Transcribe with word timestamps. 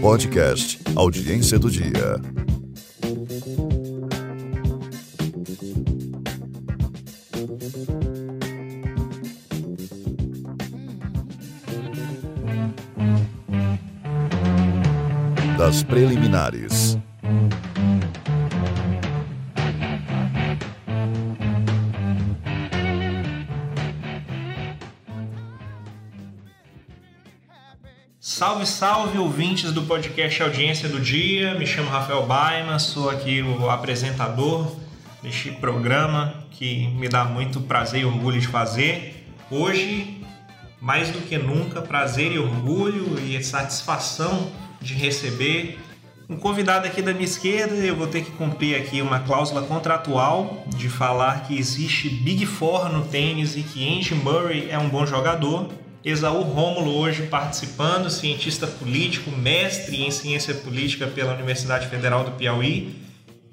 Podcast 0.00 0.80
Audiência 0.96 1.58
do 1.58 1.70
Dia. 1.70 2.20
Das 15.56 15.82
preliminares. 15.82 16.98
Salve, 28.60 28.66
salve, 28.66 29.18
ouvintes 29.18 29.72
do 29.72 29.82
podcast 29.82 30.42
Audiência 30.42 30.88
do 30.88 31.00
Dia. 31.00 31.54
Me 31.54 31.66
chamo 31.66 31.88
Rafael 31.88 32.26
Baima, 32.26 32.78
sou 32.78 33.08
aqui 33.08 33.42
o 33.42 33.70
apresentador 33.70 34.76
deste 35.22 35.52
programa 35.52 36.34
que 36.50 36.88
me 36.88 37.08
dá 37.08 37.24
muito 37.24 37.60
prazer 37.60 38.02
e 38.02 38.04
orgulho 38.04 38.40
de 38.40 38.46
fazer. 38.46 39.26
Hoje, 39.50 40.22
mais 40.80 41.10
do 41.10 41.20
que 41.20 41.38
nunca, 41.38 41.80
prazer 41.80 42.32
e 42.32 42.38
orgulho 42.38 43.18
e 43.20 43.42
satisfação 43.42 44.50
de 44.80 44.94
receber 44.94 45.78
um 46.28 46.36
convidado 46.36 46.86
aqui 46.86 47.00
da 47.00 47.12
minha 47.12 47.24
esquerda. 47.24 47.74
Eu 47.74 47.96
vou 47.96 48.08
ter 48.08 48.22
que 48.22 48.30
cumprir 48.32 48.76
aqui 48.76 49.00
uma 49.00 49.20
cláusula 49.20 49.62
contratual 49.62 50.64
de 50.66 50.88
falar 50.88 51.44
que 51.44 51.56
existe 51.58 52.08
Big 52.08 52.44
Four 52.46 52.90
no 52.90 53.04
tênis 53.06 53.56
e 53.56 53.62
que 53.62 53.86
Andy 53.86 54.14
Murray 54.14 54.68
é 54.70 54.78
um 54.78 54.88
bom 54.88 55.06
jogador. 55.06 55.68
Esaú 56.04 56.42
Rômulo 56.42 56.96
hoje 56.96 57.24
participando, 57.24 58.08
cientista 58.08 58.66
político, 58.66 59.30
mestre 59.30 60.02
em 60.02 60.10
ciência 60.10 60.54
política 60.54 61.06
pela 61.06 61.34
Universidade 61.34 61.88
Federal 61.88 62.24
do 62.24 62.30
Piauí 62.32 62.96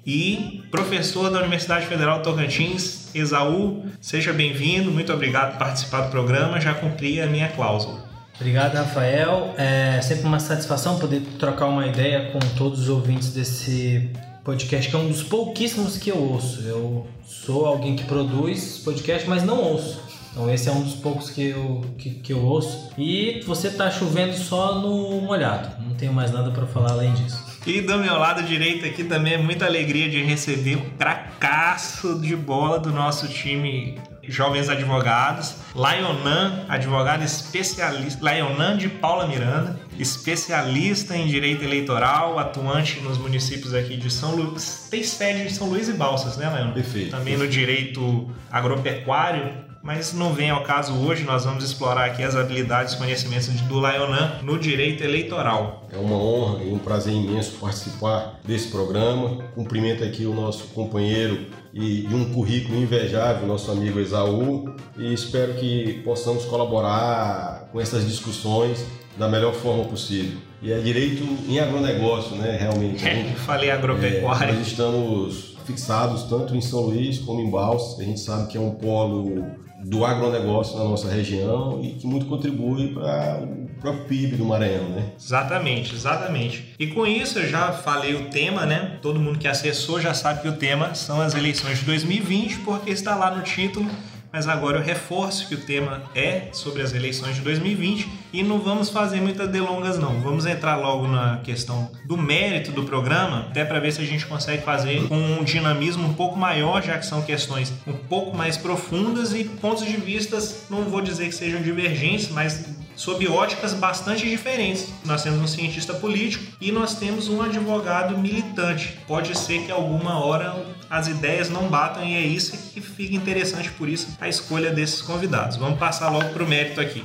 e 0.06 0.62
professor 0.70 1.30
da 1.30 1.38
Universidade 1.40 1.86
Federal 1.86 2.22
Tocantins. 2.22 3.14
Esaú, 3.14 3.84
seja 4.00 4.32
bem-vindo, 4.32 4.90
muito 4.90 5.12
obrigado 5.12 5.52
por 5.52 5.58
participar 5.58 6.02
do 6.02 6.10
programa, 6.10 6.58
já 6.58 6.72
cumpri 6.72 7.20
a 7.20 7.26
minha 7.26 7.48
cláusula. 7.48 8.08
Obrigado, 8.36 8.76
Rafael. 8.76 9.54
É 9.58 10.00
sempre 10.00 10.24
uma 10.24 10.40
satisfação 10.40 10.98
poder 10.98 11.20
trocar 11.38 11.66
uma 11.66 11.86
ideia 11.86 12.30
com 12.30 12.38
todos 12.56 12.80
os 12.80 12.88
ouvintes 12.88 13.32
desse 13.32 14.10
podcast, 14.42 14.88
que 14.88 14.96
é 14.96 14.98
um 14.98 15.08
dos 15.08 15.22
pouquíssimos 15.22 15.98
que 15.98 16.10
eu 16.10 16.16
ouço. 16.16 16.62
Eu 16.62 17.06
sou 17.26 17.66
alguém 17.66 17.94
que 17.94 18.04
produz 18.04 18.78
podcast, 18.78 19.28
mas 19.28 19.42
não 19.42 19.60
ouço. 19.60 20.07
Então 20.38 20.48
esse 20.48 20.68
é 20.68 20.72
um 20.72 20.82
dos 20.82 20.94
poucos 20.94 21.30
que 21.30 21.48
eu, 21.48 21.84
que, 21.98 22.10
que 22.10 22.32
eu 22.32 22.38
ouço. 22.38 22.92
E 22.96 23.42
você 23.44 23.72
tá 23.72 23.90
chovendo 23.90 24.34
só 24.34 24.76
no 24.76 25.20
molhado. 25.20 25.68
Não 25.82 25.96
tenho 25.96 26.12
mais 26.12 26.30
nada 26.30 26.52
para 26.52 26.64
falar 26.64 26.92
além 26.92 27.12
disso. 27.12 27.44
E 27.66 27.80
do 27.80 27.98
meu 27.98 28.16
lado 28.16 28.44
direito 28.44 28.86
aqui 28.86 29.02
também 29.02 29.32
é 29.32 29.36
muita 29.36 29.66
alegria 29.66 30.08
de 30.08 30.22
receber 30.22 30.76
o 30.76 30.90
cracaço 30.92 32.20
de 32.20 32.36
bola 32.36 32.78
do 32.78 32.92
nosso 32.92 33.26
time 33.26 33.98
Jovens 34.22 34.68
Advogados, 34.68 35.56
Laionan, 35.74 36.66
advogado 36.68 37.24
especialista, 37.24 38.24
Laionan 38.24 38.76
de 38.76 38.88
Paula 38.88 39.26
Miranda, 39.26 39.80
especialista 39.98 41.16
em 41.16 41.26
direito 41.26 41.64
eleitoral, 41.64 42.38
atuante 42.38 43.00
nos 43.00 43.18
municípios 43.18 43.74
aqui 43.74 43.96
de 43.96 44.08
São 44.08 44.36
Luís, 44.36 44.86
tem 44.88 45.02
sede 45.02 45.42
em 45.42 45.48
São 45.48 45.68
Luís 45.68 45.88
e 45.88 45.94
Balsas, 45.94 46.36
né, 46.36 46.48
Laionan? 46.48 46.74
Perfeito. 46.74 47.10
Também 47.10 47.36
no 47.36 47.48
direito 47.48 48.30
agropecuário, 48.52 49.66
mas 49.88 50.12
não 50.12 50.34
vem 50.34 50.50
ao 50.50 50.62
caso 50.62 50.92
hoje, 50.92 51.24
nós 51.24 51.46
vamos 51.46 51.64
explorar 51.64 52.04
aqui 52.04 52.22
as 52.22 52.36
habilidades 52.36 52.92
e 52.92 52.98
conhecimentos 52.98 53.48
do 53.48 53.78
Laionan 53.78 54.32
no 54.42 54.58
direito 54.58 55.02
eleitoral. 55.02 55.88
É 55.90 55.96
uma 55.96 56.14
honra 56.14 56.62
e 56.62 56.70
um 56.70 56.76
prazer 56.78 57.14
imenso 57.14 57.52
participar 57.52 58.38
desse 58.44 58.68
programa. 58.68 59.42
Cumprimento 59.54 60.04
aqui 60.04 60.26
o 60.26 60.34
nosso 60.34 60.64
companheiro 60.74 61.46
e 61.72 62.02
de 62.02 62.14
um 62.14 62.34
currículo 62.34 62.78
invejável, 62.78 63.46
nosso 63.46 63.70
amigo 63.70 63.98
Esaú, 63.98 64.74
e 64.98 65.14
espero 65.14 65.54
que 65.54 66.02
possamos 66.04 66.44
colaborar 66.44 67.70
com 67.72 67.80
essas 67.80 68.06
discussões 68.06 68.84
da 69.16 69.26
melhor 69.26 69.54
forma 69.54 69.84
possível. 69.84 70.36
E 70.60 70.70
é 70.70 70.78
direito 70.80 71.22
em 71.48 71.60
agronegócio, 71.60 72.36
né, 72.36 72.58
realmente. 72.60 73.02
É, 73.08 73.32
falei 73.36 73.70
agropecuário. 73.70 74.52
É, 74.52 74.58
nós 74.58 74.66
estamos 74.66 75.56
fixados 75.68 76.22
tanto 76.24 76.56
em 76.56 76.60
São 76.62 76.80
Luís 76.80 77.18
como 77.18 77.40
em 77.40 77.50
Balsas, 77.50 78.00
a 78.00 78.02
gente 78.02 78.18
sabe 78.18 78.48
que 78.48 78.56
é 78.56 78.60
um 78.60 78.70
polo 78.70 79.46
do 79.84 80.04
agronegócio 80.04 80.76
na 80.76 80.84
nossa 80.84 81.08
região 81.08 81.80
e 81.82 81.90
que 81.90 82.06
muito 82.06 82.26
contribui 82.26 82.94
para 82.94 83.42
o 83.42 83.68
próprio 83.80 84.04
PIB 84.06 84.36
do 84.36 84.44
Maranhão, 84.44 84.88
né? 84.88 85.12
Exatamente, 85.16 85.94
exatamente. 85.94 86.74
E 86.78 86.88
com 86.88 87.06
isso 87.06 87.38
eu 87.38 87.48
já 87.48 87.70
falei 87.70 88.14
o 88.14 88.24
tema, 88.28 88.66
né? 88.66 88.98
Todo 89.00 89.20
mundo 89.20 89.38
que 89.38 89.46
acessou 89.46 90.00
já 90.00 90.12
sabe 90.14 90.42
que 90.42 90.48
o 90.48 90.56
tema 90.56 90.94
são 90.94 91.20
as 91.20 91.34
eleições 91.34 91.78
de 91.78 91.84
2020, 91.84 92.60
porque 92.60 92.90
está 92.90 93.14
lá 93.14 93.36
no 93.36 93.42
título 93.42 93.88
mas 94.32 94.46
agora 94.46 94.78
eu 94.78 94.82
reforço 94.82 95.48
que 95.48 95.54
o 95.54 95.58
tema 95.58 96.02
é 96.14 96.48
sobre 96.52 96.82
as 96.82 96.92
eleições 96.92 97.36
de 97.36 97.42
2020 97.42 98.08
e 98.32 98.42
não 98.42 98.58
vamos 98.58 98.90
fazer 98.90 99.20
muitas 99.20 99.48
delongas 99.50 99.98
não. 99.98 100.20
Vamos 100.20 100.46
entrar 100.46 100.76
logo 100.76 101.06
na 101.06 101.38
questão 101.38 101.90
do 102.04 102.16
mérito 102.16 102.72
do 102.72 102.84
programa, 102.84 103.46
até 103.50 103.64
para 103.64 103.80
ver 103.80 103.92
se 103.92 104.00
a 104.00 104.04
gente 104.04 104.26
consegue 104.26 104.62
fazer 104.62 105.08
com 105.08 105.16
um 105.16 105.44
dinamismo 105.44 106.06
um 106.06 106.14
pouco 106.14 106.38
maior, 106.38 106.82
já 106.82 106.98
que 106.98 107.06
são 107.06 107.22
questões 107.22 107.72
um 107.86 107.92
pouco 107.92 108.36
mais 108.36 108.56
profundas 108.56 109.32
e 109.32 109.44
pontos 109.44 109.86
de 109.86 109.96
vistas, 109.96 110.66
não 110.68 110.84
vou 110.84 111.00
dizer 111.00 111.26
que 111.26 111.34
sejam 111.34 111.62
divergentes, 111.62 112.28
mas 112.28 112.77
sob 112.98 113.26
óticas 113.28 113.72
bastante 113.72 114.28
diferentes. 114.28 114.92
Nós 115.04 115.22
temos 115.22 115.40
um 115.40 115.46
cientista 115.46 115.94
político 115.94 116.44
e 116.60 116.72
nós 116.72 116.96
temos 116.98 117.28
um 117.28 117.40
advogado 117.40 118.18
militante. 118.18 118.98
Pode 119.06 119.38
ser 119.38 119.64
que 119.64 119.70
alguma 119.70 120.22
hora 120.22 120.66
as 120.90 121.06
ideias 121.06 121.48
não 121.48 121.68
batam 121.68 122.04
e 122.04 122.14
é 122.16 122.20
isso 122.20 122.72
que 122.72 122.80
fica 122.80 123.14
interessante 123.14 123.70
por 123.70 123.88
isso 123.88 124.08
a 124.20 124.28
escolha 124.28 124.70
desses 124.70 125.00
convidados. 125.00 125.56
Vamos 125.56 125.78
passar 125.78 126.10
logo 126.10 126.28
para 126.30 126.42
o 126.42 126.48
mérito 126.48 126.80
aqui. 126.80 127.04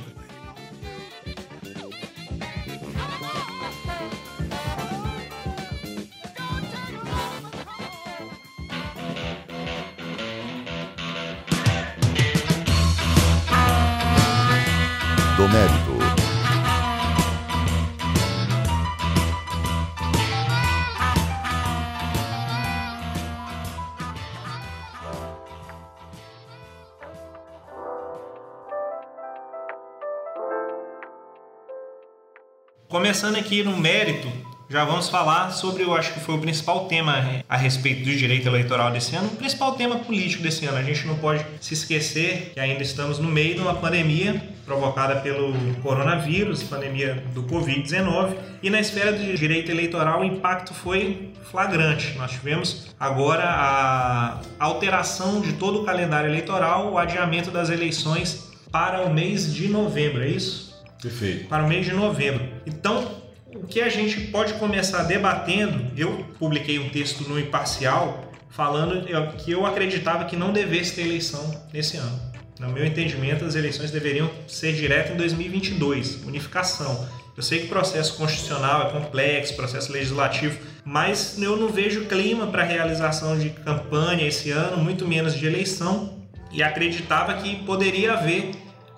Começando 33.14 33.36
aqui 33.36 33.62
no 33.62 33.76
mérito, 33.76 34.26
já 34.68 34.84
vamos 34.84 35.08
falar 35.08 35.52
sobre, 35.52 35.84
eu 35.84 35.94
acho 35.94 36.12
que 36.14 36.18
foi 36.18 36.34
o 36.34 36.38
principal 36.40 36.86
tema 36.86 37.44
a 37.48 37.56
respeito 37.56 38.04
do 38.04 38.10
direito 38.16 38.48
eleitoral 38.48 38.90
desse 38.90 39.14
ano, 39.14 39.28
o 39.28 39.36
principal 39.36 39.76
tema 39.76 40.00
político 40.00 40.42
desse 40.42 40.66
ano. 40.66 40.78
A 40.78 40.82
gente 40.82 41.06
não 41.06 41.14
pode 41.18 41.46
se 41.60 41.74
esquecer 41.74 42.50
que 42.52 42.58
ainda 42.58 42.82
estamos 42.82 43.20
no 43.20 43.30
meio 43.30 43.54
de 43.54 43.60
uma 43.60 43.74
pandemia 43.74 44.42
provocada 44.66 45.20
pelo 45.20 45.54
coronavírus, 45.80 46.64
pandemia 46.64 47.22
do 47.32 47.44
Covid-19, 47.44 48.34
e 48.60 48.68
na 48.68 48.80
esfera 48.80 49.12
do 49.12 49.34
direito 49.36 49.70
eleitoral 49.70 50.22
o 50.22 50.24
impacto 50.24 50.74
foi 50.74 51.32
flagrante. 51.52 52.18
Nós 52.18 52.32
tivemos 52.32 52.88
agora 52.98 53.44
a 53.44 54.40
alteração 54.58 55.40
de 55.40 55.52
todo 55.52 55.82
o 55.82 55.84
calendário 55.84 56.28
eleitoral, 56.28 56.90
o 56.90 56.98
adiamento 56.98 57.52
das 57.52 57.70
eleições 57.70 58.50
para 58.72 59.02
o 59.02 59.14
mês 59.14 59.54
de 59.54 59.68
novembro, 59.68 60.20
é 60.20 60.30
isso? 60.30 60.64
Perfeito. 61.00 61.48
para 61.48 61.62
o 61.62 61.68
mês 61.68 61.84
de 61.84 61.92
novembro. 61.92 62.53
Então, 62.66 63.22
o 63.54 63.66
que 63.66 63.80
a 63.80 63.88
gente 63.88 64.20
pode 64.28 64.54
começar 64.54 65.04
debatendo, 65.04 65.92
eu 65.96 66.24
publiquei 66.38 66.78
um 66.78 66.88
texto 66.88 67.28
no 67.28 67.38
Imparcial 67.38 68.32
falando 68.50 69.04
que 69.36 69.50
eu 69.50 69.66
acreditava 69.66 70.24
que 70.24 70.36
não 70.36 70.52
devesse 70.52 70.94
ter 70.94 71.02
eleição 71.02 71.62
nesse 71.72 71.96
ano. 71.96 72.20
No 72.58 72.68
meu 72.70 72.84
entendimento, 72.86 73.44
as 73.44 73.56
eleições 73.56 73.90
deveriam 73.90 74.30
ser 74.46 74.72
direto 74.74 75.12
em 75.12 75.16
2022, 75.16 76.22
unificação. 76.24 77.08
Eu 77.36 77.42
sei 77.42 77.60
que 77.60 77.66
o 77.66 77.68
processo 77.68 78.16
constitucional 78.16 78.86
é 78.86 78.90
complexo, 78.92 79.56
processo 79.56 79.92
legislativo, 79.92 80.56
mas 80.84 81.36
eu 81.42 81.56
não 81.56 81.68
vejo 81.68 82.06
clima 82.06 82.46
para 82.46 82.62
realização 82.62 83.36
de 83.36 83.50
campanha 83.50 84.26
esse 84.26 84.52
ano, 84.52 84.76
muito 84.76 85.06
menos 85.06 85.34
de 85.34 85.44
eleição, 85.44 86.22
e 86.52 86.62
acreditava 86.62 87.34
que 87.34 87.56
poderia 87.64 88.12
haver 88.12 88.52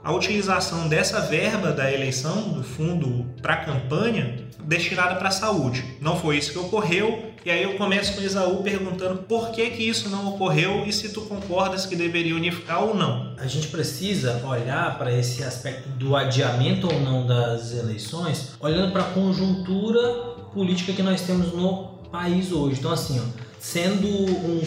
a 0.06 0.12
utilização 0.12 0.86
dessa 0.86 1.22
verba 1.22 1.72
da 1.72 1.92
eleição, 1.92 2.50
do 2.50 2.62
fundo 2.62 3.26
para 3.42 3.56
campanha, 3.56 4.36
destinada 4.62 5.16
para 5.16 5.26
a 5.26 5.32
saúde. 5.32 5.84
Não 6.00 6.16
foi 6.16 6.38
isso 6.38 6.52
que 6.52 6.58
ocorreu, 6.60 7.32
e 7.44 7.50
aí 7.50 7.64
eu 7.64 7.74
começo 7.74 8.14
com 8.14 8.22
Isaú 8.22 8.62
perguntando 8.62 9.24
por 9.24 9.50
que 9.50 9.68
que 9.70 9.82
isso 9.82 10.08
não 10.08 10.28
ocorreu 10.28 10.84
e 10.86 10.92
se 10.92 11.08
tu 11.08 11.22
concordas 11.22 11.86
que 11.86 11.96
deveria 11.96 12.36
unificar 12.36 12.84
ou 12.84 12.94
não. 12.94 13.34
A 13.36 13.48
gente 13.48 13.66
precisa 13.66 14.40
olhar 14.46 14.96
para 14.96 15.12
esse 15.12 15.42
aspecto 15.42 15.88
do 15.88 16.14
adiamento 16.14 16.86
ou 16.86 17.00
não 17.00 17.26
das 17.26 17.72
eleições, 17.72 18.52
olhando 18.60 18.92
para 18.92 19.02
a 19.02 19.10
conjuntura 19.10 20.00
política 20.54 20.92
que 20.92 21.02
nós 21.02 21.22
temos 21.22 21.52
no 21.52 21.96
país 22.12 22.52
hoje. 22.52 22.78
Então 22.78 22.92
assim, 22.92 23.20
ó, 23.20 23.46
sendo 23.58 24.06
um, 24.06 24.60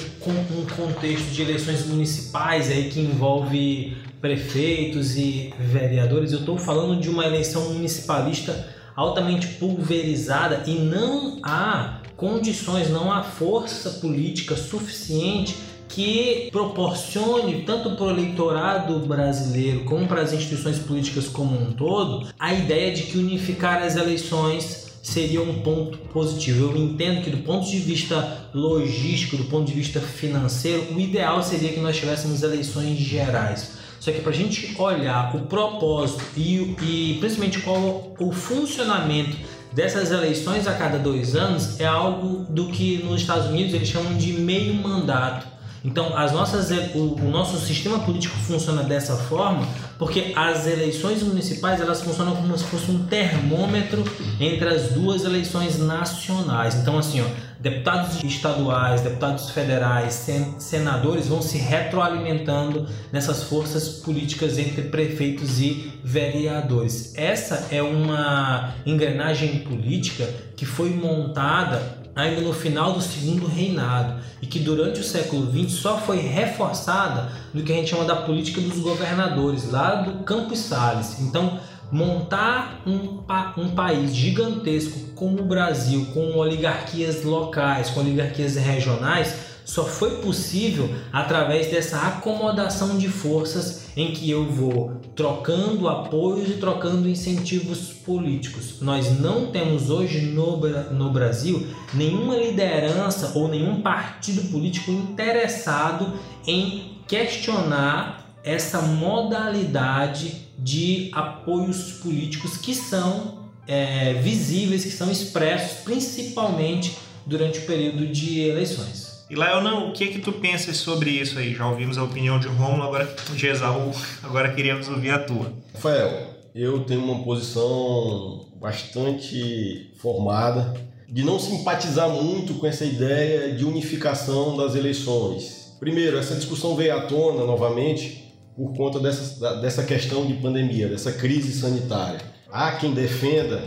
um 0.60 0.66
contexto 0.76 1.32
de 1.32 1.42
eleições 1.42 1.86
municipais 1.86 2.70
aí 2.70 2.90
que 2.90 3.00
envolve 3.00 3.96
prefeitos 4.22 5.16
e 5.16 5.54
vereadores, 5.60 6.32
eu 6.32 6.40
estou 6.40 6.58
falando 6.58 7.00
de 7.00 7.10
uma 7.10 7.26
eleição 7.26 7.74
municipalista 7.74 8.68
altamente 8.96 9.48
pulverizada 9.48 10.64
e 10.68 10.74
não 10.74 11.40
há 11.42 12.02
condições, 12.18 12.90
não 12.90 13.12
há 13.12 13.24
força 13.24 13.92
política 14.02 14.58
suficiente 14.58 15.56
que 15.88 16.50
proporcione 16.52 17.64
tanto 17.64 17.96
para 17.96 18.06
o 18.06 18.10
eleitorado 18.12 19.00
brasileiro 19.00 19.86
como 19.86 20.06
para 20.06 20.22
as 20.22 20.34
instituições 20.34 20.78
políticas 20.78 21.28
como 21.28 21.60
um 21.60 21.72
todo 21.72 22.28
a 22.38 22.54
ideia 22.54 22.94
de 22.94 23.04
que 23.04 23.18
unificar 23.18 23.82
as 23.82 23.96
eleições 23.96 24.90
seria 25.02 25.42
um 25.42 25.62
ponto 25.62 25.98
positivo. 26.10 26.72
Eu 26.72 26.78
entendo 26.78 27.24
que 27.24 27.30
do 27.30 27.38
ponto 27.38 27.68
de 27.68 27.80
vista 27.80 28.50
logístico, 28.54 29.38
do 29.38 29.46
ponto 29.46 29.66
de 29.66 29.74
vista 29.74 30.00
financeiro, 30.00 30.94
o 30.94 31.00
ideal 31.00 31.42
seria 31.42 31.72
que 31.72 31.80
nós 31.80 31.98
tivéssemos 31.98 32.44
eleições 32.44 32.98
gerais 32.98 33.79
só 34.00 34.12
que 34.12 34.22
para 34.22 34.32
a 34.32 34.36
gente 34.36 34.76
olhar 34.80 35.36
o 35.36 35.42
propósito 35.42 36.24
e, 36.38 36.76
e 36.82 37.18
principalmente 37.20 37.60
qual 37.60 38.14
o 38.20 38.32
funcionamento 38.32 39.38
dessas 39.74 40.12
eleições 40.12 40.68
a 40.68 40.74
cada 40.74 40.98
dois 40.98 41.36
anos 41.36 41.80
é 41.80 41.86
algo 41.86 42.46
do 42.50 42.68
que 42.68 43.04
nos 43.04 43.22
Estados 43.22 43.48
Unidos 43.48 43.74
eles 43.74 43.88
chamam 43.88 44.18
de 44.18 44.34
meio 44.34 44.74
mandato. 44.74 45.48
Então, 45.84 46.18
as 46.18 46.32
nossas, 46.32 46.72
o, 46.94 47.16
o, 47.16 47.30
nosso 47.30 47.58
sistema 47.58 48.00
político 48.00 48.36
funciona 48.36 48.84
dessa 48.84 49.16
forma 49.16 49.66
porque 50.00 50.32
as 50.34 50.66
eleições 50.66 51.22
municipais 51.22 51.82
elas 51.82 52.02
funcionam 52.02 52.34
como 52.34 52.58
se 52.58 52.64
fosse 52.64 52.90
um 52.90 53.04
termômetro 53.06 54.02
entre 54.40 54.70
as 54.70 54.94
duas 54.94 55.26
eleições 55.26 55.78
nacionais. 55.78 56.76
Então, 56.76 56.98
assim, 56.98 57.20
ó, 57.22 57.26
deputados 57.60 58.24
estaduais, 58.24 59.02
deputados 59.02 59.50
federais, 59.50 60.26
senadores 60.58 61.28
vão 61.28 61.42
se 61.42 61.58
retroalimentando 61.58 62.88
nessas 63.12 63.44
forças 63.44 63.90
políticas 63.90 64.58
entre 64.58 64.84
prefeitos 64.84 65.60
e 65.60 65.92
vereadores. 66.02 67.14
Essa 67.18 67.68
é 67.70 67.84
uma 67.84 68.74
engrenagem 68.86 69.60
política 69.60 70.30
que 70.56 70.66
foi 70.66 70.92
montada 70.92 71.99
ainda 72.16 72.42
no 72.42 72.54
final 72.54 72.94
do 72.94 73.02
segundo 73.02 73.48
reinado 73.48 74.22
e 74.42 74.48
que 74.48 74.60
durante 74.60 75.00
o 75.00 75.04
século 75.04 75.52
XX 75.52 75.80
só 75.80 75.98
foi 75.98 76.18
reforçada 76.18 77.32
no 77.54 77.64
que 77.64 77.72
a 77.72 77.76
gente 77.76 77.90
chama 77.90 78.06
da 78.06 78.16
política 78.16 78.62
dos 78.62 78.80
governadores, 78.80 79.72
lá 79.72 79.96
do 79.96 80.24
Campos 80.24 80.60
Salles. 80.60 81.20
Então, 81.20 81.60
montar 81.92 82.82
um, 82.86 83.22
um 83.58 83.70
país 83.70 84.16
gigantesco 84.16 85.12
como 85.16 85.42
o 85.42 85.46
Brasil, 85.46 86.08
com 86.14 86.38
oligarquias 86.38 87.24
locais, 87.24 87.90
com 87.90 88.00
oligarquias 88.02 88.56
regionais, 88.56 89.50
só 89.66 89.84
foi 89.84 90.18
possível 90.22 90.90
através 91.14 91.68
dessa 91.68 92.00
acomodação 92.00 92.98
de 92.98 93.08
forças 93.08 93.89
em 94.00 94.14
que 94.14 94.32
eu 94.32 94.46
vou 94.46 94.94
trocando 95.14 95.90
apoios 95.90 96.50
e 96.50 96.54
trocando 96.54 97.10
incentivos 97.10 97.92
políticos. 97.92 98.80
Nós 98.80 99.20
não 99.20 99.48
temos 99.48 99.90
hoje 99.90 100.22
no, 100.22 100.56
no 100.94 101.12
Brasil 101.12 101.68
nenhuma 101.94 102.38
liderança 102.38 103.34
ou 103.36 103.50
nenhum 103.50 103.82
partido 103.82 104.50
político 104.50 104.90
interessado 104.90 106.14
em 106.48 106.94
questionar 107.10 108.34
essa 108.42 108.82
modalidade 108.82 110.48
de 110.58 111.12
apoios 111.14 111.92
políticos 112.02 112.56
que 112.56 112.74
são 112.74 113.40
é, 113.68 114.14
visíveis, 114.14 114.86
que 114.86 114.92
são 114.92 115.12
expressos 115.12 115.80
principalmente 115.80 116.98
durante 117.26 117.60
o 117.60 117.66
período 117.66 118.08
de 118.08 118.40
eleições. 118.40 118.99
E 119.30 119.36
Lael, 119.36 119.60
o 119.88 119.94
que 119.94 120.08
que 120.08 120.20
tu 120.20 120.32
pensas 120.32 120.78
sobre 120.78 121.12
isso 121.12 121.38
aí? 121.38 121.54
Já 121.54 121.70
ouvimos 121.70 122.00
a 122.00 122.04
opinião 122.04 122.40
de 122.40 122.48
Romulo, 122.48 122.82
agora 122.82 123.08
de 123.36 123.46
Esaú, 123.46 123.92
agora 124.24 124.52
queríamos 124.52 124.90
ouvir 124.90 125.12
a 125.12 125.20
tua. 125.20 125.54
Rafael, 125.72 126.34
eu 126.56 126.80
tenho 126.80 127.04
uma 127.04 127.24
posição 127.24 128.48
bastante 128.60 129.94
formada 130.02 130.74
de 131.08 131.24
não 131.24 131.38
simpatizar 131.38 132.10
muito 132.10 132.56
com 132.56 132.66
essa 132.66 132.84
ideia 132.84 133.54
de 133.54 133.64
unificação 133.64 134.58
das 134.58 134.74
eleições. 134.74 135.78
Primeiro, 135.80 136.18
essa 136.18 136.34
discussão 136.34 136.76
veio 136.76 136.98
à 136.98 137.02
tona 137.02 137.46
novamente 137.46 138.34
por 138.56 138.74
conta 138.74 139.00
dessa, 139.00 139.58
dessa 139.58 139.84
questão 139.84 140.26
de 140.26 140.34
pandemia, 140.34 140.88
dessa 140.88 141.12
crise 141.12 141.54
sanitária. 141.54 142.20
Há 142.52 142.72
quem 142.72 142.96
defenda, 142.96 143.62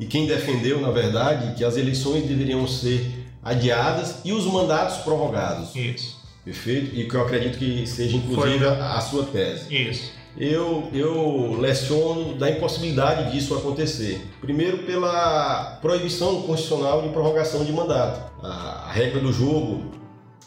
e 0.00 0.06
quem 0.06 0.26
defendeu, 0.26 0.80
na 0.80 0.90
verdade, 0.90 1.54
que 1.54 1.64
as 1.64 1.76
eleições 1.76 2.24
deveriam 2.24 2.66
ser 2.66 3.21
adiadas 3.42 4.20
e 4.24 4.32
os 4.32 4.46
mandatos 4.46 4.98
prorrogados. 4.98 5.74
Isso. 5.74 6.20
Perfeito? 6.44 6.94
E 6.94 7.08
que 7.08 7.14
eu 7.14 7.22
acredito 7.22 7.58
que 7.58 7.86
seja 7.86 8.16
inclusive 8.16 8.58
Foi. 8.58 8.68
a 8.68 9.00
sua 9.00 9.24
tese. 9.24 9.74
Isso. 9.74 10.12
Eu, 10.36 10.88
eu 10.94 11.56
leciono 11.60 12.36
da 12.36 12.50
impossibilidade 12.50 13.32
disso 13.32 13.54
acontecer. 13.54 14.26
Primeiro, 14.40 14.78
pela 14.78 15.78
proibição 15.82 16.42
constitucional 16.42 17.02
de 17.02 17.10
prorrogação 17.10 17.64
de 17.64 17.72
mandato. 17.72 18.32
A, 18.42 18.86
a 18.88 18.92
regra 18.92 19.20
do 19.20 19.30
jogo, 19.32 19.92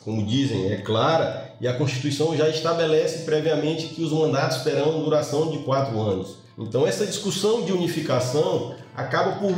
como 0.03 0.25
dizem, 0.25 0.71
é 0.71 0.77
clara 0.77 1.55
e 1.61 1.67
a 1.67 1.73
Constituição 1.73 2.35
já 2.35 2.49
estabelece 2.49 3.25
previamente 3.25 3.87
que 3.87 4.03
os 4.03 4.11
mandatos 4.11 4.63
terão 4.63 5.03
duração 5.03 5.51
de 5.51 5.59
quatro 5.59 6.01
anos. 6.01 6.37
Então, 6.57 6.87
essa 6.87 7.05
discussão 7.05 7.63
de 7.63 7.71
unificação 7.71 8.75
acaba 8.95 9.33
por, 9.33 9.53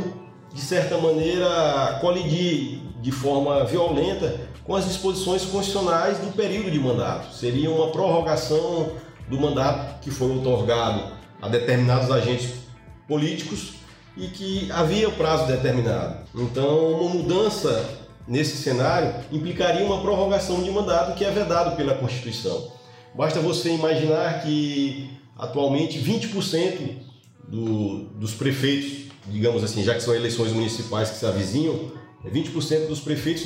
de 0.52 0.60
certa 0.60 0.98
maneira, 0.98 1.98
colidir 2.00 2.80
de 3.00 3.12
forma 3.12 3.64
violenta 3.64 4.40
com 4.64 4.74
as 4.74 4.84
disposições 4.84 5.44
constitucionais 5.44 6.18
do 6.18 6.32
período 6.32 6.70
de 6.70 6.78
mandato. 6.78 7.34
Seria 7.34 7.70
uma 7.70 7.90
prorrogação 7.90 8.92
do 9.28 9.40
mandato 9.40 10.00
que 10.00 10.10
foi 10.10 10.36
otorgado 10.36 11.12
a 11.40 11.48
determinados 11.48 12.10
agentes 12.10 12.50
políticos 13.06 13.74
e 14.16 14.26
que 14.28 14.70
havia 14.72 15.08
prazo 15.10 15.46
determinado. 15.46 16.18
Então, 16.34 16.92
uma 16.92 17.14
mudança 17.14 17.88
nesse 18.26 18.56
cenário 18.56 19.14
implicaria 19.32 19.84
uma 19.84 20.00
prorrogação 20.02 20.62
de 20.62 20.70
mandato 20.70 21.16
que 21.16 21.24
é 21.24 21.30
vedado 21.30 21.76
pela 21.76 21.94
Constituição. 21.94 22.72
Basta 23.14 23.40
você 23.40 23.70
imaginar 23.70 24.42
que 24.42 25.10
atualmente 25.36 25.98
20% 25.98 26.96
do, 27.46 28.04
dos 28.10 28.34
prefeitos, 28.34 29.08
digamos 29.28 29.64
assim, 29.64 29.82
já 29.82 29.94
que 29.94 30.00
são 30.00 30.14
eleições 30.14 30.52
municipais 30.52 31.10
que 31.10 31.16
se 31.16 31.24
avizinham, 31.24 31.92
20% 32.26 32.86
dos 32.86 33.00
prefeitos 33.00 33.44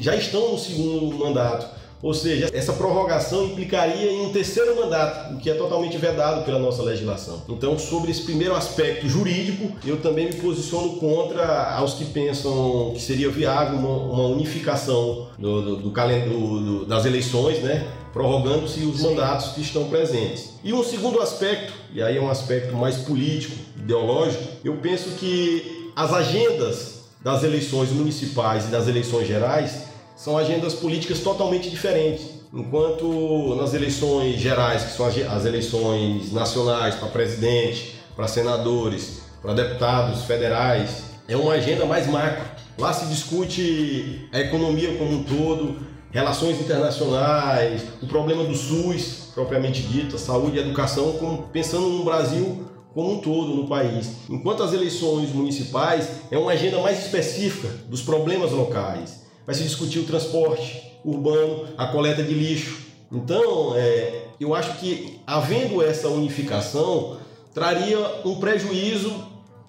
já 0.00 0.16
estão 0.16 0.52
no 0.52 0.58
segundo 0.58 1.16
mandato. 1.18 1.78
Ou 2.00 2.14
seja, 2.14 2.48
essa 2.52 2.72
prorrogação 2.72 3.46
implicaria 3.46 4.12
em 4.12 4.26
um 4.26 4.32
terceiro 4.32 4.76
mandato, 4.76 5.34
o 5.34 5.38
que 5.38 5.50
é 5.50 5.54
totalmente 5.54 5.98
vedado 5.98 6.44
pela 6.44 6.58
nossa 6.58 6.82
legislação. 6.82 7.42
Então, 7.48 7.76
sobre 7.76 8.12
esse 8.12 8.22
primeiro 8.22 8.54
aspecto 8.54 9.08
jurídico, 9.08 9.72
eu 9.84 10.00
também 10.00 10.26
me 10.26 10.34
posiciono 10.34 10.96
contra 10.96 11.74
aos 11.74 11.94
que 11.94 12.04
pensam 12.04 12.92
que 12.94 13.02
seria 13.02 13.28
viável 13.28 13.78
uma, 13.78 13.96
uma 13.96 14.26
unificação 14.28 15.26
do, 15.36 15.76
do, 15.76 15.90
do, 15.90 16.84
das 16.86 17.04
eleições, 17.04 17.58
né? 17.58 17.86
prorrogando-se 18.12 18.80
os 18.80 19.00
mandatos 19.02 19.48
que 19.48 19.60
estão 19.60 19.88
presentes. 19.88 20.54
E 20.62 20.72
um 20.72 20.84
segundo 20.84 21.20
aspecto, 21.20 21.72
e 21.92 22.02
aí 22.02 22.16
é 22.16 22.20
um 22.20 22.30
aspecto 22.30 22.74
mais 22.76 22.96
político, 22.96 23.56
ideológico, 23.76 24.44
eu 24.64 24.76
penso 24.76 25.10
que 25.10 25.90
as 25.94 26.12
agendas 26.12 26.97
das 27.22 27.42
eleições 27.42 27.90
municipais 27.90 28.66
e 28.66 28.68
das 28.68 28.86
eleições 28.88 29.26
gerais 29.26 29.84
são 30.16 30.36
agendas 30.36 30.74
políticas 30.74 31.20
totalmente 31.20 31.70
diferentes. 31.70 32.38
Enquanto 32.52 33.54
nas 33.56 33.74
eleições 33.74 34.40
gerais, 34.40 34.84
que 34.84 34.92
são 34.92 35.06
as 35.06 35.44
eleições 35.44 36.32
nacionais 36.32 36.94
para 36.94 37.08
presidente, 37.08 37.96
para 38.16 38.26
senadores, 38.26 39.20
para 39.42 39.52
deputados 39.52 40.24
federais, 40.24 41.02
é 41.28 41.36
uma 41.36 41.52
agenda 41.52 41.84
mais 41.84 42.06
macro. 42.06 42.44
Lá 42.78 42.92
se 42.92 43.06
discute 43.06 44.28
a 44.32 44.40
economia 44.40 44.96
como 44.96 45.12
um 45.12 45.24
todo, 45.24 45.76
relações 46.10 46.60
internacionais, 46.60 47.82
o 48.02 48.06
problema 48.06 48.44
do 48.44 48.54
SUS, 48.54 49.28
propriamente 49.34 49.82
dito, 49.82 50.16
a 50.16 50.18
saúde 50.18 50.56
e 50.56 50.60
educação, 50.60 51.12
como 51.12 51.44
pensando 51.52 51.88
no 51.88 52.04
Brasil 52.04 52.67
como 52.98 53.12
um 53.12 53.18
todo 53.20 53.54
no 53.54 53.68
país. 53.68 54.10
Enquanto 54.28 54.60
as 54.60 54.72
eleições 54.72 55.32
municipais 55.32 56.08
é 56.32 56.36
uma 56.36 56.50
agenda 56.50 56.80
mais 56.80 56.98
específica 56.98 57.68
dos 57.88 58.02
problemas 58.02 58.50
locais. 58.50 59.22
Vai 59.46 59.54
se 59.54 59.62
discutir 59.62 60.00
o 60.00 60.04
transporte 60.04 60.82
urbano, 61.04 61.68
a 61.78 61.86
coleta 61.86 62.24
de 62.24 62.34
lixo, 62.34 62.88
Então, 63.12 63.72
é, 63.76 64.24
eu 64.40 64.52
acho 64.52 64.78
que 64.78 65.20
havendo 65.24 65.80
essa 65.80 66.08
unificação, 66.08 67.18
traria 67.54 67.98
um 68.24 68.40
prejuízo 68.40 69.14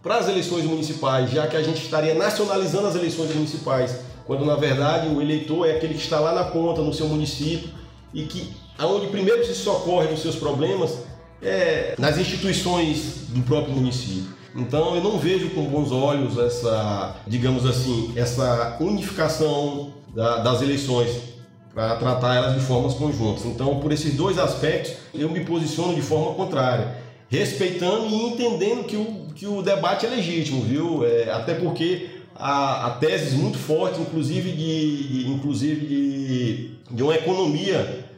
para 0.01 0.17
as 0.17 0.27
eleições 0.27 0.65
municipais, 0.65 1.29
já 1.29 1.45
que 1.45 1.55
a 1.55 1.61
gente 1.61 1.83
estaria 1.83 2.15
nacionalizando 2.15 2.87
as 2.87 2.95
eleições 2.95 3.31
municipais, 3.35 3.95
quando 4.25 4.43
na 4.43 4.55
verdade 4.55 5.07
o 5.07 5.21
eleitor 5.21 5.67
é 5.67 5.75
aquele 5.75 5.93
que 5.93 6.01
está 6.01 6.19
lá 6.19 6.33
na 6.33 6.45
ponta, 6.45 6.81
no 6.81 6.93
seu 6.95 7.07
município, 7.07 7.69
e 8.11 8.23
que 8.23 8.55
aonde 8.75 9.05
primeiro 9.05 9.45
se 9.45 9.53
socorre 9.53 10.07
dos 10.07 10.19
seus 10.19 10.35
problemas 10.35 11.08
é 11.41 11.95
nas 11.97 12.17
instituições 12.17 13.27
do 13.29 13.41
próprio 13.41 13.75
município. 13.75 14.39
Então 14.55 14.95
eu 14.95 15.03
não 15.03 15.19
vejo 15.19 15.49
com 15.51 15.63
bons 15.65 15.91
olhos 15.91 16.37
essa, 16.37 17.15
digamos 17.27 17.65
assim, 17.65 18.11
essa 18.15 18.77
unificação 18.79 19.93
da, 20.13 20.39
das 20.39 20.61
eleições 20.61 21.29
para 21.73 21.95
tratar 21.95 22.35
elas 22.35 22.53
de 22.55 22.59
formas 22.61 22.93
conjuntas. 22.95 23.45
Então, 23.45 23.79
por 23.79 23.91
esses 23.91 24.15
dois 24.15 24.37
aspectos, 24.37 24.93
eu 25.13 25.29
me 25.29 25.41
posiciono 25.41 25.93
de 25.93 26.01
forma 26.01 26.33
contrária, 26.33 26.95
respeitando 27.29 28.07
e 28.07 28.15
entendendo 28.15 28.85
que 28.85 28.97
o, 28.97 29.27
que 29.35 29.45
o 29.45 29.61
debate 29.61 30.05
é 30.05 30.09
legítimo, 30.09 30.63
viu? 30.63 31.05
É, 31.05 31.31
até 31.31 31.53
porque 31.53 32.09
há, 32.35 32.87
há 32.87 32.89
teses 32.91 33.33
muito 33.33 33.57
fortes, 33.57 33.99
inclusive 33.99 34.51
de, 34.51 35.27
inclusive 35.29 35.85
de, 35.85 36.71
de 36.91 37.03
uma 37.03 37.15
economia 37.15 38.08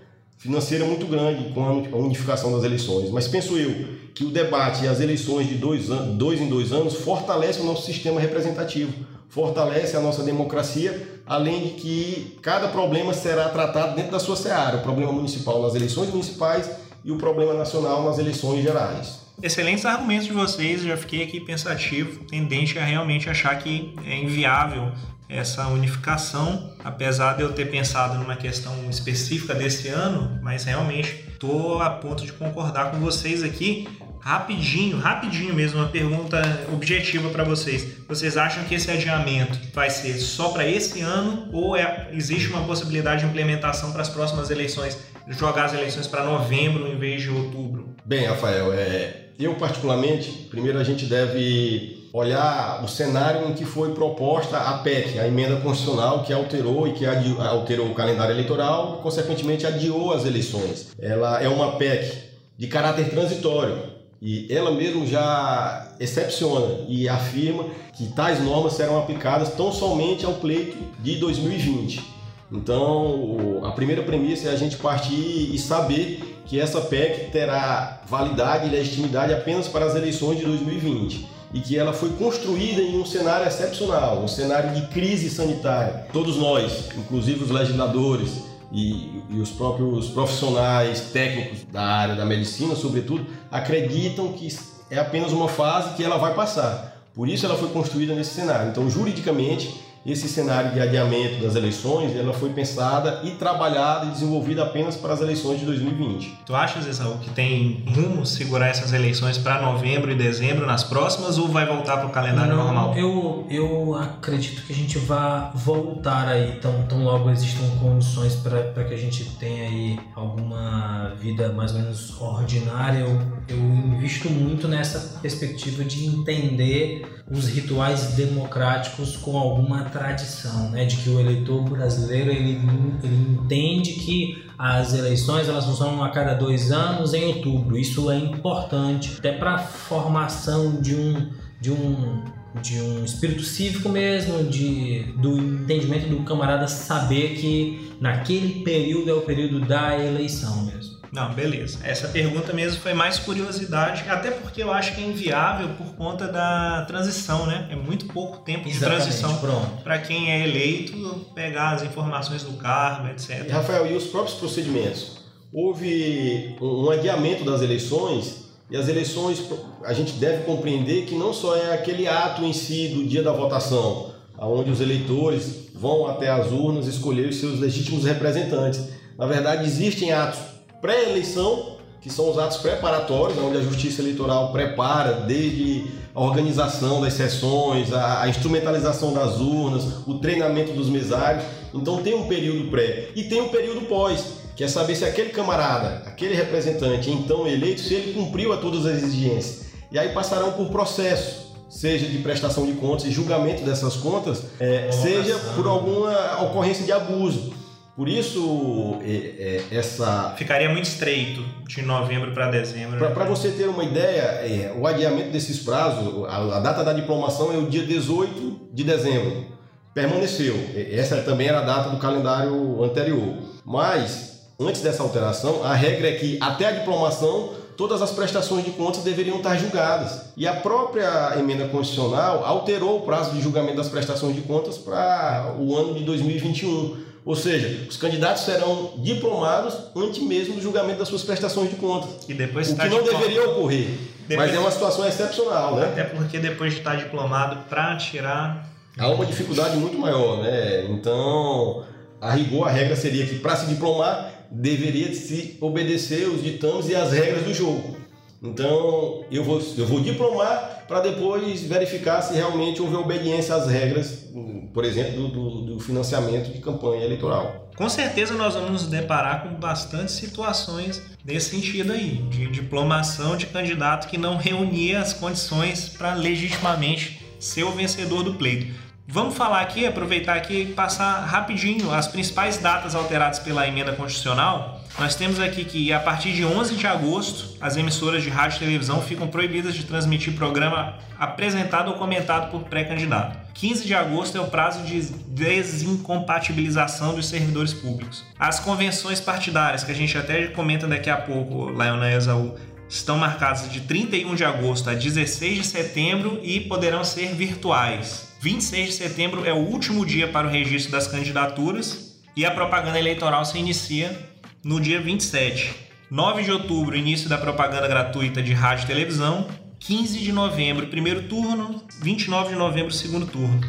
financeira 0.42 0.84
muito 0.84 1.06
grande 1.06 1.50
com 1.52 1.64
a 1.64 1.98
unificação 1.98 2.52
das 2.52 2.64
eleições. 2.64 3.12
Mas 3.12 3.28
penso 3.28 3.56
eu 3.58 3.86
que 4.16 4.26
o 4.26 4.32
debate 4.32 4.84
e 4.84 4.88
as 4.88 5.00
eleições 5.00 5.48
de 5.48 5.54
dois, 5.54 5.88
dois 5.88 6.42
em 6.42 6.50
dois 6.50 6.72
anos 6.74 6.96
fortalecem 6.96 7.62
o 7.62 7.66
nosso 7.66 7.86
sistema 7.86 8.20
representativo, 8.20 8.92
fortalece 9.30 9.96
a 9.96 10.00
nossa 10.00 10.24
democracia, 10.24 11.22
além 11.28 11.62
de 11.62 11.70
que 11.76 12.38
cada 12.42 12.68
problema 12.70 13.14
será 13.14 13.50
tratado 13.50 13.96
dentro 13.96 14.12
da 14.12 14.20
sua 14.20 14.36
seara, 14.36 14.78
o 14.78 14.82
problema 14.82 15.12
municipal 15.12 15.62
nas 15.62 15.76
eleições 15.76 16.10
municipais 16.10 16.70
e 17.06 17.12
o 17.12 17.18
problema 17.18 17.54
nacional 17.54 18.04
nas 18.04 18.18
eleições 18.18 18.64
gerais. 18.64 19.22
Excelentes 19.44 19.86
argumentos 19.86 20.26
de 20.26 20.34
vocês, 20.34 20.82
já 20.82 20.98
fiquei 20.98 21.24
aqui 21.24 21.40
pensativo, 21.40 22.24
tendente 22.26 22.80
a 22.80 22.84
realmente 22.84 23.30
achar 23.30 23.58
que 23.60 23.94
é 24.06 24.18
inviável 24.18 24.92
essa 25.32 25.68
unificação, 25.68 26.74
apesar 26.84 27.38
de 27.38 27.42
eu 27.42 27.54
ter 27.54 27.72
pensado 27.72 28.18
numa 28.20 28.36
questão 28.36 28.74
específica 28.90 29.56
desse 29.56 29.88
ano, 29.88 30.38
mas 30.42 30.66
realmente 30.66 31.24
estou 31.32 31.82
a 31.82 31.90
ponto 31.90 32.26
de 32.26 32.34
concordar 32.34 32.92
com 32.92 33.00
vocês 33.00 33.42
aqui. 33.42 33.88
Rapidinho, 34.20 35.00
rapidinho 35.00 35.56
mesmo, 35.56 35.80
uma 35.80 35.88
pergunta 35.88 36.40
objetiva 36.72 37.30
para 37.30 37.44
vocês. 37.44 37.88
Vocês 38.08 38.38
acham 38.38 38.64
que 38.66 38.76
esse 38.76 38.92
adiamento 38.92 39.58
vai 39.74 39.90
ser 39.90 40.20
só 40.20 40.50
para 40.50 40.68
esse 40.68 41.02
ano 41.02 41.50
ou 41.52 41.76
é, 41.76 42.10
existe 42.12 42.50
uma 42.50 42.64
possibilidade 42.66 43.22
de 43.22 43.28
implementação 43.28 43.92
para 43.92 44.02
as 44.02 44.10
próximas 44.10 44.52
eleições? 44.52 45.00
Jogar 45.28 45.66
as 45.66 45.74
eleições 45.74 46.06
para 46.06 46.24
novembro 46.24 46.88
em 46.88 47.00
vez 47.00 47.22
de 47.22 47.30
outubro? 47.30 47.96
Bem, 48.06 48.26
Rafael, 48.26 48.74
é, 48.74 49.30
eu 49.40 49.56
particularmente, 49.56 50.30
primeiro 50.52 50.78
a 50.78 50.84
gente 50.84 51.06
deve 51.06 52.01
olhar 52.14 52.84
o 52.84 52.88
cenário 52.88 53.48
em 53.50 53.54
que 53.54 53.66
foi 53.66 53.94
proposta 53.94 54.58
a 54.58 54.80
PEC, 54.80 55.18
a 55.20 55.28
emenda 55.28 55.58
constitucional 55.58 56.24
que 56.24 56.34
alterou 56.34 56.88
e 56.88 56.94
que 56.94 57.06
alterou 57.06 57.88
o 57.88 57.96
calendário 57.96 58.34
eleitoral 58.34 58.98
e, 59.00 59.04
consequentemente, 59.04 59.66
adiou 59.66 60.14
as 60.14 60.26
eleições. 60.26 60.92
Ela 61.00 61.42
é 61.42 61.48
uma 61.48 61.74
PEC 61.78 62.32
de 62.58 62.68
caráter 62.68 63.10
transitório 63.10 63.78
e 64.22 64.46
ela 64.54 64.72
mesmo 64.72 65.08
já 65.08 65.96
excepciona 66.00 66.86
e 66.88 67.08
afirma 67.08 67.66
que 67.94 68.08
tais 68.10 68.44
normas 68.44 68.74
serão 68.74 69.00
aplicadas 69.00 69.50
tão 69.56 69.72
somente 69.72 70.26
ao 70.26 70.34
pleito 70.34 70.78
de 71.00 71.16
2020. 71.16 72.22
Então, 72.52 73.62
a 73.64 73.72
primeira 73.72 74.04
premissa 74.04 74.50
é 74.50 74.52
a 74.52 74.58
gente 74.58 74.76
partir 74.76 75.16
e 75.16 75.58
saber 75.58 76.42
que 76.46 76.60
essa 76.60 76.82
PEC 76.82 77.32
terá 77.32 78.02
validade 78.06 78.68
e 78.68 78.70
legitimidade 78.70 79.34
apenas 79.34 79.70
para 79.70 79.86
as 79.86 79.96
eleições 79.96 80.38
de 80.38 80.46
2020 80.46 81.31
e 81.54 81.60
que 81.60 81.78
ela 81.78 81.94
foi 81.94 82.10
construída 82.12 82.82
em 82.82 83.00
um 83.00 83.06
cenário 83.06 83.48
excepcional, 83.48 84.24
um 84.24 84.28
cenário 84.28 84.74
de 84.74 84.88
crise 84.88 85.30
sanitária. 85.30 86.08
Todos 86.14 86.38
nós, 86.38 86.90
inclusive 86.98 87.44
os 87.44 87.52
legisladores 87.52 88.44
e, 88.72 89.22
e, 89.30 89.40
os 89.40 89.50
próprios 89.50 90.10
profissionais 90.10 91.12
técnicos 91.12 91.64
da 91.72 91.82
área 91.82 92.16
da 92.16 92.26
medicina, 92.26 92.76
sobretudo, 92.76 93.26
acreditam 93.52 94.32
que 94.32 94.48
é 94.90 94.98
apenas 94.98 95.32
uma 95.32 95.50
fase 95.50 95.96
que 95.96 96.04
ela 96.04 96.18
vai 96.18 96.34
passar. 96.34 96.92
Por 97.14 97.28
isso 97.28 97.46
ela 97.46 97.58
foi 97.58 97.70
construída 97.70 98.16
nesse 98.16 98.34
cenário. 98.34 98.70
Então, 98.70 98.90
juridicamente, 98.90 99.82
esse 100.06 100.28
cenário 100.28 100.72
de 100.72 100.80
adiamento 100.80 101.44
das 101.44 101.56
eleições, 101.56 102.16
ela 102.16 102.34
foi 102.34 102.50
pensada 102.50 103.22
e 103.24 103.32
trabalhada 103.32 104.08
e 104.08 104.10
desenvolvida 104.10 104.64
apenas 104.64 104.96
para 104.96 105.14
as 105.14 105.22
eleições 105.22 105.60
de 105.60 105.66
2020. 105.66 106.40
Tu 106.46 106.56
achas, 106.56 106.88
Isaú, 106.88 107.20
que 107.20 107.30
tem 107.30 107.84
rumo 107.88 108.26
segurar 108.26 108.68
essas 108.68 108.94
eleições 108.94 109.38
para 109.38 109.62
novembro 109.62 110.12
e 110.12 110.16
dezembro 110.16 110.66
nas 110.66 110.84
próximas 110.84 111.38
ou 111.38 111.48
vai 111.48 111.68
voltar 111.68 111.98
para 111.98 112.08
o 112.08 112.10
calendário 112.10 112.56
Não, 112.56 112.64
normal? 112.64 112.98
Eu, 112.98 113.46
eu 113.50 113.96
acredito 113.96 114.64
que 114.66 114.74
a 114.74 114.76
gente 114.76 114.98
vai 114.98 115.52
voltar 115.54 116.28
aí, 116.28 116.58
tão, 116.60 116.84
tão 116.88 117.04
logo 117.04 117.30
existam 117.30 117.64
condições 117.80 118.36
para 118.36 118.84
que 118.84 118.94
a 118.94 118.98
gente 118.98 119.24
tenha 119.38 119.70
aí 119.70 120.00
alguma 120.16 121.14
vida 121.20 121.50
mais 121.50 121.74
ou 121.74 121.80
menos 121.80 122.20
ordinária. 122.20 123.00
Eu, 123.00 123.22
eu 123.48 123.58
invisto 123.58 124.30
muito 124.30 124.68
nessa 124.68 125.20
perspectiva 125.20 125.84
de 125.84 126.08
entender 126.08 127.22
os 127.30 127.48
rituais 127.48 128.14
democráticos 128.16 129.16
com 129.16 129.38
alguma 129.38 129.91
tradição, 129.92 130.70
né, 130.72 130.86
de 130.86 130.98
que 130.98 131.10
o 131.10 131.20
eleitor 131.20 131.64
brasileiro 131.64 132.32
ele, 132.32 132.60
ele 133.04 133.38
entende 133.40 133.94
que 133.94 134.44
as 134.58 134.94
eleições 134.94 135.50
elas 135.50 135.66
funcionam 135.66 136.04
a 136.04 136.10
cada 136.10 136.34
dois 136.34 136.72
anos 136.72 137.14
em 137.14 137.26
outubro. 137.26 137.78
Isso 137.78 138.10
é 138.10 138.18
importante 138.18 139.16
até 139.18 139.32
para 139.32 139.56
a 139.56 139.58
formação 139.58 140.82
de 140.82 140.96
um 140.96 141.30
de 141.60 141.72
um 141.72 142.24
de 142.62 142.82
um 142.82 143.06
espírito 143.06 143.44
cívico 143.44 143.88
mesmo, 143.88 144.44
de 144.44 145.04
do 145.18 145.38
entendimento 145.38 146.10
do 146.10 146.24
camarada 146.24 146.68
saber 146.68 147.36
que 147.36 147.96
naquele 148.00 148.62
período 148.64 149.10
é 149.10 149.14
o 149.14 149.22
período 149.22 149.62
da 149.62 149.98
eleição 149.98 150.66
mesmo. 150.66 150.91
Não, 151.12 151.34
beleza. 151.34 151.80
Essa 151.84 152.08
pergunta 152.08 152.54
mesmo 152.54 152.80
foi 152.80 152.94
mais 152.94 153.20
curiosidade, 153.20 154.10
até 154.10 154.32
porque 154.32 154.64
eu 154.64 154.72
acho 154.72 154.96
que 154.96 155.02
é 155.02 155.06
inviável 155.06 155.70
por 155.78 155.94
conta 155.96 156.26
da 156.28 156.86
transição, 156.88 157.46
né? 157.46 157.68
É 157.70 157.76
muito 157.76 158.06
pouco 158.06 158.38
tempo 158.38 158.68
Exatamente, 158.70 158.80
de 159.02 159.08
transição 159.20 159.38
pronto. 159.40 159.84
para 159.84 159.98
quem 160.00 160.32
é 160.32 160.48
eleito 160.48 160.94
pegar 161.36 161.72
as 161.72 161.84
informações 161.84 162.44
do 162.44 162.54
cargo, 162.54 163.10
etc. 163.10 163.46
E, 163.46 163.52
Rafael, 163.52 163.92
e 163.92 163.96
os 163.96 164.06
próprios 164.06 164.38
procedimentos? 164.38 165.18
Houve 165.52 166.56
um 166.62 166.90
adiamento 166.90 167.44
das 167.44 167.62
eleições 167.62 168.46
e 168.70 168.78
as 168.78 168.88
eleições 168.88 169.44
a 169.84 169.92
gente 169.92 170.14
deve 170.14 170.44
compreender 170.46 171.06
que 171.06 171.14
não 171.14 171.34
só 171.34 171.58
é 171.58 171.74
aquele 171.74 172.08
ato 172.08 172.42
em 172.46 172.54
si 172.54 172.88
do 172.88 173.04
dia 173.04 173.22
da 173.22 173.34
votação, 173.34 174.14
onde 174.40 174.72
os 174.72 174.80
eleitores 174.80 175.72
vão 175.76 176.08
até 176.08 176.30
as 176.30 176.52
urnas 176.52 176.88
escolher 176.88 177.28
os 177.28 177.36
seus 177.36 177.60
legítimos 177.60 178.06
representantes. 178.06 178.82
Na 179.18 179.26
verdade, 179.26 179.66
existem 179.66 180.14
atos 180.14 180.51
pré-eleição, 180.82 181.78
que 182.02 182.10
são 182.10 182.32
os 182.32 182.38
atos 182.40 182.58
preparatórios, 182.58 183.38
onde 183.38 183.58
a 183.58 183.62
Justiça 183.62 184.02
Eleitoral 184.02 184.52
prepara 184.52 185.14
desde 185.14 185.86
a 186.14 186.20
organização 186.20 187.00
das 187.00 187.14
sessões, 187.14 187.94
a, 187.94 188.24
a 188.24 188.28
instrumentalização 188.28 189.14
das 189.14 189.40
urnas, 189.40 190.08
o 190.08 190.16
treinamento 190.16 190.74
dos 190.74 190.90
mesários. 190.90 191.44
Então 191.74 192.02
tem 192.02 192.16
um 192.16 192.28
período 192.28 192.70
pré 192.72 193.10
e 193.16 193.24
tem 193.26 193.40
um 193.40 193.50
período 193.50 193.82
pós, 193.82 194.24
que 194.56 194.64
é 194.64 194.68
saber 194.68 194.96
se 194.96 195.06
aquele 195.06 195.30
camarada, 195.30 196.04
aquele 196.08 196.34
representante 196.34 197.10
então 197.10 197.48
eleito, 197.48 197.82
se 197.82 197.94
ele 197.94 198.14
cumpriu 198.14 198.52
a 198.52 198.58
todas 198.58 198.86
as 198.86 199.04
exigências. 199.04 199.72
E 199.92 200.00
aí 200.00 200.10
passarão 200.10 200.54
por 200.54 200.70
processo, 200.70 201.52
seja 201.70 202.08
de 202.08 202.18
prestação 202.18 202.66
de 202.66 202.74
contas 202.74 203.06
e 203.06 203.12
julgamento 203.12 203.64
dessas 203.64 203.96
contas, 203.96 204.44
é, 204.60 204.92
seja 204.92 205.38
por 205.56 205.68
alguma 205.68 206.42
ocorrência 206.44 206.84
de 206.84 206.92
abuso. 206.92 207.61
Por 207.96 208.08
isso, 208.08 208.98
é, 209.04 209.64
é, 209.72 209.78
essa. 209.78 210.34
Ficaria 210.38 210.70
muito 210.70 210.86
estreito 210.86 211.44
de 211.68 211.82
novembro 211.82 212.32
para 212.32 212.50
dezembro. 212.50 213.00
Para 213.12 213.26
você 213.26 213.52
ter 213.52 213.68
uma 213.68 213.84
ideia, 213.84 214.22
é, 214.22 214.74
o 214.78 214.88
adiamento 214.88 215.30
desses 215.30 215.60
prazos, 215.60 216.26
a, 216.30 216.58
a, 216.58 216.60
data 216.60 216.84
da 216.84 216.94
diplomação 216.94 217.54
é 217.54 217.58
o 217.58 217.68
dia 217.68 217.86
18 217.86 218.70
de 218.74 218.84
dezembro. 218.84 219.46
Permaneceu. 219.94 220.56
Essa 220.92 221.18
também 221.18 221.48
era 221.48 221.60
a 221.60 221.64
data 221.64 221.90
do 221.90 221.98
calendário 221.98 222.82
anterior. 222.82 223.36
Mas, 223.66 224.48
antes 224.58 224.82
dessa 224.82 225.04
alteração, 225.04 225.64
a 225.64 225.74
regra 225.74 226.08
é 226.08 226.14
que 226.14 226.38
até 226.40 226.68
a 226.68 226.72
diplomação 226.72 227.52
todas 227.76 228.02
as 228.02 228.12
prestações 228.12 228.64
de 228.64 228.72
contas 228.72 229.04
deveriam 229.04 229.38
estar 229.38 229.58
julgadas. 229.58 230.32
E 230.38 230.48
a 230.48 230.54
própria 230.54 231.34
emenda 231.38 231.68
constitucional 231.68 232.46
alterou 232.46 233.00
o 233.00 233.02
prazo 233.02 233.32
de 233.32 233.42
julgamento 233.42 233.78
das 233.78 233.90
prestações 233.90 234.36
de 234.36 234.42
contas 234.42 234.78
para 234.78 235.56
o 235.60 235.76
ano 235.76 235.94
de 235.96 236.06
2021. 236.06 237.11
Ou 237.24 237.36
seja, 237.36 237.88
os 237.88 237.98
candidatos 237.98 238.44
serão 238.44 238.94
diplomados 238.98 239.76
antes 239.96 240.24
mesmo 240.24 240.56
do 240.56 240.62
julgamento 240.62 241.00
das 241.00 241.08
suas 241.08 241.24
prestações 241.24 241.70
de 241.70 241.76
contas. 241.76 242.28
E 242.28 242.34
depois 242.34 242.72
o 242.72 242.76
que 242.76 242.90
não 242.90 243.04
deveria 243.04 243.50
ocorrer. 243.50 243.90
Depois... 244.28 244.50
Mas 244.50 244.58
é 244.58 244.60
uma 244.60 244.72
situação 244.72 245.08
excepcional, 245.08 245.76
né? 245.76 245.86
Até 245.86 246.04
porque 246.06 246.40
depois 246.40 246.74
de 246.74 246.80
estar 246.80 246.96
diplomado 246.96 247.58
para 247.70 247.96
tirar. 247.98 248.68
Há 248.98 249.10
uma 249.10 249.26
dificuldade 249.26 249.78
muito 249.78 249.98
maior, 250.00 250.42
né? 250.42 250.86
Então, 250.90 251.84
a 252.20 252.32
rigor, 252.32 252.68
a 252.68 252.72
regra 252.72 252.96
seria 252.96 253.26
que 253.26 253.36
para 253.36 253.56
se 253.56 253.68
diplomar 253.68 254.48
deveria 254.50 255.14
se 255.14 255.58
obedecer 255.62 256.28
os 256.28 256.44
ditames 256.44 256.90
e 256.90 256.96
as 256.96 257.12
regras 257.12 257.44
do 257.44 257.54
jogo. 257.54 258.01
Então, 258.44 259.24
eu 259.30 259.44
vou, 259.44 259.62
eu 259.78 259.86
vou 259.86 260.02
diplomar 260.02 260.86
para 260.88 261.00
depois 261.02 261.62
verificar 261.62 262.24
se 262.24 262.34
realmente 262.34 262.82
houve 262.82 262.96
obediência 262.96 263.54
às 263.54 263.68
regras, 263.68 264.32
por 264.74 264.84
exemplo, 264.84 265.28
do, 265.28 265.62
do, 265.62 265.80
financiamento 265.80 266.52
de 266.52 266.60
campanha 266.60 267.06
eleitoral. 267.06 267.70
Com 267.78 267.88
certeza 267.88 268.34
nós 268.34 268.56
vamos 268.56 268.72
nos 268.72 268.88
deparar 268.88 269.44
com 269.44 269.54
bastantes 269.54 270.16
situações 270.16 271.02
nesse 271.24 271.52
sentido 271.52 271.94
aí, 271.94 272.24
de 272.30 272.48
diplomação 272.48 273.38
de 273.38 273.46
candidato 273.46 274.08
que 274.08 274.18
não 274.18 274.38
reunia 274.38 275.02
as 275.02 275.14
condições 275.14 275.90
para 275.90 276.16
legitimamente 276.16 277.22
ser 277.40 277.64
o 277.64 277.72
vencedor 277.72 278.24
do 278.24 278.34
pleito. 278.34 278.74
Vamos 279.08 279.36
falar 279.36 279.62
aqui, 279.62 279.86
aproveitar 279.86 280.36
aqui 280.36 280.62
e 280.62 280.66
passar 280.74 281.26
rapidinho 281.26 281.92
as 281.92 282.08
principais 282.08 282.58
datas 282.58 282.96
alteradas 282.96 283.38
pela 283.38 283.68
emenda 283.68 283.94
constitucional. 283.94 284.81
Nós 285.00 285.16
temos 285.16 285.40
aqui 285.40 285.66
que 285.66 285.92
a 285.92 286.00
partir 286.00 286.34
de 286.34 286.46
11 286.46 286.76
de 286.76 286.86
agosto, 286.86 287.58
as 287.60 287.78
emissoras 287.78 288.22
de 288.22 288.30
rádio 288.30 288.58
e 288.58 288.60
televisão 288.60 289.02
ficam 289.02 289.28
proibidas 289.28 289.74
de 289.74 289.86
transmitir 289.86 290.34
programa 290.34 290.96
apresentado 291.18 291.90
ou 291.90 291.96
comentado 291.96 292.52
por 292.52 292.64
pré-candidato. 292.64 293.40
15 293.54 293.86
de 293.86 293.94
agosto 293.94 294.38
é 294.38 294.42
o 294.42 294.48
prazo 294.48 294.84
de 294.84 295.02
desincompatibilização 295.02 297.16
dos 297.16 297.28
servidores 297.28 297.74
públicos. 297.74 298.24
As 298.38 298.60
convenções 298.60 299.20
partidárias, 299.20 299.84
que 299.84 299.92
a 299.92 299.96
gente 299.96 300.18
até 300.18 300.48
comenta 300.48 300.88
daqui 300.88 301.10
a 301.10 301.18
pouco, 301.18 301.70
Leonel 301.70 302.18
Exaú, 302.18 302.56
estão 302.88 303.18
marcadas 303.18 303.72
de 303.72 303.82
31 303.82 304.36
de 304.36 304.44
agosto 304.44 304.90
a 304.90 304.94
16 304.94 305.58
de 305.58 305.66
setembro 305.66 306.40
e 306.44 306.60
poderão 306.60 307.04
ser 307.04 307.34
virtuais. 307.34 308.30
26 308.42 308.90
de 308.90 308.96
setembro 308.96 309.46
é 309.46 309.54
o 309.54 309.58
último 309.58 310.06
dia 310.06 310.28
para 310.28 310.48
o 310.48 310.52
registro 310.52 310.92
das 310.92 311.08
candidaturas 311.08 312.20
e 312.36 312.46
a 312.46 312.52
propaganda 312.52 313.00
eleitoral 313.00 313.46
se 313.46 313.58
inicia 313.58 314.31
no 314.64 314.80
dia 314.80 315.02
27. 315.02 315.74
9 316.10 316.44
de 316.44 316.52
outubro, 316.52 316.96
início 316.96 317.30
da 317.30 317.38
propaganda 317.38 317.88
gratuita 317.88 318.42
de 318.42 318.54
rádio 318.54 318.84
e 318.84 318.88
televisão. 318.88 319.48
15 319.80 320.20
de 320.20 320.32
novembro, 320.32 320.88
primeiro 320.88 321.24
turno. 321.24 321.82
29 322.02 322.50
de 322.50 322.56
novembro, 322.56 322.92
segundo 322.92 323.26
turno. 323.26 323.62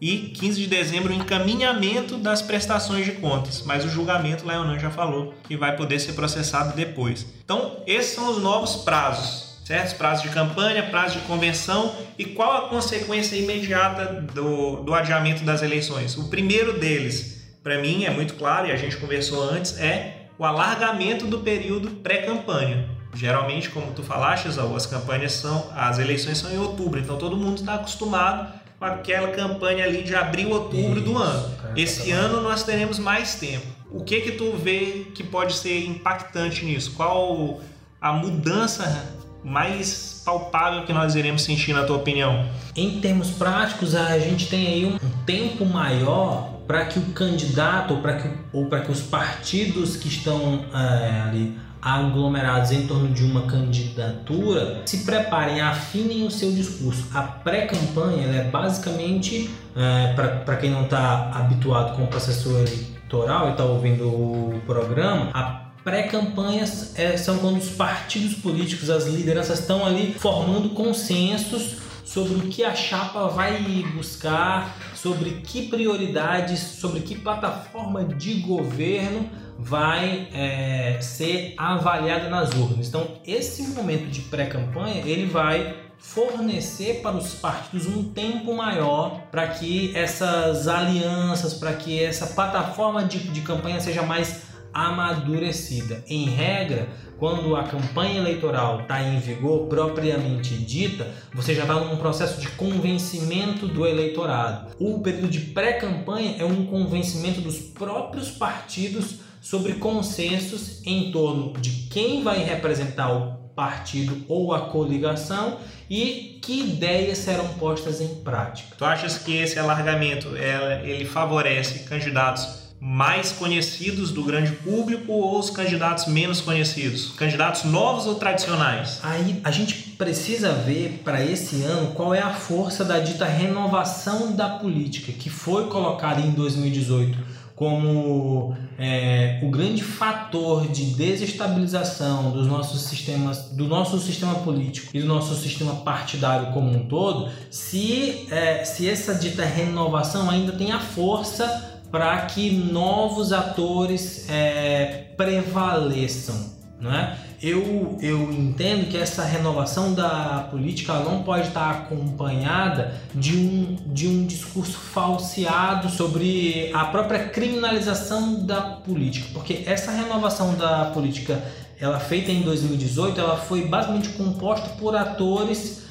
E 0.00 0.32
15 0.34 0.60
de 0.60 0.66
dezembro, 0.66 1.12
encaminhamento 1.12 2.18
das 2.18 2.42
prestações 2.42 3.06
de 3.06 3.12
contas. 3.12 3.62
Mas 3.64 3.84
o 3.84 3.88
julgamento, 3.88 4.46
Leonan 4.46 4.78
já 4.78 4.90
falou, 4.90 5.34
que 5.48 5.56
vai 5.56 5.74
poder 5.74 5.98
ser 5.98 6.12
processado 6.12 6.76
depois. 6.76 7.26
Então, 7.44 7.82
esses 7.86 8.14
são 8.14 8.30
os 8.30 8.42
novos 8.42 8.76
prazos 8.76 9.46
certos 9.66 9.94
prazos 9.94 10.22
de 10.22 10.28
campanha, 10.28 10.80
prazo 10.84 11.18
de 11.18 11.26
convenção 11.26 11.92
e 12.16 12.24
qual 12.24 12.66
a 12.66 12.68
consequência 12.68 13.34
imediata 13.34 14.22
do, 14.32 14.76
do 14.76 14.94
adiamento 14.94 15.42
das 15.42 15.60
eleições. 15.60 16.16
O 16.16 16.28
primeiro 16.28 16.78
deles, 16.78 17.44
para 17.64 17.80
mim, 17.82 18.04
é 18.04 18.10
muito 18.10 18.34
claro 18.34 18.68
e 18.68 18.70
a 18.70 18.76
gente 18.76 18.96
conversou 18.96 19.42
antes, 19.42 19.76
é 19.80 20.25
o 20.38 20.44
alargamento 20.44 21.26
do 21.26 21.38
período 21.38 21.90
pré-campanha. 22.02 22.88
Geralmente, 23.14 23.70
como 23.70 23.92
tu 23.92 24.02
falaste, 24.02 24.48
as 24.48 24.86
campanhas 24.86 25.32
são, 25.32 25.70
as 25.74 25.98
eleições 25.98 26.38
são 26.38 26.52
em 26.52 26.58
outubro, 26.58 27.00
então 27.00 27.16
todo 27.16 27.36
mundo 27.36 27.58
está 27.58 27.76
acostumado 27.76 28.52
com 28.78 28.84
aquela 28.84 29.28
campanha 29.28 29.84
ali 29.84 30.02
de 30.02 30.14
abril, 30.14 30.50
outubro 30.50 31.00
Isso, 31.00 31.04
do 31.04 31.16
ano. 31.16 31.54
Esse 31.74 32.10
ano 32.10 32.42
nós 32.42 32.62
teremos 32.62 32.98
mais 32.98 33.36
tempo. 33.36 33.66
O 33.90 34.04
que 34.04 34.20
que 34.20 34.32
tu 34.32 34.52
vê 34.52 35.06
que 35.14 35.22
pode 35.22 35.54
ser 35.54 35.86
impactante 35.86 36.64
nisso? 36.64 36.92
Qual 36.92 37.60
a 38.00 38.12
mudança 38.12 39.14
mais 39.42 40.22
palpável 40.24 40.84
que 40.84 40.92
nós 40.92 41.14
iremos 41.14 41.42
sentir, 41.42 41.72
na 41.72 41.84
tua 41.84 41.96
opinião? 41.96 42.46
Em 42.74 43.00
termos 43.00 43.30
práticos, 43.30 43.94
a 43.94 44.18
gente 44.18 44.48
tem 44.48 44.66
aí 44.66 44.84
um 44.84 44.98
tempo 45.24 45.64
maior 45.64 46.55
para 46.66 46.84
que 46.86 46.98
o 46.98 47.02
candidato 47.12 47.94
ou 47.94 48.00
para 48.00 48.16
que, 48.16 48.28
ou 48.52 48.68
que 48.68 48.90
os 48.90 49.02
partidos 49.02 49.96
que 49.96 50.08
estão 50.08 50.64
é, 50.74 51.22
ali 51.22 51.58
aglomerados 51.80 52.72
em 52.72 52.86
torno 52.86 53.08
de 53.08 53.22
uma 53.22 53.42
candidatura 53.42 54.82
se 54.86 55.04
preparem, 55.04 55.60
afinem 55.60 56.26
o 56.26 56.30
seu 56.30 56.50
discurso. 56.50 57.06
A 57.14 57.22
pré-campanha 57.22 58.26
é 58.26 58.44
basicamente, 58.50 59.48
é, 59.76 60.12
para 60.44 60.56
quem 60.56 60.70
não 60.70 60.82
está 60.82 61.30
habituado 61.32 61.94
com 61.94 62.02
o 62.02 62.06
processo 62.08 62.50
eleitoral 62.50 63.48
e 63.48 63.50
está 63.52 63.64
ouvindo 63.64 64.08
o 64.08 64.60
programa, 64.66 65.30
a 65.32 65.66
pré-campanhas 65.84 66.98
é, 66.98 67.16
são 67.16 67.38
quando 67.38 67.58
os 67.58 67.68
partidos 67.68 68.34
políticos, 68.34 68.90
as 68.90 69.06
lideranças 69.06 69.60
estão 69.60 69.86
ali 69.86 70.16
formando 70.18 70.70
consensos 70.70 71.76
sobre 72.04 72.34
o 72.34 72.40
que 72.48 72.64
a 72.64 72.74
chapa 72.74 73.28
vai 73.28 73.62
buscar, 73.94 74.76
sobre 74.96 75.42
que 75.42 75.68
prioridades, 75.68 76.58
sobre 76.58 77.00
que 77.00 77.14
plataforma 77.14 78.04
de 78.04 78.34
governo 78.40 79.28
vai 79.58 80.28
é, 80.32 80.98
ser 81.00 81.54
avaliada 81.56 82.28
nas 82.28 82.52
urnas. 82.54 82.88
Então, 82.88 83.06
esse 83.26 83.62
momento 83.68 84.06
de 84.10 84.22
pré-campanha 84.22 85.02
ele 85.04 85.26
vai 85.26 85.76
fornecer 85.98 87.00
para 87.02 87.16
os 87.16 87.34
partidos 87.34 87.86
um 87.86 88.04
tempo 88.12 88.54
maior 88.54 89.22
para 89.30 89.48
que 89.48 89.96
essas 89.96 90.68
alianças, 90.68 91.54
para 91.54 91.72
que 91.72 92.02
essa 92.02 92.26
plataforma 92.28 93.04
de, 93.04 93.18
de 93.18 93.40
campanha 93.40 93.80
seja 93.80 94.02
mais 94.02 94.42
amadurecida. 94.76 96.04
Em 96.06 96.28
regra, 96.28 96.86
quando 97.18 97.56
a 97.56 97.62
campanha 97.62 98.18
eleitoral 98.18 98.82
está 98.82 99.02
em 99.02 99.18
vigor 99.18 99.68
propriamente 99.68 100.54
dita, 100.54 101.10
você 101.32 101.54
já 101.54 101.62
está 101.62 101.80
num 101.80 101.96
processo 101.96 102.38
de 102.38 102.48
convencimento 102.50 103.66
do 103.66 103.86
eleitorado. 103.86 104.74
O 104.78 105.00
período 105.00 105.28
de 105.28 105.40
pré-campanha 105.40 106.36
é 106.38 106.44
um 106.44 106.66
convencimento 106.66 107.40
dos 107.40 107.58
próprios 107.58 108.30
partidos 108.30 109.20
sobre 109.40 109.74
consensos 109.74 110.82
em 110.84 111.10
torno 111.10 111.54
de 111.54 111.70
quem 111.88 112.22
vai 112.22 112.44
representar 112.44 113.16
o 113.16 113.46
partido 113.54 114.26
ou 114.28 114.52
a 114.52 114.68
coligação 114.68 115.56
e 115.88 116.38
que 116.42 116.60
ideias 116.60 117.16
serão 117.16 117.48
postas 117.54 118.02
em 118.02 118.16
prática. 118.16 118.76
Tu 118.76 118.84
achas 118.84 119.16
que 119.16 119.34
esse 119.34 119.58
alargamento 119.58 120.36
ele 120.36 121.06
favorece 121.06 121.84
candidatos 121.84 122.65
mais 122.80 123.32
conhecidos 123.32 124.10
do 124.10 124.22
grande 124.22 124.52
público 124.52 125.12
ou 125.12 125.38
os 125.38 125.50
candidatos 125.50 126.06
menos 126.06 126.40
conhecidos? 126.40 127.12
Candidatos 127.16 127.64
novos 127.64 128.06
ou 128.06 128.16
tradicionais? 128.16 129.00
Aí 129.02 129.40
a 129.42 129.50
gente 129.50 129.74
precisa 129.96 130.52
ver 130.52 131.00
para 131.02 131.24
esse 131.24 131.62
ano 131.62 131.92
qual 131.92 132.14
é 132.14 132.20
a 132.20 132.32
força 132.32 132.84
da 132.84 132.98
dita 132.98 133.24
renovação 133.24 134.32
da 134.32 134.48
política 134.48 135.12
que 135.12 135.30
foi 135.30 135.68
colocada 135.68 136.20
em 136.20 136.30
2018 136.30 137.36
como 137.56 138.54
é, 138.78 139.40
o 139.42 139.48
grande 139.48 139.82
fator 139.82 140.68
de 140.68 140.84
desestabilização 140.94 142.30
dos 142.30 142.46
nossos 142.46 142.82
sistemas, 142.82 143.48
do 143.52 143.66
nosso 143.66 143.98
sistema 143.98 144.34
político 144.34 144.94
e 144.94 145.00
do 145.00 145.06
nosso 145.06 145.34
sistema 145.34 145.76
partidário 145.76 146.52
como 146.52 146.70
um 146.70 146.86
todo, 146.86 147.30
se, 147.50 148.26
é, 148.30 148.62
se 148.62 148.86
essa 148.86 149.14
dita 149.14 149.42
renovação 149.42 150.28
ainda 150.28 150.52
tem 150.52 150.70
a 150.70 150.78
força 150.78 151.75
para 151.90 152.22
que 152.26 152.50
novos 152.50 153.32
atores 153.32 154.28
é, 154.28 155.06
prevaleçam. 155.16 156.56
Não 156.78 156.94
é? 156.94 157.16
eu, 157.42 157.98
eu 158.00 158.32
entendo 158.32 158.88
que 158.88 158.96
essa 158.96 159.22
renovação 159.24 159.92
da 159.92 160.48
política 160.50 160.94
não 161.00 161.22
pode 161.22 161.48
estar 161.48 161.70
acompanhada 161.70 162.94
de 163.14 163.36
um, 163.36 163.76
de 163.86 164.08
um 164.08 164.26
discurso 164.26 164.72
falseado 164.72 165.90
sobre 165.90 166.70
a 166.72 166.86
própria 166.86 167.28
criminalização 167.28 168.44
da 168.44 168.60
política, 168.60 169.28
porque 169.32 169.64
essa 169.66 169.90
renovação 169.90 170.54
da 170.54 170.86
política 170.86 171.42
ela 171.78 172.00
feita 172.00 172.32
em 172.32 172.40
2018 172.40 173.20
ela 173.20 173.36
foi 173.36 173.66
basicamente 173.66 174.08
composta 174.10 174.70
por 174.70 174.96
atores 174.96 175.85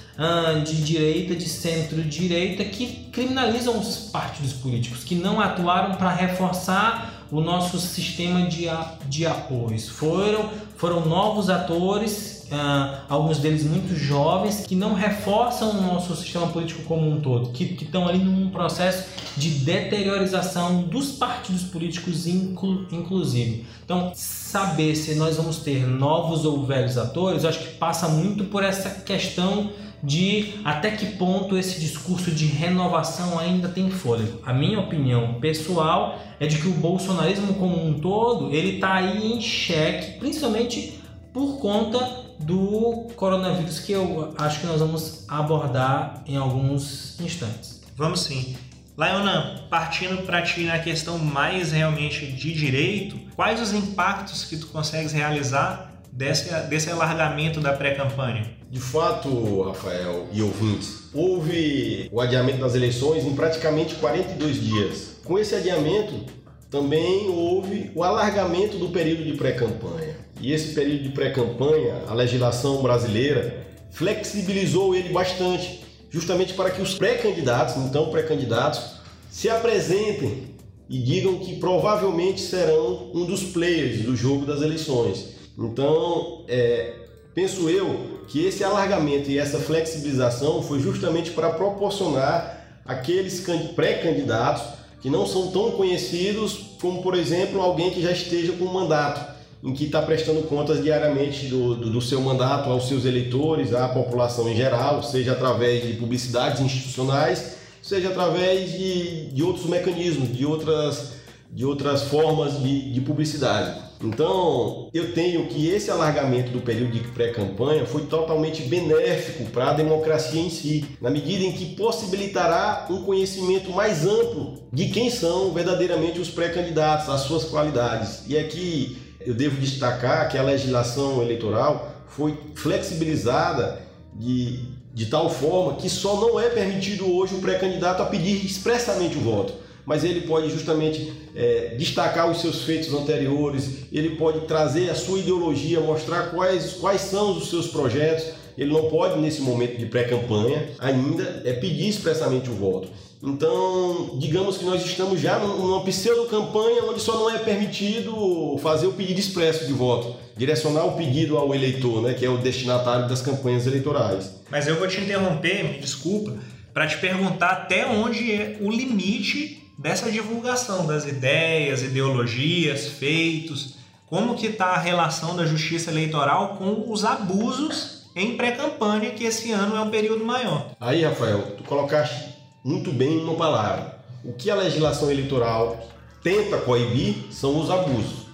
de 0.63 0.82
direita, 0.82 1.36
de 1.36 1.47
centro-direita, 1.47 2.63
que 2.63 3.08
criminalizam 3.12 3.78
os 3.78 3.97
partidos 4.12 4.54
políticos, 4.54 5.04
que 5.04 5.15
não 5.15 5.41
atuaram 5.41 5.95
para 5.95 6.10
reforçar 6.10 7.25
o 7.32 7.41
nosso 7.41 7.80
sistema 7.80 8.43
de, 8.43 8.67
de 9.10 9.25
apoios. 9.25 9.89
Foram, 9.89 10.49
foram 10.78 11.06
novos 11.06 11.49
atores, 11.49 12.47
uh, 12.51 13.01
alguns 13.10 13.39
deles 13.39 13.63
muito 13.63 13.95
jovens, 13.95 14.65
que 14.65 14.75
não 14.75 14.93
reforçam 14.93 15.71
o 15.71 15.82
nosso 15.82 16.15
sistema 16.15 16.47
político 16.47 16.84
como 16.84 17.10
um 17.10 17.19
todo, 17.19 17.49
que, 17.49 17.78
estão 17.82 18.08
ali 18.08 18.19
num 18.19 18.49
processo 18.51 19.10
de 19.36 19.49
deteriorização 19.49 20.84
dos 20.84 21.13
partidos 21.13 21.63
políticos, 21.63 22.28
inclu, 22.28 22.86
inclusive. 22.91 23.65
Então, 23.84 24.12
saber 24.15 24.95
se 24.95 25.15
nós 25.15 25.36
vamos 25.36 25.58
ter 25.58 25.86
novos 25.86 26.45
ou 26.45 26.65
velhos 26.65 26.97
atores, 26.97 27.43
acho 27.43 27.60
que 27.60 27.71
passa 27.75 28.08
muito 28.08 28.45
por 28.45 28.63
essa 28.63 28.89
questão 28.89 29.71
de 30.06 30.54
até 30.63 30.91
que 30.91 31.18
ponto 31.18 31.58
esse 31.58 31.80
discurso 31.80 32.32
de 32.32 32.46
renovação 32.46 33.39
ainda 33.39 33.68
tem 33.68 33.89
fôlego. 33.89 34.39
A 34.46 34.54
minha 34.54 34.80
opinião 34.80 35.39
pessoal 35.39 36.20
é 36.39 36.46
de 36.46 36.58
que 36.58 36.68
o 36.68 36.74
bolsonarismo 36.74 37.56
como 37.56 37.84
um 37.84 38.00
todo 38.00 38.54
ele 38.54 38.76
está 38.76 38.94
aí 38.96 39.34
em 39.34 39.41
xeque, 39.41 40.20
principalmente 40.20 41.00
por 41.34 41.60
conta 41.60 42.24
do 42.39 43.08
coronavírus 43.15 43.80
que 43.80 43.91
eu 43.91 44.34
acho 44.38 44.60
que 44.60 44.68
nós 44.68 44.80
vamos 44.80 45.26
abordar 45.28 46.24
em 46.28 46.38
alguns 46.38 47.20
instantes. 47.20 47.82
Vamos 47.96 48.22
sim. 48.22 48.56
Laionan, 48.98 49.65
partindo 49.70 50.24
para 50.26 50.41
ti 50.41 50.62
na 50.62 50.80
questão 50.80 51.18
mais 51.18 51.72
realmente 51.72 52.28
de 52.28 52.54
direito, 52.54 53.20
quais 53.36 53.60
os 53.60 53.74
impactos 53.74 54.46
que 54.46 54.58
tu 54.58 54.68
consegues 54.68 55.12
realizar 55.12 55.91
desse, 56.12 56.54
desse 56.70 56.89
alargamento 56.89 57.60
da 57.60 57.74
pré-campanha? 57.74 58.56
De 58.76 58.82
fato, 58.82 59.62
Rafael 59.62 60.28
e 60.34 60.42
ouvintes, 60.42 61.04
houve 61.14 62.10
o 62.12 62.20
adiamento 62.20 62.58
das 62.58 62.76
eleições 62.76 63.24
em 63.24 63.34
praticamente 63.34 63.96
42 63.96 64.62
dias. 64.62 65.16
Com 65.24 65.40
esse 65.40 65.56
adiamento, 65.56 66.26
também 66.70 67.30
houve 67.30 67.90
o 67.96 68.04
alargamento 68.04 68.78
do 68.78 68.90
período 68.90 69.24
de 69.24 69.32
pré-campanha. 69.38 70.18
E 70.42 70.52
esse 70.52 70.74
período 70.74 71.04
de 71.04 71.10
pré-campanha, 71.12 72.02
a 72.06 72.14
legislação 72.14 72.82
brasileira 72.82 73.66
flexibilizou 73.92 74.94
ele 74.94 75.08
bastante 75.08 75.86
justamente 76.10 76.54
para 76.54 76.70
que 76.70 76.82
os 76.82 76.96
pré-candidatos, 76.96 77.78
então 77.78 78.12
pré-candidatos, 78.12 78.98
se 79.32 79.50
apresentem 79.50 80.54
e 80.90 80.98
digam 80.98 81.40
que 81.40 81.56
provavelmente 81.62 82.42
serão 82.42 83.10
um 83.14 83.24
dos 83.24 83.42
players 83.42 84.02
do 84.02 84.18
jogo 84.18 84.46
das 84.46 84.62
eleições. 84.62 85.30
Então, 85.58 86.44
é, 86.50 86.94
penso 87.34 87.70
eu 87.70 88.14
que 88.28 88.46
esse 88.46 88.64
alargamento 88.64 89.30
e 89.30 89.38
essa 89.38 89.60
flexibilização 89.60 90.62
foi 90.62 90.80
justamente 90.80 91.32
para 91.32 91.50
proporcionar 91.52 92.82
aqueles 92.86 93.44
pré-candidatos 93.76 94.64
que 95.02 95.10
não 95.10 95.26
são 95.26 95.52
tão 95.52 95.72
conhecidos 95.72 96.78
como, 96.82 97.02
por 97.02 97.16
exemplo, 97.16 97.62
alguém 97.62 97.92
que 97.92 98.02
já 98.02 98.12
esteja 98.12 98.54
com 98.54 98.66
mandato 98.66 99.36
em 99.64 99.74
que 99.74 99.86
está 99.86 100.02
prestando 100.02 100.44
contas 100.44 100.82
diariamente 100.82 101.48
do, 101.48 101.76
do, 101.76 101.90
do, 101.90 102.02
seu 102.02 102.22
mandato 102.22 102.70
aos 102.70 102.88
seus 102.88 103.04
eleitores, 103.04 103.74
à 103.74 103.88
população 103.88 104.48
em 104.48 104.56
geral, 104.56 105.02
seja 105.02 105.32
através 105.32 105.84
de 105.84 105.94
publicidades 105.94 106.62
institucionais, 106.62 107.56
seja 107.82 108.10
através 108.10 108.72
de, 108.72 109.28
de 109.28 109.44
outros 109.44 109.66
mecanismos, 109.66 110.36
de 110.36 110.46
outras, 110.46 111.14
de 111.52 111.66
outras 111.66 112.04
formas 112.04 112.62
de, 112.62 112.92
de 112.92 113.02
publicidade. 113.02 113.85
Então, 114.06 114.89
eu 114.94 115.13
tenho 115.13 115.48
que 115.48 115.68
esse 115.68 115.89
alargamento 115.89 116.52
do 116.52 116.62
período 116.62 116.91
de 116.91 117.00
pré-campanha 117.00 117.86
foi 117.86 118.04
totalmente 118.04 118.62
benéfico 118.63 119.50
para 119.52 119.72
a 119.72 119.74
democracia 119.74 120.39
em 120.39 120.50
si, 120.50 120.86
na 121.02 121.10
medida 121.10 121.44
em 121.44 121.52
que 121.52 121.76
possibilitará 121.76 122.86
um 122.89 123.04
conhecimento 123.04 123.72
mais 123.72 124.06
amplo 124.06 124.60
de 124.72 124.89
quem 124.89 125.10
são 125.10 125.52
verdadeiramente 125.54 126.20
os 126.20 126.30
pré-candidatos, 126.30 127.10
as 127.10 127.22
suas 127.22 127.46
qualidades. 127.46 128.24
E 128.28 128.38
aqui 128.38 128.98
eu 129.26 129.34
devo 129.34 129.60
destacar 129.60 130.30
que 130.30 130.38
a 130.38 130.44
legislação 130.44 131.22
eleitoral 131.22 131.91
foi 132.08 132.38
flexibilizada 132.54 133.82
de, 134.13 134.60
de 134.94 135.08
tal 135.08 135.30
forma 135.30 135.76
que 135.76 135.89
só 135.89 136.22
não 136.22 136.39
é 136.39 136.50
permitido 136.50 137.12
hoje 137.12 137.36
o 137.36 137.39
pré-candidato 137.39 138.04
a 138.04 138.06
pedir 138.06 138.46
expressamente 138.46 139.18
o 139.18 139.22
voto, 139.22 139.64
mas 139.86 140.04
ele 140.04 140.21
pode 140.21 140.50
justamente 140.50 141.13
é, 141.36 141.76
destacar 141.78 142.30
os 142.30 142.41
seus 142.41 142.63
feitos 142.63 142.93
anteriores, 142.93 143.86
ele 143.91 144.15
pode 144.15 144.41
trazer 144.41 144.89
a 144.89 144.95
sua 144.95 145.19
ideologia, 145.19 145.80
mostrar 145.80 146.32
quais, 146.32 146.74
quais 146.74 147.02
são 147.02 147.38
os 147.38 147.50
seus 147.50 147.67
projetos. 147.67 148.34
Ele 148.58 148.71
não 148.71 148.89
pode, 148.89 149.19
nesse 149.19 149.41
momento 149.41 149.78
de 149.78 149.86
pré-campanha, 149.86 150.69
ainda 150.80 151.41
é 151.43 151.52
pedir 151.54 151.89
expressamente 151.89 152.50
o 152.50 152.54
voto. 152.54 152.88
Então, 153.21 154.17
digamos 154.17 154.58
que 154.58 154.65
nós 154.65 154.86
estamos 154.86 155.19
já 155.19 155.39
numa 155.39 155.84
pseudo-campanha 155.84 156.84
onde 156.84 157.02
só 157.02 157.15
não 157.15 157.30
é 157.30 157.39
permitido 157.39 158.58
fazer 158.62 158.88
o 158.88 158.93
pedido 158.93 159.19
expresso 159.19 159.65
de 159.65 159.74
voto, 159.74 160.15
direcionar 160.38 160.86
o 160.86 160.93
pedido 160.93 161.38
ao 161.38 161.54
eleitor, 161.54 162.02
né, 162.02 162.13
que 162.13 162.26
é 162.26 162.30
o 162.30 162.38
destinatário 162.38 163.10
das 163.10 163.21
campanhas 163.21 163.65
eleitorais. 163.67 164.36
Mas 164.50 164.67
eu 164.67 164.76
vou 164.76 164.88
te 164.88 165.02
interromper, 165.02 165.63
me 165.63 165.80
desculpa, 165.80 166.38
para 166.74 166.88
te 166.88 166.98
perguntar 166.98 167.50
até 167.50 167.88
onde 167.88 168.32
é 168.32 168.58
o 168.62 168.69
limite 168.69 169.64
dessa 169.78 170.12
divulgação 170.12 170.86
das 170.86 171.06
ideias, 171.06 171.82
ideologias, 171.82 172.88
feitos, 172.88 173.76
como 174.08 174.36
que 174.36 174.48
está 174.48 174.68
a 174.68 174.78
relação 174.78 175.36
da 175.36 175.46
justiça 175.46 175.92
eleitoral 175.92 176.58
com 176.58 176.92
os 176.92 177.04
abusos 177.04 178.06
em 178.16 178.38
pré-campanha, 178.38 179.12
que 179.12 179.26
esse 179.26 179.52
ano 179.52 179.76
é 179.76 179.82
um 179.82 179.90
período 179.90 180.24
maior. 180.24 180.72
Aí, 180.80 181.04
Rafael, 181.04 181.56
tu 181.58 181.64
colocaste 181.64 182.36
muito 182.64 182.92
bem 182.92 183.18
uma 183.20 183.36
palavra. 183.36 184.00
O 184.24 184.32
que 184.34 184.50
a 184.50 184.56
legislação 184.56 185.12
eleitoral 185.12 185.88
tenta 186.24 186.58
coibir 186.58 187.16
são 187.32 187.60
os 187.60 187.70
abusos. 187.70 188.25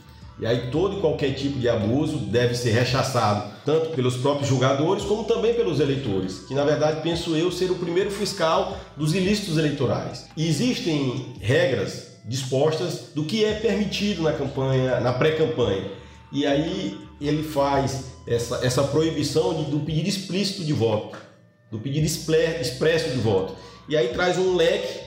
E 0.42 0.46
aí 0.46 0.72
todo 0.72 0.98
e 0.98 1.02
qualquer 1.02 1.36
tipo 1.36 1.60
de 1.60 1.70
abuso 1.70 2.18
deve 2.18 2.56
ser 2.56 2.72
rechaçado, 2.72 3.54
tanto 3.64 3.92
pelos 3.92 4.18
próprios 4.18 4.50
julgadores 4.50 5.04
como 5.04 5.24
também 5.26 5.54
pelos 5.54 5.80
eleitores, 5.80 6.40
que 6.48 6.56
na 6.56 6.64
verdade 6.64 7.02
penso 7.04 7.36
eu 7.36 7.52
ser 7.52 7.70
o 7.70 7.76
primeiro 7.76 8.10
fiscal 8.10 8.76
dos 8.98 9.14
ilícitos 9.14 9.60
eleitorais. 9.60 10.28
E 10.36 10.48
existem 10.48 11.36
regras 11.40 12.18
dispostas 12.26 13.12
do 13.14 13.24
que 13.24 13.46
é 13.46 13.54
permitido 13.54 14.24
na 14.24 14.34
campanha, 14.34 15.00
na 15.00 15.14
pré-campanha. 15.14 15.92
E 16.32 16.44
aí 16.48 16.98
ele 17.22 17.44
faz 17.44 18.06
essa, 18.26 18.66
essa 18.66 18.84
proibição 18.84 19.54
de, 19.54 19.70
do 19.70 19.82
pedido 19.82 20.10
explícito 20.10 20.64
de 20.64 20.74
voto, 20.74 21.20
do 21.70 21.78
pedido 21.78 22.08
expresso 22.08 23.12
de 23.12 23.18
voto. 23.18 23.56
E 23.88 23.96
aí 23.96 24.08
traz 24.08 24.40
um 24.40 24.56
leque, 24.56 25.02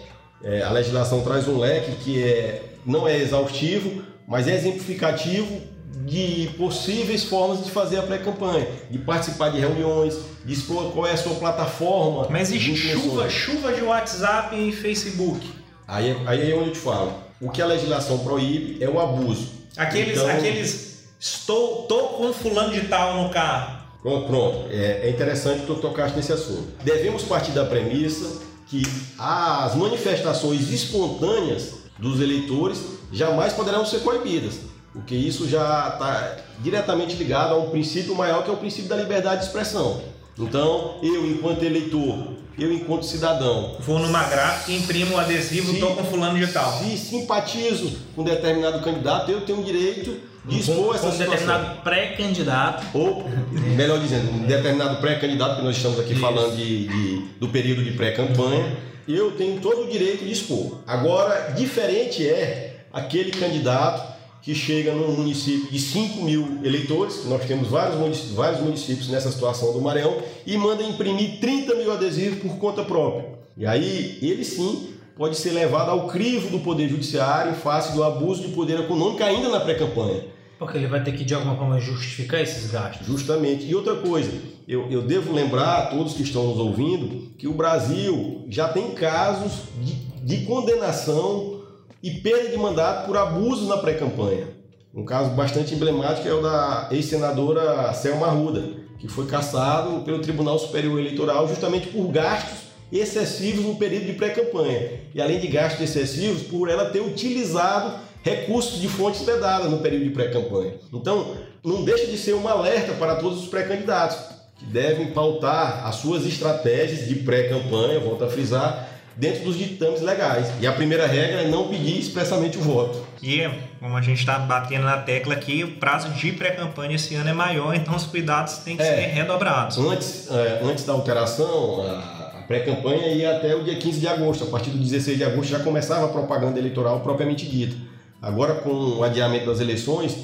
é, 0.44 0.62
a 0.62 0.70
legislação 0.70 1.22
traz 1.22 1.48
um 1.48 1.58
leque 1.58 1.90
que 2.04 2.22
é, 2.22 2.62
não 2.86 3.08
é 3.08 3.18
exaustivo, 3.18 4.13
mas 4.26 4.48
é 4.48 4.54
exemplificativo 4.54 5.60
de 6.04 6.50
possíveis 6.58 7.24
formas 7.24 7.64
de 7.64 7.70
fazer 7.70 7.98
a 7.98 8.02
pré-campanha, 8.02 8.66
de 8.90 8.98
participar 8.98 9.50
de 9.50 9.58
reuniões, 9.58 10.18
de 10.44 10.52
expor 10.52 10.92
qual 10.92 11.06
é 11.06 11.12
a 11.12 11.16
sua 11.16 11.34
plataforma. 11.36 12.28
Mas 12.30 12.52
existe 12.52 12.88
chuva, 12.88 13.30
chuva 13.30 13.72
de 13.72 13.82
WhatsApp 13.82 14.56
e 14.56 14.72
Facebook. 14.72 15.48
Aí, 15.86 16.16
aí 16.26 16.52
é 16.52 16.54
onde 16.54 16.68
eu 16.68 16.72
te 16.72 16.78
falo. 16.78 17.14
O 17.40 17.50
que 17.50 17.62
a 17.62 17.66
legislação 17.66 18.18
proíbe 18.18 18.82
é 18.82 18.88
o 18.88 19.00
abuso. 19.00 19.48
Aqueles, 19.76 20.18
então, 20.18 20.28
aqueles 20.28 21.04
estou 21.18 21.82
tô 21.82 21.98
com 22.08 22.32
fulano 22.32 22.72
de 22.72 22.82
tal 22.82 23.22
no 23.22 23.30
carro. 23.30 23.84
Pronto, 24.02 24.26
pronto. 24.26 24.68
É, 24.70 25.06
é 25.06 25.10
interessante 25.10 25.60
que 25.60 25.66
tu 25.66 25.76
tocaste 25.76 26.16
nesse 26.16 26.32
assunto. 26.32 26.68
Devemos 26.84 27.22
partir 27.22 27.52
da 27.52 27.64
premissa 27.64 28.42
que 28.66 28.82
as 29.18 29.74
manifestações 29.74 30.70
espontâneas 30.70 31.83
dos 31.98 32.20
eleitores 32.20 32.80
jamais 33.12 33.52
poderão 33.52 33.84
ser 33.86 34.00
coibidas, 34.00 34.60
porque 34.92 35.14
isso 35.14 35.48
já 35.48 35.90
está 35.92 36.36
diretamente 36.60 37.16
ligado 37.16 37.54
a 37.54 37.58
um 37.58 37.70
princípio 37.70 38.14
maior 38.14 38.42
que 38.44 38.50
é 38.50 38.52
o 38.52 38.56
princípio 38.56 38.88
da 38.88 38.96
liberdade 38.96 39.40
de 39.40 39.46
expressão. 39.46 40.02
Então, 40.38 40.96
eu, 41.02 41.24
enquanto 41.26 41.62
eleitor, 41.62 42.34
eu, 42.58 42.72
enquanto 42.72 43.04
cidadão. 43.04 43.76
Vou 43.80 44.00
numa 44.00 44.24
gráfica 44.24 44.72
imprimo 44.72 45.14
o 45.14 45.18
adesivo, 45.18 45.72
estou 45.72 45.94
com 45.94 46.04
fulano 46.04 46.38
de 46.44 46.52
tal. 46.52 46.78
Se 46.78 46.96
simpatizo 46.96 47.92
com 48.16 48.24
determinado 48.24 48.80
candidato, 48.80 49.30
eu 49.30 49.42
tenho 49.42 49.60
o 49.60 49.64
direito 49.64 50.16
de 50.44 50.58
expor 50.58 50.94
essa 50.94 51.06
com 51.06 51.12
situação. 51.12 51.30
determinado 51.30 51.82
pré-candidato. 51.82 52.84
Ou, 52.94 53.28
melhor 53.76 53.98
dizendo, 54.00 54.30
um 54.32 54.46
determinado 54.46 54.96
pré-candidato, 54.96 55.56
que 55.56 55.62
nós 55.62 55.76
estamos 55.76 56.00
aqui 56.00 56.12
Isso. 56.12 56.20
falando 56.20 56.56
de, 56.56 56.88
de, 56.88 57.24
do 57.38 57.48
período 57.48 57.82
de 57.84 57.92
pré-campanha, 57.92 58.76
eu 59.08 59.32
tenho 59.32 59.60
todo 59.60 59.82
o 59.82 59.90
direito 59.90 60.24
de 60.24 60.32
expor. 60.32 60.78
Agora, 60.86 61.52
diferente 61.52 62.26
é 62.26 62.86
aquele 62.92 63.30
candidato 63.30 64.14
que 64.42 64.54
chega 64.54 64.92
num 64.92 65.12
município 65.12 65.70
de 65.70 65.78
5 65.80 66.22
mil 66.22 66.58
eleitores, 66.62 67.24
nós 67.24 67.44
temos 67.46 67.68
vários 67.68 67.98
municípios, 67.98 68.32
vários 68.32 68.60
municípios 68.60 69.08
nessa 69.08 69.32
situação 69.32 69.72
do 69.72 69.80
Maranhão, 69.80 70.18
e 70.46 70.56
manda 70.58 70.82
imprimir 70.82 71.40
30 71.40 71.74
mil 71.76 71.90
adesivos 71.90 72.40
por 72.40 72.58
conta 72.58 72.84
própria. 72.84 73.26
E 73.56 73.64
aí, 73.64 74.18
ele 74.20 74.44
sim 74.44 74.94
pode 75.16 75.36
ser 75.36 75.52
levado 75.52 75.90
ao 75.90 76.08
crivo 76.08 76.50
do 76.50 76.58
Poder 76.58 76.88
Judiciário 76.88 77.52
em 77.52 77.54
face 77.54 77.94
do 77.94 78.04
abuso 78.04 78.42
de 78.42 78.48
poder 78.48 78.80
econômico 78.80 79.22
ainda 79.22 79.48
na 79.48 79.60
pré-campanha. 79.60 80.33
Porque 80.64 80.78
ele 80.78 80.86
vai 80.86 81.02
ter 81.02 81.12
que 81.12 81.24
de 81.24 81.34
alguma 81.34 81.56
forma 81.56 81.80
justificar 81.80 82.40
esses 82.40 82.70
gastos. 82.70 83.06
Justamente. 83.06 83.66
E 83.66 83.74
outra 83.74 83.96
coisa, 83.96 84.30
eu, 84.66 84.90
eu 84.90 85.02
devo 85.02 85.32
lembrar 85.32 85.78
a 85.78 85.86
todos 85.86 86.14
que 86.14 86.22
estão 86.22 86.46
nos 86.46 86.58
ouvindo 86.58 87.34
que 87.36 87.46
o 87.46 87.52
Brasil 87.52 88.46
já 88.48 88.68
tem 88.68 88.92
casos 88.92 89.64
de, 89.80 89.92
de 90.24 90.46
condenação 90.46 91.62
e 92.02 92.10
perda 92.20 92.50
de 92.50 92.56
mandato 92.56 93.06
por 93.06 93.16
abuso 93.16 93.66
na 93.66 93.78
pré-campanha. 93.78 94.48
Um 94.94 95.04
caso 95.04 95.30
bastante 95.30 95.74
emblemático 95.74 96.28
é 96.28 96.32
o 96.32 96.40
da 96.40 96.88
ex-senadora 96.92 97.92
Selma 97.92 98.28
Arruda, 98.28 98.62
que 98.98 99.08
foi 99.08 99.26
cassado 99.26 100.02
pelo 100.02 100.20
Tribunal 100.20 100.58
Superior 100.58 100.98
Eleitoral 100.98 101.48
justamente 101.48 101.88
por 101.88 102.06
gastos 102.12 102.64
excessivos 102.92 103.64
no 103.64 103.76
período 103.76 104.06
de 104.06 104.12
pré-campanha. 104.12 105.00
E 105.14 105.20
além 105.20 105.40
de 105.40 105.48
gastos 105.48 105.80
excessivos, 105.80 106.42
por 106.42 106.68
ela 106.68 106.90
ter 106.90 107.00
utilizado 107.00 107.98
recursos 108.24 108.80
de 108.80 108.88
fontes 108.88 109.20
vedadas 109.22 109.70
no 109.70 109.78
período 109.78 110.04
de 110.04 110.10
pré-campanha. 110.10 110.72
Então, 110.92 111.36
não 111.62 111.84
deixa 111.84 112.06
de 112.06 112.16
ser 112.16 112.34
um 112.34 112.48
alerta 112.48 112.94
para 112.94 113.16
todos 113.16 113.42
os 113.42 113.48
pré-candidatos, 113.48 114.16
que 114.58 114.64
devem 114.64 115.08
pautar 115.08 115.86
as 115.86 115.96
suas 115.96 116.24
estratégias 116.24 117.06
de 117.06 117.16
pré-campanha, 117.16 118.00
volto 118.00 118.24
a 118.24 118.28
frisar, 118.28 118.88
dentro 119.14 119.44
dos 119.44 119.58
ditames 119.58 120.00
legais. 120.00 120.50
E 120.58 120.66
a 120.66 120.72
primeira 120.72 121.06
regra 121.06 121.42
é 121.42 121.48
não 121.48 121.68
pedir 121.68 121.98
expressamente 121.98 122.56
o 122.56 122.62
voto. 122.62 123.04
E, 123.22 123.46
como 123.78 123.94
a 123.94 124.00
gente 124.00 124.20
está 124.20 124.38
batendo 124.38 124.84
na 124.84 124.96
tecla 124.96 125.34
aqui, 125.34 125.62
o 125.62 125.76
prazo 125.76 126.08
de 126.10 126.32
pré-campanha 126.32 126.96
esse 126.96 127.14
ano 127.14 127.28
é 127.28 127.34
maior, 127.34 127.74
então 127.74 127.94
os 127.94 128.04
cuidados 128.04 128.58
têm 128.58 128.76
que 128.76 128.82
é, 128.82 128.86
ser 128.86 129.06
redobrados. 129.08 129.76
Antes, 129.76 130.30
é, 130.30 130.60
antes 130.64 130.84
da 130.84 130.94
alteração, 130.94 131.82
a 131.86 132.42
pré-campanha 132.46 133.08
ia 133.08 133.36
até 133.36 133.54
o 133.54 133.62
dia 133.62 133.76
15 133.76 134.00
de 134.00 134.08
agosto. 134.08 134.44
A 134.44 134.46
partir 134.46 134.70
do 134.70 134.78
16 134.78 135.18
de 135.18 135.24
agosto 135.24 135.50
já 135.50 135.60
começava 135.60 136.06
a 136.06 136.08
propaganda 136.08 136.58
eleitoral 136.58 137.00
propriamente 137.00 137.46
dita. 137.46 137.93
Agora, 138.24 138.54
com 138.54 138.70
o 138.70 139.04
adiamento 139.04 139.44
das 139.44 139.60
eleições, 139.60 140.16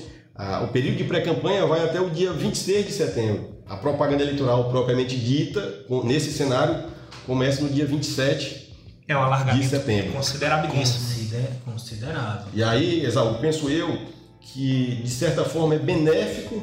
o 0.64 0.68
período 0.68 0.96
de 0.96 1.04
pré-campanha 1.04 1.66
vai 1.66 1.84
até 1.84 2.00
o 2.00 2.08
dia 2.08 2.32
26 2.32 2.86
de 2.86 2.92
setembro. 2.92 3.56
A 3.68 3.76
propaganda 3.76 4.22
eleitoral 4.22 4.70
propriamente 4.70 5.16
dita, 5.16 5.84
nesse 6.02 6.32
cenário, 6.32 6.84
começa 7.26 7.60
no 7.62 7.68
dia 7.68 7.84
27 7.84 8.70
é 9.06 9.16
um 9.16 9.22
alargamento 9.22 9.64
de 9.64 9.68
setembro. 9.68 10.12
considerabilíssimo. 10.12 11.04
Considerável. 11.64 12.46
E 12.54 12.62
aí, 12.62 13.04
Exaú, 13.04 13.34
penso 13.34 13.68
eu 13.68 13.98
que, 14.40 15.02
de 15.02 15.10
certa 15.10 15.44
forma, 15.44 15.74
é 15.74 15.78
benéfico 15.78 16.62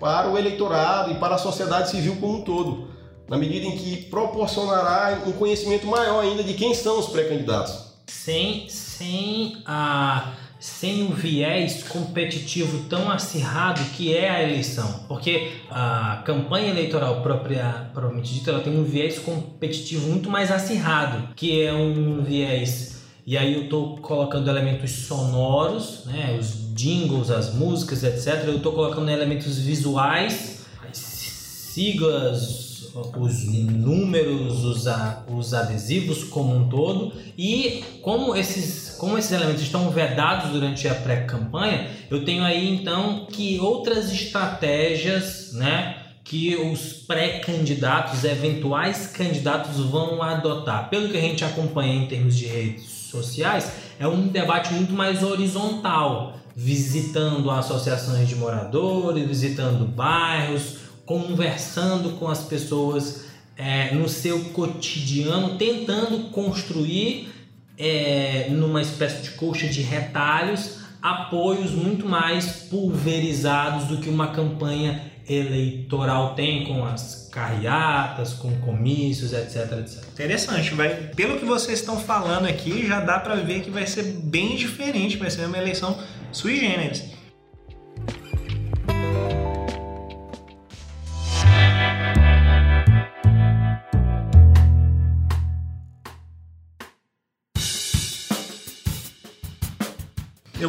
para 0.00 0.28
o 0.30 0.36
eleitorado 0.36 1.12
e 1.12 1.14
para 1.14 1.36
a 1.36 1.38
sociedade 1.38 1.90
civil 1.90 2.16
como 2.16 2.38
um 2.38 2.40
todo, 2.42 2.88
na 3.28 3.36
medida 3.36 3.66
em 3.66 3.76
que 3.76 4.04
proporcionará 4.04 5.22
um 5.26 5.32
conhecimento 5.32 5.86
maior 5.86 6.24
ainda 6.24 6.42
de 6.42 6.54
quem 6.54 6.74
são 6.74 6.98
os 6.98 7.06
pré-candidatos. 7.06 7.92
Sem, 8.06 8.68
sem 8.68 9.62
a 9.64 10.32
sem 10.62 11.02
o 11.02 11.10
viés 11.10 11.82
competitivo 11.82 12.84
tão 12.88 13.10
acirrado 13.10 13.82
que 13.96 14.16
é 14.16 14.30
a 14.30 14.40
eleição, 14.44 15.00
porque 15.08 15.54
a 15.68 16.22
campanha 16.24 16.70
eleitoral 16.70 17.20
própria, 17.20 17.90
propriamente 17.92 18.32
dita, 18.32 18.52
ela 18.52 18.60
tem 18.60 18.78
um 18.78 18.84
viés 18.84 19.18
competitivo 19.18 20.08
muito 20.08 20.30
mais 20.30 20.52
acirrado, 20.52 21.34
que 21.34 21.60
é 21.60 21.72
um 21.72 22.22
viés 22.22 23.02
e 23.26 23.36
aí 23.36 23.54
eu 23.54 23.64
estou 23.64 23.96
colocando 23.98 24.48
elementos 24.48 24.90
sonoros, 24.90 26.04
né, 26.06 26.36
os 26.38 26.72
jingles, 26.74 27.30
as 27.30 27.54
músicas, 27.54 28.04
etc. 28.04 28.44
Eu 28.46 28.58
estou 28.58 28.72
colocando 28.72 29.10
elementos 29.10 29.58
visuais, 29.58 30.64
as 30.88 30.98
siglas, 30.98 32.72
os 32.94 33.44
números, 33.44 34.64
os, 34.64 34.86
os 35.28 35.54
adesivos 35.54 36.24
como 36.24 36.54
um 36.54 36.68
todo. 36.68 37.12
E 37.38 37.84
como 38.02 38.34
esses, 38.34 38.91
como 39.02 39.18
esses 39.18 39.32
elementos 39.32 39.62
estão 39.62 39.90
vedados 39.90 40.52
durante 40.52 40.86
a 40.86 40.94
pré-campanha, 40.94 41.90
eu 42.08 42.24
tenho 42.24 42.44
aí 42.44 42.72
então 42.72 43.26
que 43.26 43.58
outras 43.58 44.12
estratégias, 44.12 45.54
né? 45.54 45.96
que 46.22 46.54
os 46.54 46.92
pré-candidatos, 46.92 48.22
eventuais 48.22 49.08
candidatos 49.08 49.80
vão 49.86 50.22
adotar. 50.22 50.88
Pelo 50.88 51.08
que 51.08 51.16
a 51.16 51.20
gente 51.20 51.44
acompanha 51.44 52.04
em 52.04 52.06
termos 52.06 52.36
de 52.36 52.46
redes 52.46 52.84
sociais, 53.10 53.72
é 53.98 54.06
um 54.06 54.28
debate 54.28 54.72
muito 54.72 54.92
mais 54.92 55.24
horizontal, 55.24 56.38
visitando 56.54 57.50
associações 57.50 58.28
de 58.28 58.36
moradores, 58.36 59.26
visitando 59.26 59.84
bairros, 59.84 60.76
conversando 61.04 62.10
com 62.20 62.28
as 62.28 62.44
pessoas 62.44 63.24
é, 63.56 63.92
no 63.96 64.08
seu 64.08 64.44
cotidiano, 64.50 65.58
tentando 65.58 66.30
construir 66.30 67.41
é, 67.82 68.46
numa 68.50 68.80
espécie 68.80 69.22
de 69.22 69.30
coxa 69.30 69.66
de 69.66 69.82
retalhos 69.82 70.80
apoios 71.02 71.72
muito 71.72 72.08
mais 72.08 72.46
pulverizados 72.70 73.86
do 73.86 73.98
que 73.98 74.08
uma 74.08 74.28
campanha 74.28 75.10
eleitoral 75.28 76.34
tem 76.34 76.64
com 76.64 76.84
as 76.84 77.28
carreatas, 77.32 78.34
com 78.34 78.54
comícios, 78.60 79.32
etc, 79.32 79.78
etc. 79.80 80.04
Interessante, 80.12 80.74
vai. 80.74 80.90
Pelo 81.16 81.38
que 81.38 81.44
vocês 81.44 81.80
estão 81.80 81.98
falando 81.98 82.46
aqui, 82.46 82.86
já 82.86 83.00
dá 83.00 83.18
para 83.18 83.36
ver 83.36 83.62
que 83.62 83.70
vai 83.70 83.86
ser 83.86 84.04
bem 84.04 84.54
diferente, 84.54 85.16
vai 85.16 85.30
ser 85.30 85.46
uma 85.46 85.58
eleição 85.58 85.98
sui 86.30 86.60
generis. 86.60 87.04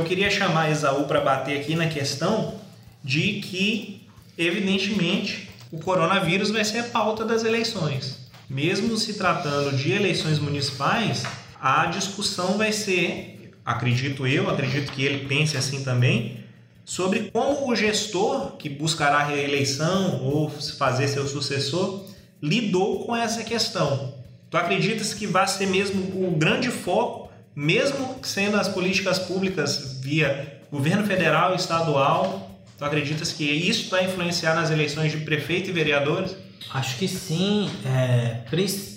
Eu 0.03 0.07
queria 0.07 0.29
chamar 0.29 0.69
Esaú 0.69 1.05
para 1.05 1.21
bater 1.21 1.57
aqui 1.57 1.77
na 1.77 1.87
questão 1.87 2.55
de 3.01 3.39
que, 3.39 4.05
evidentemente, 4.37 5.49
o 5.71 5.79
coronavírus 5.79 6.51
vai 6.51 6.65
ser 6.65 6.79
a 6.79 6.83
pauta 6.83 7.23
das 7.23 7.45
eleições. 7.45 8.29
Mesmo 8.49 8.97
se 8.97 9.13
tratando 9.13 9.75
de 9.77 9.93
eleições 9.93 10.39
municipais, 10.39 11.23
a 11.59 11.85
discussão 11.85 12.57
vai 12.57 12.73
ser, 12.73 13.53
acredito 13.65 14.27
eu, 14.27 14.49
acredito 14.49 14.91
que 14.91 15.05
ele 15.05 15.25
pense 15.25 15.55
assim 15.55 15.85
também, 15.85 16.43
sobre 16.83 17.31
como 17.31 17.71
o 17.71 17.75
gestor 17.75 18.57
que 18.57 18.67
buscará 18.67 19.19
a 19.19 19.23
reeleição 19.23 20.21
ou 20.21 20.49
fazer 20.49 21.07
seu 21.07 21.25
sucessor 21.25 22.05
lidou 22.41 23.05
com 23.05 23.15
essa 23.15 23.41
questão. 23.41 24.13
Tu 24.49 24.57
acreditas 24.57 25.13
que 25.13 25.25
vai 25.25 25.47
ser 25.47 25.67
mesmo 25.67 26.27
o 26.27 26.35
grande 26.37 26.69
foco 26.69 27.22
mesmo 27.55 28.17
sendo 28.23 28.57
as 28.57 28.67
políticas 28.67 29.19
públicas 29.19 29.99
via 30.01 30.59
governo 30.71 31.05
federal 31.05 31.53
e 31.53 31.55
estadual, 31.55 32.51
tu 32.77 32.83
acreditas 32.83 33.31
que 33.31 33.43
isso 33.43 33.89
vai 33.89 34.05
influenciar 34.05 34.55
nas 34.55 34.71
eleições 34.71 35.11
de 35.11 35.19
prefeito 35.19 35.69
e 35.69 35.73
vereadores? 35.73 36.35
Acho 36.73 36.97
que 36.97 37.07
sim, 37.07 37.69
é, 37.85 38.41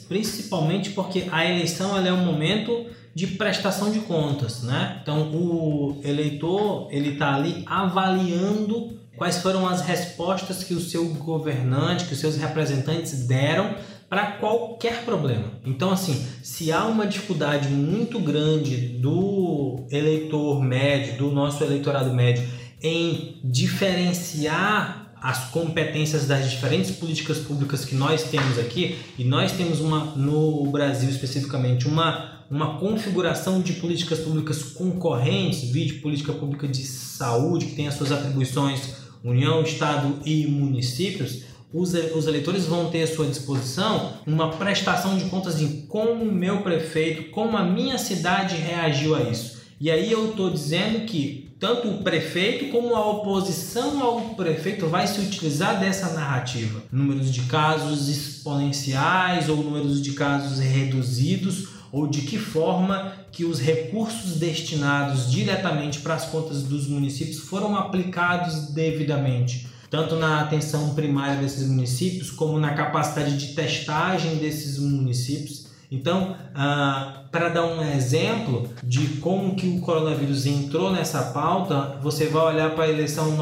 principalmente 0.09 0.91
porque 0.91 1.27
a 1.31 1.45
eleição 1.45 1.97
é 1.99 2.13
um 2.13 2.25
momento 2.25 2.87
de 3.15 3.27
prestação 3.27 3.91
de 3.91 4.01
contas, 4.01 4.63
né? 4.63 4.99
Então 5.03 5.31
o 5.33 6.01
eleitor 6.05 6.89
ele 6.91 7.15
está 7.15 7.35
ali 7.35 7.65
avaliando 7.67 8.99
quais 9.17 9.39
foram 9.39 9.67
as 9.67 9.81
respostas 9.81 10.63
que 10.63 10.75
o 10.75 10.81
seu 10.81 11.07
governante, 11.15 12.05
que 12.05 12.13
os 12.13 12.21
seus 12.21 12.37
representantes 12.37 13.27
deram 13.27 13.75
para 14.09 14.33
qualquer 14.33 15.05
problema. 15.05 15.45
Então, 15.65 15.91
assim, 15.91 16.25
se 16.43 16.71
há 16.71 16.85
uma 16.85 17.07
dificuldade 17.07 17.69
muito 17.69 18.19
grande 18.21 18.77
do 18.77 19.85
eleitor 19.91 20.63
médio, 20.63 21.19
do 21.19 21.31
nosso 21.33 21.63
eleitorado 21.65 22.13
médio, 22.13 22.47
em 22.83 23.41
diferenciar 23.43 25.13
as 25.21 25.51
competências 25.51 26.27
das 26.27 26.49
diferentes 26.49 26.91
políticas 26.93 27.39
públicas 27.39 27.85
que 27.85 27.95
nós 27.95 28.23
temos 28.25 28.59
aqui, 28.59 28.97
e 29.19 29.25
nós 29.25 29.53
temos 29.53 29.81
uma 29.81 30.05
no 30.17 30.71
Brasil 30.71 31.09
especificamente 31.09 31.89
uma 31.89 32.37
uma 32.49 32.79
configuração 32.79 33.61
de 33.61 33.73
políticas 33.73 34.21
públicas 34.21 34.63
concorrentes, 34.63 35.69
vídeo 35.69 36.01
política 36.01 36.33
pública 36.33 36.69
de 36.69 36.85
saúde 36.85 37.67
que 37.67 37.75
tem 37.75 37.89
as 37.89 37.95
suas 37.95 38.13
atribuições 38.13 38.95
União, 39.25 39.63
Estado 39.63 40.21
e 40.25 40.47
municípios, 40.47 41.43
os, 41.81 42.27
eleitores 42.27 42.65
vão 42.65 42.91
ter 42.91 43.03
à 43.03 43.07
sua 43.07 43.27
disposição 43.27 44.15
uma 44.27 44.53
prestação 44.53 45.19
de 45.19 45.27
contas 45.27 45.59
de 45.59 45.67
como 45.89 46.25
o 46.25 46.33
meu 46.33 46.63
prefeito, 46.63 47.31
como 47.31 47.57
a 47.57 47.65
minha 47.65 47.99
cidade 47.99 48.57
reagiu 48.57 49.15
a 49.15 49.23
isso. 49.23 49.57
E 49.79 49.91
aí 49.91 50.11
eu 50.11 50.31
estou 50.31 50.49
dizendo 50.49 51.05
que 51.05 51.51
tanto 51.61 51.89
o 51.89 52.03
prefeito 52.03 52.71
como 52.71 52.95
a 52.95 53.11
oposição 53.11 54.03
ao 54.03 54.21
prefeito 54.35 54.87
vai 54.87 55.07
se 55.07 55.21
utilizar 55.21 55.79
dessa 55.79 56.13
narrativa. 56.13 56.83
Números 56.91 57.33
de 57.33 57.43
casos 57.43 58.09
exponenciais 58.09 59.49
ou 59.49 59.57
números 59.57 60.01
de 60.01 60.13
casos 60.13 60.59
reduzidos 60.59 61.69
ou 61.93 62.07
de 62.07 62.23
que 62.23 62.39
forma 62.39 63.13
que 63.31 63.45
os 63.45 63.61
recursos 63.61 64.37
destinados 64.37 65.31
diretamente 65.31 66.01
para 66.01 66.15
as 66.15 66.25
contas 66.27 66.63
dos 66.63 66.87
municípios 66.87 67.39
foram 67.39 67.77
aplicados 67.77 68.69
devidamente 68.73 69.76
tanto 69.91 70.17
na 70.17 70.41
atenção 70.41 70.95
primária 70.95 71.37
desses 71.37 71.67
municípios, 71.69 72.31
como 72.31 72.59
na 72.59 72.75
capacidade 72.75 73.37
de 73.37 73.55
testagem 73.55 74.37
desses 74.37 74.79
municípios. 74.79 75.67
Então, 75.91 76.35
ah, 76.55 77.23
para 77.31 77.49
dar 77.49 77.65
um 77.65 77.83
exemplo 77.83 78.69
de 78.83 79.07
como 79.21 79.55
que 79.55 79.69
o 79.69 79.81
coronavírus 79.81 80.47
entrou 80.47 80.91
nessa 80.91 81.23
pauta, 81.33 81.99
você 82.03 82.27
vai 82.27 82.55
olhar 82.55 82.75
para 82.75 82.85
a 82.85 82.89
eleição 82.89 83.37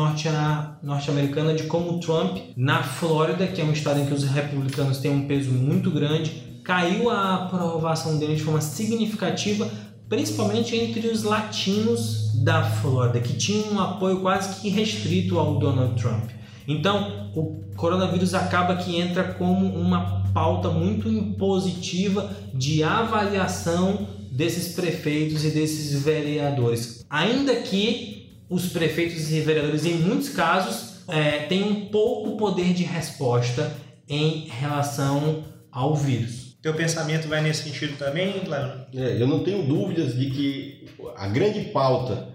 norte-americana 0.82 1.54
de 1.54 1.64
como 1.64 2.00
Trump, 2.00 2.38
na 2.56 2.82
Flórida, 2.82 3.46
que 3.46 3.60
é 3.60 3.64
um 3.64 3.72
estado 3.72 4.00
em 4.00 4.06
que 4.06 4.12
os 4.12 4.24
republicanos 4.24 4.98
têm 4.98 5.10
um 5.10 5.26
peso 5.26 5.50
muito 5.50 5.90
grande, 5.90 6.60
caiu 6.64 7.10
a 7.10 7.44
aprovação 7.44 8.18
dele 8.18 8.36
de 8.36 8.42
forma 8.42 8.60
significativa, 8.60 9.70
principalmente 10.08 10.76
entre 10.76 11.08
os 11.08 11.22
latinos 11.22 12.32
da 12.42 12.62
Flórida, 12.62 13.20
que 13.20 13.36
tinham 13.36 13.72
um 13.72 13.80
apoio 13.80 14.20
quase 14.20 14.60
que 14.60 14.68
restrito 14.68 15.38
ao 15.38 15.58
Donald 15.58 16.00
Trump. 16.00 16.30
Então, 16.66 17.30
o 17.34 17.62
coronavírus 17.76 18.34
acaba 18.34 18.76
que 18.76 18.96
entra 18.96 19.34
como 19.34 19.66
uma 19.66 20.22
pauta 20.32 20.70
muito 20.70 21.08
impositiva 21.08 22.30
de 22.52 22.82
avaliação 22.82 24.06
desses 24.30 24.74
prefeitos 24.74 25.44
e 25.44 25.50
desses 25.50 26.02
vereadores. 26.02 27.04
Ainda 27.08 27.54
que 27.56 28.32
os 28.48 28.66
prefeitos 28.66 29.30
e 29.30 29.40
vereadores, 29.40 29.84
em 29.84 29.94
muitos 29.94 30.28
casos, 30.28 30.94
é, 31.08 31.40
tenham 31.40 31.86
pouco 31.86 32.36
poder 32.36 32.72
de 32.72 32.82
resposta 32.82 33.76
em 34.08 34.48
relação 34.48 35.44
ao 35.70 35.94
vírus. 35.94 36.43
Teu 36.64 36.72
pensamento 36.72 37.28
vai 37.28 37.42
nesse 37.42 37.64
sentido 37.64 37.98
também, 37.98 38.42
Leandro? 38.48 38.86
É, 38.94 39.20
eu 39.20 39.26
não 39.26 39.44
tenho 39.44 39.62
dúvidas 39.64 40.16
de 40.16 40.30
que 40.30 40.88
a 41.14 41.28
grande 41.28 41.60
pauta 41.64 42.28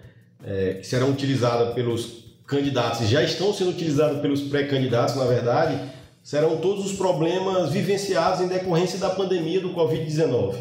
é, 0.45 0.75
que 0.75 0.85
será 0.85 1.07
utilizada 1.07 1.71
pelos 1.71 2.25
candidatos 2.45 3.09
já 3.09 3.23
estão 3.23 3.51
sendo 3.51 3.71
utilizados 3.71 4.21
pelos 4.21 4.41
pré-candidatos, 4.41 5.15
na 5.15 5.23
verdade, 5.23 5.79
serão 6.21 6.57
todos 6.57 6.85
os 6.85 6.91
problemas 6.91 7.71
vivenciados 7.71 8.41
em 8.41 8.47
decorrência 8.47 8.99
da 8.99 9.09
pandemia 9.09 9.61
do 9.61 9.73
Covid-19. 9.73 10.57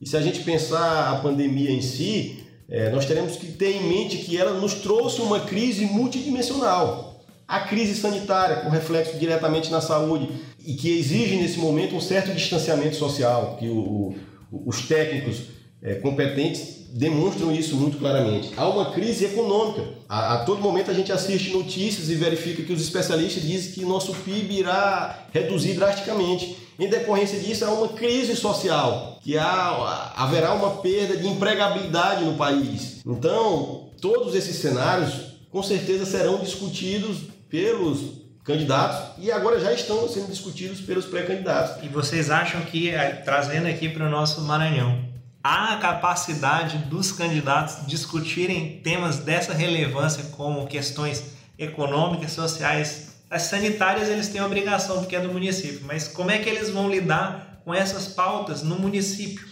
E 0.00 0.08
se 0.08 0.16
a 0.16 0.20
gente 0.20 0.44
pensar 0.44 1.12
a 1.12 1.16
pandemia 1.16 1.72
em 1.72 1.82
si, 1.82 2.44
é, 2.70 2.88
nós 2.88 3.04
teremos 3.04 3.34
que 3.34 3.46
ter 3.50 3.72
em 3.78 3.82
mente 3.82 4.18
que 4.18 4.38
ela 4.38 4.52
nos 4.60 4.74
trouxe 4.74 5.20
uma 5.20 5.40
crise 5.40 5.86
multidimensional. 5.86 7.20
A 7.48 7.60
crise 7.60 7.96
sanitária, 7.96 8.58
com 8.58 8.68
reflexo 8.68 9.18
diretamente 9.18 9.72
na 9.72 9.80
saúde, 9.80 10.28
e 10.68 10.74
que 10.74 10.98
exige 10.98 11.36
nesse 11.36 11.58
momento 11.58 11.96
um 11.96 12.00
certo 12.00 12.30
distanciamento 12.30 12.94
social, 12.94 13.56
que 13.58 13.66
o, 13.66 14.14
o, 14.52 14.62
os 14.66 14.82
técnicos 14.82 15.44
é, 15.82 15.94
competentes 15.94 16.90
demonstram 16.92 17.50
isso 17.50 17.74
muito 17.74 17.96
claramente. 17.96 18.52
Há 18.54 18.68
uma 18.68 18.92
crise 18.92 19.24
econômica. 19.24 19.82
A, 20.06 20.34
a, 20.34 20.44
todo 20.44 20.60
momento 20.60 20.90
a 20.90 20.94
gente 20.94 21.10
assiste 21.10 21.52
notícias 21.52 22.10
e 22.10 22.14
verifica 22.16 22.62
que 22.62 22.72
os 22.74 22.82
especialistas 22.82 23.44
dizem 23.44 23.72
que 23.72 23.80
nosso 23.82 24.12
PIB 24.12 24.58
irá 24.58 25.28
reduzir 25.32 25.72
drasticamente. 25.72 26.58
Em 26.78 26.86
decorrência 26.86 27.40
disso, 27.40 27.64
há 27.64 27.72
uma 27.72 27.88
crise 27.88 28.36
social, 28.36 29.18
que 29.22 29.38
há, 29.38 30.12
haverá 30.16 30.52
uma 30.52 30.82
perda 30.82 31.16
de 31.16 31.26
empregabilidade 31.28 32.26
no 32.26 32.34
país. 32.34 33.00
Então, 33.06 33.88
todos 34.02 34.34
esses 34.34 34.56
cenários 34.56 35.14
com 35.50 35.62
certeza 35.62 36.04
serão 36.04 36.40
discutidos 36.40 37.20
pelos 37.48 38.27
candidatos 38.48 39.10
e 39.18 39.30
agora 39.30 39.60
já 39.60 39.70
estão 39.74 40.08
sendo 40.08 40.28
discutidos 40.28 40.80
pelos 40.80 41.04
pré-candidatos. 41.04 41.84
E 41.84 41.88
vocês 41.88 42.30
acham 42.30 42.62
que, 42.62 42.88
eh, 42.88 43.20
trazendo 43.22 43.68
aqui 43.68 43.90
para 43.90 44.06
o 44.06 44.10
nosso 44.10 44.40
Maranhão, 44.40 45.04
há 45.44 45.74
a 45.74 45.76
capacidade 45.76 46.78
dos 46.78 47.12
candidatos 47.12 47.86
discutirem 47.86 48.80
temas 48.82 49.18
dessa 49.18 49.52
relevância 49.52 50.24
como 50.34 50.66
questões 50.66 51.36
econômicas, 51.58 52.32
sociais, 52.32 53.08
as 53.30 53.42
sanitárias 53.42 54.08
eles 54.08 54.28
têm 54.28 54.40
obrigação 54.40 55.00
porque 55.00 55.14
é 55.14 55.20
do 55.20 55.30
município, 55.30 55.82
mas 55.84 56.08
como 56.08 56.30
é 56.30 56.38
que 56.38 56.48
eles 56.48 56.70
vão 56.70 56.88
lidar 56.88 57.60
com 57.66 57.74
essas 57.74 58.08
pautas 58.08 58.62
no 58.62 58.78
município? 58.78 59.46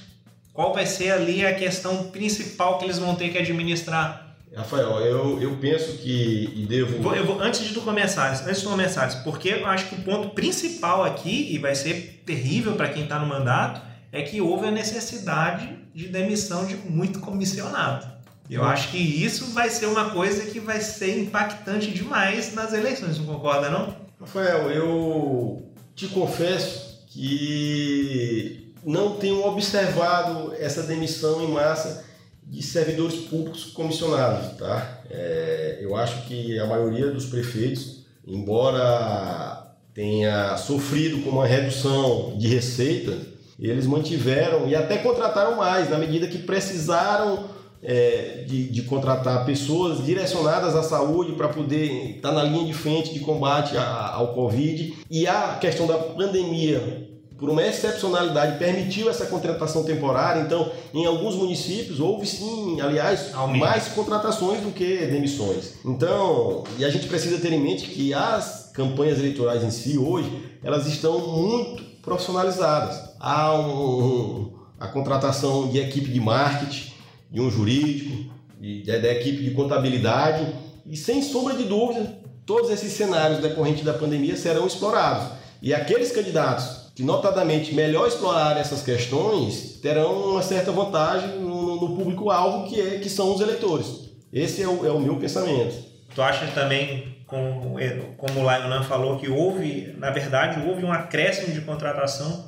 Qual 0.54 0.72
vai 0.72 0.86
ser 0.86 1.10
ali 1.10 1.44
a 1.44 1.54
questão 1.54 2.04
principal 2.04 2.78
que 2.78 2.86
eles 2.86 2.98
vão 2.98 3.14
ter 3.14 3.28
que 3.28 3.36
administrar? 3.36 4.25
Rafael, 4.56 5.00
eu, 5.00 5.38
eu 5.38 5.54
penso 5.58 5.98
que 5.98 6.50
e 6.56 6.64
devo. 6.64 7.02
Vou, 7.02 7.14
vou, 7.26 7.42
antes 7.42 7.60
de 7.60 7.74
tu 7.74 7.82
começar, 7.82 8.32
antes 8.32 8.56
de 8.56 8.62
tu 8.62 8.70
começar, 8.70 9.22
porque 9.22 9.50
eu 9.50 9.66
acho 9.66 9.90
que 9.90 9.96
o 9.96 10.02
ponto 10.02 10.30
principal 10.30 11.04
aqui, 11.04 11.54
e 11.54 11.58
vai 11.58 11.74
ser 11.74 12.22
terrível 12.24 12.74
para 12.74 12.88
quem 12.88 13.02
está 13.02 13.18
no 13.18 13.26
mandato, 13.26 13.82
é 14.10 14.22
que 14.22 14.40
houve 14.40 14.66
a 14.66 14.70
necessidade 14.70 15.68
de 15.94 16.08
demissão 16.08 16.64
de 16.64 16.74
muito 16.74 17.20
comissionado. 17.20 18.06
Eu 18.48 18.62
uhum. 18.62 18.68
acho 18.68 18.90
que 18.90 18.96
isso 18.96 19.52
vai 19.52 19.68
ser 19.68 19.86
uma 19.86 20.08
coisa 20.08 20.46
que 20.46 20.58
vai 20.58 20.80
ser 20.80 21.18
impactante 21.18 21.90
demais 21.90 22.54
nas 22.54 22.72
eleições, 22.72 23.18
não 23.18 23.26
concorda 23.26 23.68
não? 23.68 23.94
Rafael, 24.18 24.70
eu 24.70 25.70
te 25.94 26.06
confesso 26.08 27.04
que 27.08 28.72
não 28.82 29.16
tenho 29.16 29.44
observado 29.44 30.54
essa 30.58 30.82
demissão 30.82 31.42
em 31.42 31.48
massa 31.48 32.05
de 32.46 32.62
servidores 32.62 33.16
públicos 33.16 33.64
comissionados, 33.64 34.56
tá? 34.56 35.02
É, 35.10 35.78
eu 35.80 35.96
acho 35.96 36.26
que 36.26 36.58
a 36.58 36.66
maioria 36.66 37.10
dos 37.10 37.26
prefeitos, 37.26 38.04
embora 38.26 39.74
tenha 39.92 40.56
sofrido 40.56 41.22
com 41.22 41.30
uma 41.30 41.46
redução 41.46 42.36
de 42.38 42.46
receita, 42.46 43.16
eles 43.58 43.86
mantiveram 43.86 44.68
e 44.68 44.76
até 44.76 44.98
contrataram 44.98 45.56
mais, 45.56 45.90
na 45.90 45.98
medida 45.98 46.26
que 46.28 46.38
precisaram 46.38 47.56
é, 47.82 48.44
de, 48.46 48.68
de, 48.68 48.82
contratar 48.82 49.44
pessoas 49.44 50.04
direcionadas 50.04 50.74
à 50.74 50.82
saúde 50.82 51.32
para 51.32 51.48
poder 51.48 52.16
estar 52.16 52.32
na 52.32 52.42
linha 52.42 52.66
de 52.66 52.72
frente 52.72 53.12
de 53.12 53.20
combate 53.20 53.76
a, 53.76 54.12
ao 54.14 54.34
Covid. 54.34 54.94
E 55.10 55.26
a 55.26 55.56
questão 55.60 55.86
da 55.86 55.96
pandemia, 55.96 57.05
por 57.38 57.50
uma 57.50 57.62
excepcionalidade, 57.62 58.58
permitiu 58.58 59.10
essa 59.10 59.26
contratação 59.26 59.84
temporária. 59.84 60.40
Então, 60.40 60.70
em 60.94 61.04
alguns 61.04 61.34
municípios, 61.34 62.00
houve 62.00 62.26
sim, 62.26 62.80
aliás, 62.80 63.34
Aumenta. 63.34 63.64
mais 63.64 63.88
contratações 63.88 64.60
do 64.60 64.72
que 64.72 65.06
demissões. 65.06 65.74
Então, 65.84 66.64
e 66.78 66.84
a 66.84 66.90
gente 66.90 67.06
precisa 67.06 67.38
ter 67.38 67.52
em 67.52 67.60
mente 67.60 67.86
que 67.88 68.14
as 68.14 68.70
campanhas 68.72 69.18
eleitorais 69.18 69.62
em 69.62 69.70
si, 69.70 69.98
hoje, 69.98 70.30
elas 70.62 70.86
estão 70.86 71.18
muito 71.18 71.82
profissionalizadas 72.00 73.06
há 73.18 73.54
um, 73.54 74.52
a 74.78 74.86
contratação 74.88 75.68
de 75.68 75.78
equipe 75.78 76.10
de 76.10 76.20
marketing, 76.20 76.92
de 77.30 77.40
um 77.40 77.50
jurídico, 77.50 78.32
de, 78.60 78.82
da 78.82 79.12
equipe 79.12 79.42
de 79.42 79.50
contabilidade 79.50 80.46
e 80.86 80.96
sem 80.96 81.22
sombra 81.22 81.54
de 81.54 81.64
dúvida 81.64 82.18
todos 82.46 82.70
esses 82.70 82.92
cenários 82.92 83.40
decorrentes 83.40 83.84
da 83.84 83.92
pandemia 83.92 84.36
serão 84.36 84.66
explorados 84.66 85.28
e 85.60 85.74
aqueles 85.74 86.12
candidatos 86.12 86.85
que 86.96 87.02
notadamente 87.02 87.74
melhor 87.74 88.08
explorarem 88.08 88.58
essas 88.58 88.82
questões 88.82 89.78
terão 89.82 90.30
uma 90.30 90.42
certa 90.42 90.72
vantagem 90.72 91.38
no, 91.40 91.78
no 91.78 91.94
público-alvo 91.94 92.66
que, 92.66 92.80
é, 92.80 92.98
que 92.98 93.10
são 93.10 93.34
os 93.34 93.40
eleitores. 93.42 94.08
Esse 94.32 94.62
é 94.62 94.66
o, 94.66 94.84
é 94.86 94.90
o 94.90 94.98
meu 94.98 95.16
pensamento. 95.16 95.76
Tu 96.14 96.22
acha 96.22 96.46
também, 96.54 97.18
como, 97.26 97.76
como 98.16 98.40
o 98.40 98.42
Lainan 98.42 98.82
falou, 98.82 99.18
que 99.18 99.28
houve, 99.28 99.94
na 99.98 100.10
verdade, 100.10 100.66
houve 100.66 100.86
um 100.86 100.90
acréscimo 100.90 101.52
de 101.52 101.60
contratação 101.60 102.46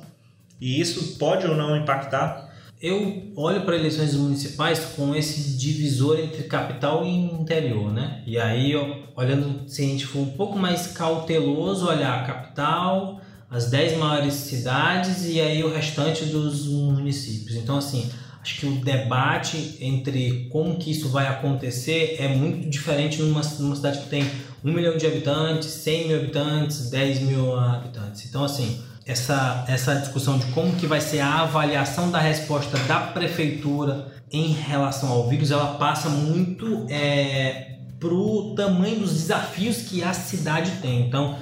e 0.59 0.81
isso 0.81 1.19
pode 1.19 1.45
ou 1.45 1.55
não 1.55 1.77
impactar? 1.77 2.49
Eu 2.81 3.31
olho 3.35 3.61
para 3.61 3.75
eleições 3.75 4.15
municipais 4.15 4.79
com 4.95 5.13
esse 5.13 5.57
divisor 5.59 6.19
entre 6.19 6.43
capital 6.43 7.05
e 7.05 7.09
interior, 7.09 7.91
né? 7.93 8.23
E 8.25 8.39
aí, 8.39 8.73
olhando, 9.15 9.69
se 9.69 9.83
a 9.83 9.85
gente 9.85 10.07
for 10.07 10.21
um 10.21 10.31
pouco 10.31 10.57
mais 10.57 10.87
cauteloso, 10.87 11.87
olhar 11.87 12.19
a 12.19 12.23
capital, 12.23 13.21
as 13.49 13.69
10 13.69 13.97
maiores 13.97 14.33
cidades 14.33 15.25
e 15.25 15.41
aí 15.41 15.63
o 15.63 15.73
restante 15.73 16.25
dos 16.25 16.67
municípios. 16.67 17.55
Então, 17.55 17.77
assim, 17.77 18.09
acho 18.41 18.59
que 18.59 18.65
o 18.67 18.75
debate 18.81 19.77
entre 19.81 20.47
como 20.51 20.77
que 20.77 20.91
isso 20.91 21.09
vai 21.09 21.27
acontecer 21.27 22.17
é 22.19 22.27
muito 22.27 22.69
diferente 22.69 23.21
numa, 23.21 23.41
numa 23.59 23.75
cidade 23.75 23.99
que 23.99 24.09
tem 24.09 24.29
1 24.63 24.71
milhão 24.71 24.97
de 24.97 25.07
habitantes, 25.07 25.67
100 25.67 26.07
mil 26.07 26.17
habitantes, 26.19 26.89
10 26.89 27.19
mil 27.21 27.57
habitantes. 27.57 28.25
Então, 28.25 28.43
assim, 28.43 28.81
essa, 29.05 29.65
essa 29.67 29.95
discussão 29.95 30.37
de 30.37 30.45
como 30.47 30.75
que 30.75 30.85
vai 30.85 31.01
ser 31.01 31.19
a 31.19 31.39
avaliação 31.39 32.11
da 32.11 32.19
resposta 32.19 32.77
da 32.79 32.99
prefeitura 32.99 34.13
em 34.31 34.51
relação 34.51 35.09
ao 35.09 35.27
vírus, 35.27 35.49
ela 35.49 35.75
passa 35.75 36.09
muito 36.09 36.85
é, 36.87 37.77
para 37.99 38.13
o 38.13 38.53
tamanho 38.55 38.99
dos 38.99 39.13
desafios 39.13 39.77
que 39.77 40.03
a 40.03 40.13
cidade 40.13 40.71
tem. 40.81 41.07
Então, 41.07 41.37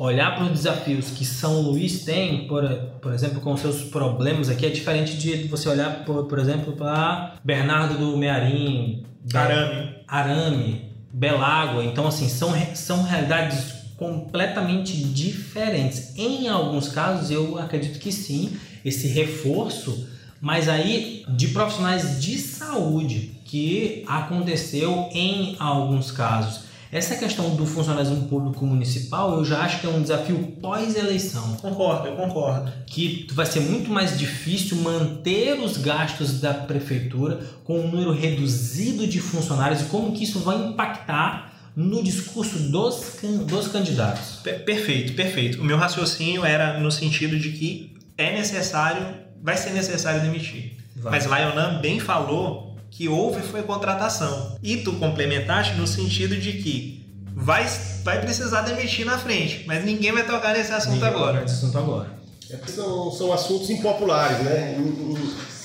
olhar 0.00 0.34
para 0.34 0.44
os 0.44 0.50
desafios 0.50 1.10
que 1.10 1.26
São 1.26 1.60
Luís 1.60 2.04
tem, 2.04 2.48
por, 2.48 2.66
por 3.02 3.12
exemplo, 3.12 3.38
com 3.40 3.54
seus 3.54 3.82
problemas 3.82 4.48
aqui, 4.48 4.64
é 4.64 4.70
diferente 4.70 5.18
de 5.18 5.46
você 5.46 5.68
olhar, 5.68 6.04
por, 6.06 6.24
por 6.24 6.38
exemplo, 6.38 6.72
para 6.72 7.34
Bernardo 7.44 7.98
do 7.98 8.16
Mearim, 8.16 9.04
Arame, 9.34 9.94
Arame 10.08 10.84
Belágua. 11.12 11.84
Então, 11.84 12.06
assim, 12.08 12.30
são, 12.30 12.50
são 12.74 13.02
realidades 13.02 13.74
completamente 13.98 14.96
diferentes. 14.96 16.16
Em 16.16 16.48
alguns 16.48 16.88
casos, 16.88 17.30
eu 17.30 17.58
acredito 17.58 17.98
que 17.98 18.10
sim, 18.10 18.56
esse 18.82 19.06
reforço, 19.06 20.08
mas 20.40 20.66
aí 20.66 21.26
de 21.28 21.48
profissionais 21.48 22.22
de 22.22 22.38
saúde 22.38 23.32
que 23.44 24.02
aconteceu 24.08 25.10
em 25.12 25.56
alguns 25.58 26.10
casos. 26.10 26.69
Essa 26.92 27.14
questão 27.14 27.54
do 27.54 27.64
funcionalismo 27.64 28.26
público 28.28 28.66
municipal, 28.66 29.38
eu 29.38 29.44
já 29.44 29.60
acho 29.60 29.80
que 29.80 29.86
é 29.86 29.90
um 29.90 30.02
desafio 30.02 30.56
pós-eleição. 30.60 31.56
Concordo, 31.56 32.08
eu 32.08 32.16
concordo. 32.16 32.72
Que 32.84 33.28
vai 33.32 33.46
ser 33.46 33.60
muito 33.60 33.90
mais 33.90 34.18
difícil 34.18 34.76
manter 34.78 35.60
os 35.60 35.76
gastos 35.76 36.40
da 36.40 36.52
prefeitura 36.52 37.40
com 37.62 37.78
um 37.78 37.88
número 37.88 38.10
reduzido 38.10 39.06
de 39.06 39.20
funcionários 39.20 39.82
e 39.82 39.84
como 39.84 40.12
que 40.12 40.24
isso 40.24 40.40
vai 40.40 40.56
impactar 40.56 41.52
no 41.76 42.02
discurso 42.02 42.58
dos, 42.58 43.18
dos 43.46 43.68
candidatos. 43.68 44.40
Perfeito, 44.42 45.12
perfeito. 45.12 45.60
O 45.60 45.64
meu 45.64 45.76
raciocínio 45.76 46.44
era 46.44 46.80
no 46.80 46.90
sentido 46.90 47.38
de 47.38 47.52
que 47.52 47.96
é 48.18 48.32
necessário, 48.32 49.06
vai 49.40 49.56
ser 49.56 49.70
necessário 49.70 50.22
demitir. 50.22 50.76
Vai. 50.96 51.12
Mas 51.12 51.24
Lionan 51.24 51.80
bem 51.80 52.00
falou 52.00 52.69
que 52.90 53.08
houve 53.08 53.40
foi 53.42 53.62
contratação. 53.62 54.56
E 54.62 54.78
tu 54.78 54.94
complementaste 54.94 55.74
no 55.74 55.86
sentido 55.86 56.36
de 56.36 56.54
que 56.54 57.06
vai, 57.34 57.66
vai 58.02 58.20
precisar 58.20 58.62
demitir 58.62 59.06
na 59.06 59.18
frente, 59.18 59.64
mas 59.66 59.84
ninguém 59.84 60.12
vai 60.12 60.26
tocar 60.26 60.54
nesse 60.54 60.72
assunto 60.72 60.94
ninguém 60.94 61.08
agora. 61.08 61.40
Nesse 61.40 61.54
assunto 61.54 61.78
agora. 61.78 62.20
É 62.50 62.56
são, 62.66 63.12
são 63.12 63.32
assuntos 63.32 63.70
impopulares, 63.70 64.38
né? 64.40 64.76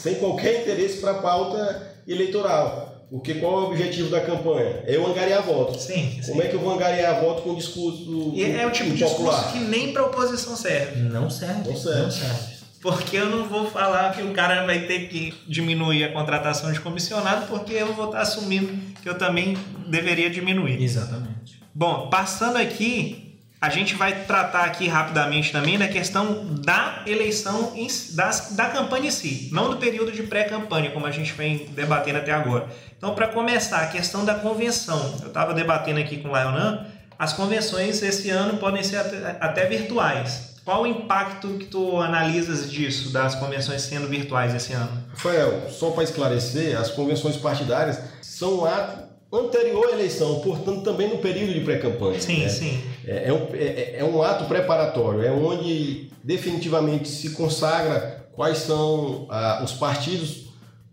Sem 0.02 0.16
qualquer 0.16 0.62
interesse 0.62 1.00
para 1.00 1.12
a 1.12 1.16
pauta 1.16 1.96
eleitoral. 2.08 2.96
Porque 3.10 3.36
qual 3.36 3.54
é 3.54 3.62
o 3.64 3.68
objetivo 3.70 4.10
da 4.10 4.22
campanha? 4.22 4.84
É 4.86 4.96
eu 4.96 5.06
angariar 5.06 5.44
votos. 5.44 5.84
Sim, 5.84 6.20
sim. 6.22 6.32
Como 6.32 6.42
é 6.42 6.48
que 6.48 6.56
eu 6.56 6.60
vou 6.60 6.74
angariar 6.74 7.22
voto 7.22 7.44
com 7.44 7.52
um 7.52 7.56
discurso 7.56 8.32
E 8.34 8.44
é 8.44 8.66
o 8.66 8.72
tipo 8.72 8.92
de 8.92 9.04
discurso 9.04 9.52
que 9.52 9.60
nem 9.60 9.94
para 9.94 10.06
oposição 10.06 10.56
serve. 10.56 11.02
Não 11.02 11.30
serve. 11.30 11.70
Não 11.70 11.78
serve. 11.78 12.02
Não 12.02 12.12
serve. 12.12 12.56
Porque 12.86 13.18
eu 13.18 13.26
não 13.26 13.46
vou 13.46 13.68
falar 13.72 14.14
que 14.14 14.22
o 14.22 14.32
cara 14.32 14.64
vai 14.64 14.82
ter 14.82 15.08
que 15.08 15.34
diminuir 15.48 16.04
a 16.04 16.12
contratação 16.12 16.72
de 16.72 16.80
comissionado, 16.80 17.48
porque 17.48 17.74
eu 17.74 17.92
vou 17.94 18.06
estar 18.06 18.22
assumindo 18.22 18.72
que 19.02 19.10
eu 19.10 19.18
também 19.18 19.58
deveria 19.88 20.30
diminuir. 20.30 20.80
Exatamente. 20.84 21.60
Bom, 21.74 22.12
passando 22.12 22.58
aqui, 22.58 23.26
A 23.62 23.70
gente 23.70 23.96
vai 23.96 24.26
tratar 24.26 24.66
aqui 24.66 24.88
rapidamente 24.88 25.52
também 25.52 25.76
da 25.76 25.88
questão 25.88 26.46
da 26.64 27.02
eleição, 27.08 27.72
em, 27.76 27.88
das, 28.12 28.52
da 28.52 28.66
campanha 28.70 29.08
em 29.08 29.12
si, 29.12 29.50
não 29.52 29.72
do 29.72 29.78
período 29.78 30.12
de 30.12 30.22
pré-campanha, 30.22 30.92
como 30.92 31.08
a 31.08 31.12
gente 31.12 31.32
vem 31.34 31.66
debatendo 31.70 32.20
até 32.20 32.32
agora. 32.32 32.68
Então, 32.96 33.16
para 33.16 33.28
começar, 33.30 33.82
a 33.82 33.88
questão 33.88 34.24
da 34.24 34.36
convenção. 34.36 35.18
Eu 35.22 35.30
estava 35.30 35.52
debatendo 35.54 36.00
aqui 36.00 36.18
com 36.18 36.30
o 36.30 36.34
Leonan, 36.34 36.86
as 37.18 37.34
convenções 37.34 38.04
esse 38.04 38.30
ano 38.30 38.58
podem 38.58 38.84
ser 38.84 38.98
até, 38.98 39.38
até 39.40 39.66
virtuais. 39.66 40.55
Qual 40.66 40.82
o 40.82 40.88
impacto 40.88 41.48
que 41.60 41.66
tu 41.66 41.98
analisas 42.02 42.72
disso, 42.72 43.14
das 43.14 43.36
convenções 43.36 43.84
sendo 43.84 44.08
virtuais 44.08 44.54
esse 44.56 44.74
ano? 44.74 44.90
Rafael, 45.12 45.70
só 45.70 45.92
para 45.92 46.04
esclarecer, 46.04 46.76
as 46.76 46.90
convenções 46.90 47.38
partidárias 47.38 48.00
são 48.20 48.62
um 48.62 48.66
ato 48.66 49.06
anterior 49.32 49.90
à 49.90 49.92
eleição, 49.92 50.40
portanto 50.40 50.82
também 50.82 51.08
no 51.08 51.20
período 51.20 51.54
de 51.54 51.62
pré-campanha. 51.62 52.20
Sim, 52.20 52.42
né? 52.42 52.50
sim. 52.50 52.82
É, 53.06 53.30
é, 53.30 53.34
um, 53.34 53.48
é, 53.54 53.96
é, 54.00 54.04
um 54.04 54.24
ato 54.24 54.46
preparatório, 54.46 55.22
é 55.22 55.32
onde 55.32 56.10
definitivamente 56.24 57.08
se 57.10 57.32
consagra 57.32 58.28
quais 58.34 58.58
são 58.58 59.28
ah, 59.30 59.62
os 59.64 59.74
partidos 59.74 60.46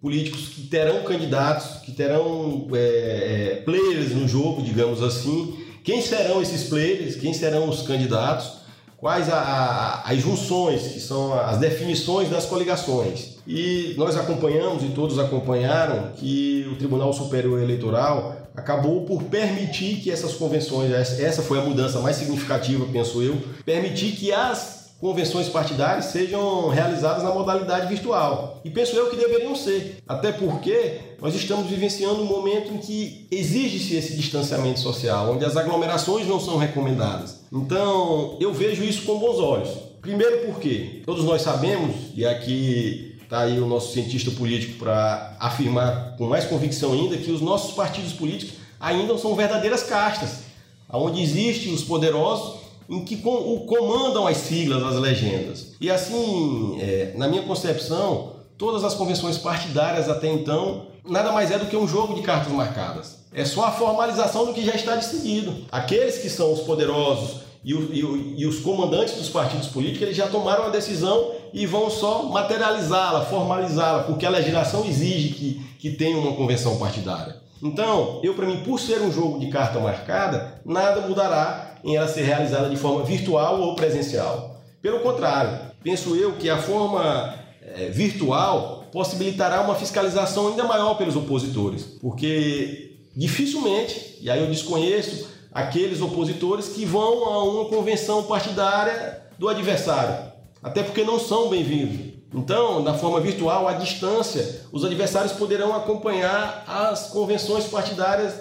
políticos 0.02 0.48
que 0.48 0.62
terão 0.66 1.02
candidatos, 1.04 1.80
que 1.82 1.92
terão 1.92 2.68
é, 2.74 2.78
é, 2.78 3.62
players 3.64 4.10
no 4.10 4.28
jogo, 4.28 4.60
digamos 4.60 5.02
assim. 5.02 5.64
Quem 5.82 6.02
serão 6.02 6.42
esses 6.42 6.64
players? 6.64 7.16
Quem 7.16 7.32
serão 7.32 7.68
os 7.68 7.82
candidatos? 7.82 8.61
Quais 9.02 9.28
a, 9.28 9.36
a, 9.36 10.10
as 10.12 10.20
junções, 10.20 10.82
que 10.82 11.00
são 11.00 11.34
as 11.34 11.58
definições 11.58 12.30
das 12.30 12.46
coligações. 12.46 13.30
E 13.44 13.96
nós 13.98 14.16
acompanhamos, 14.16 14.84
e 14.84 14.90
todos 14.90 15.18
acompanharam, 15.18 16.12
que 16.14 16.68
o 16.70 16.76
Tribunal 16.76 17.12
Superior 17.12 17.60
Eleitoral 17.60 18.36
acabou 18.54 19.04
por 19.04 19.24
permitir 19.24 19.96
que 19.96 20.08
essas 20.08 20.34
convenções, 20.34 20.92
essa 21.18 21.42
foi 21.42 21.58
a 21.58 21.62
mudança 21.62 21.98
mais 21.98 22.14
significativa, 22.14 22.86
penso 22.92 23.20
eu, 23.20 23.36
permitir 23.64 24.12
que 24.12 24.30
as 24.30 24.92
convenções 25.00 25.48
partidárias 25.48 26.04
sejam 26.04 26.68
realizadas 26.68 27.24
na 27.24 27.34
modalidade 27.34 27.88
virtual. 27.88 28.60
E 28.64 28.70
penso 28.70 28.94
eu 28.94 29.10
que 29.10 29.16
deveriam 29.16 29.56
ser, 29.56 29.96
até 30.06 30.30
porque 30.30 31.00
nós 31.20 31.34
estamos 31.34 31.66
vivenciando 31.66 32.22
um 32.22 32.26
momento 32.26 32.72
em 32.72 32.78
que 32.78 33.26
exige-se 33.32 33.96
esse 33.96 34.16
distanciamento 34.16 34.78
social, 34.78 35.32
onde 35.32 35.44
as 35.44 35.56
aglomerações 35.56 36.24
não 36.28 36.38
são 36.38 36.56
recomendadas. 36.56 37.41
Então, 37.52 38.38
eu 38.40 38.52
vejo 38.52 38.82
isso 38.82 39.02
com 39.02 39.18
bons 39.18 39.38
olhos. 39.38 39.68
Primeiro 40.00 40.46
porque 40.46 41.02
todos 41.04 41.22
nós 41.24 41.42
sabemos, 41.42 41.94
e 42.14 42.24
aqui 42.24 43.18
está 43.22 43.40
aí 43.40 43.60
o 43.60 43.66
nosso 43.66 43.92
cientista 43.92 44.30
político 44.30 44.78
para 44.78 45.36
afirmar 45.38 46.16
com 46.16 46.26
mais 46.26 46.46
convicção 46.46 46.92
ainda, 46.92 47.16
que 47.18 47.30
os 47.30 47.42
nossos 47.42 47.74
partidos 47.74 48.12
políticos 48.12 48.54
ainda 48.80 49.16
são 49.18 49.34
verdadeiras 49.34 49.82
castas, 49.82 50.44
onde 50.90 51.22
existem 51.22 51.72
os 51.72 51.82
poderosos 51.84 52.60
em 52.88 53.04
que 53.04 53.16
comandam 53.16 54.26
as 54.26 54.38
siglas, 54.38 54.82
as 54.82 54.96
legendas. 54.96 55.74
E 55.80 55.90
assim, 55.90 56.78
é, 56.80 57.12
na 57.16 57.28
minha 57.28 57.42
concepção, 57.42 58.32
todas 58.58 58.82
as 58.84 58.94
convenções 58.94 59.38
partidárias 59.38 60.08
até 60.08 60.30
então 60.32 60.86
nada 61.08 61.32
mais 61.32 61.50
é 61.50 61.58
do 61.58 61.66
que 61.66 61.76
um 61.76 61.86
jogo 61.86 62.14
de 62.14 62.22
cartas 62.22 62.52
marcadas. 62.52 63.22
É 63.32 63.44
só 63.44 63.64
a 63.64 63.72
formalização 63.72 64.46
do 64.46 64.52
que 64.52 64.64
já 64.64 64.74
está 64.74 64.94
decidido. 64.94 65.64
Aqueles 65.70 66.18
que 66.18 66.28
são 66.28 66.52
os 66.52 66.60
poderosos 66.60 67.41
e, 67.64 67.74
o, 67.74 67.94
e, 67.94 68.04
o, 68.04 68.34
e 68.38 68.46
os 68.46 68.58
comandantes 68.60 69.14
dos 69.14 69.28
partidos 69.28 69.68
políticos, 69.68 70.02
eles 70.02 70.16
já 70.16 70.26
tomaram 70.26 70.64
a 70.64 70.68
decisão 70.68 71.32
e 71.52 71.66
vão 71.66 71.88
só 71.88 72.24
materializá-la, 72.24 73.24
formalizá-la, 73.24 74.02
porque 74.04 74.26
a 74.26 74.30
legislação 74.30 74.84
exige 74.84 75.28
que, 75.30 75.54
que 75.78 75.90
tenha 75.90 76.16
uma 76.16 76.34
convenção 76.34 76.78
partidária. 76.78 77.36
Então, 77.62 78.20
eu 78.24 78.34
para 78.34 78.46
mim, 78.46 78.62
por 78.64 78.80
ser 78.80 79.00
um 79.00 79.12
jogo 79.12 79.38
de 79.38 79.46
carta 79.46 79.78
marcada, 79.78 80.60
nada 80.64 81.02
mudará 81.02 81.76
em 81.84 81.96
ela 81.96 82.08
ser 82.08 82.22
realizada 82.22 82.68
de 82.68 82.76
forma 82.76 83.04
virtual 83.04 83.60
ou 83.60 83.76
presencial. 83.76 84.60
Pelo 84.80 85.00
contrário, 85.00 85.70
penso 85.82 86.16
eu 86.16 86.32
que 86.32 86.50
a 86.50 86.58
forma 86.58 87.34
é, 87.62 87.88
virtual 87.90 88.84
possibilitará 88.92 89.60
uma 89.60 89.76
fiscalização 89.76 90.48
ainda 90.48 90.64
maior 90.64 90.94
pelos 90.94 91.14
opositores, 91.14 91.84
porque 92.00 92.96
dificilmente, 93.14 94.18
e 94.20 94.28
aí 94.28 94.40
eu 94.40 94.48
desconheço 94.48 95.31
aqueles 95.52 96.00
opositores 96.00 96.68
que 96.68 96.84
vão 96.84 97.24
a 97.24 97.44
uma 97.44 97.64
convenção 97.66 98.24
partidária 98.24 99.22
do 99.38 99.48
adversário, 99.48 100.32
até 100.62 100.82
porque 100.82 101.04
não 101.04 101.18
são 101.18 101.48
bem-vindos. 101.48 102.12
Então, 102.34 102.82
na 102.82 102.94
forma 102.94 103.20
virtual, 103.20 103.68
à 103.68 103.74
distância, 103.74 104.62
os 104.72 104.84
adversários 104.84 105.32
poderão 105.32 105.74
acompanhar 105.74 106.64
as 106.66 107.08
convenções 107.08 107.66
partidárias 107.66 108.34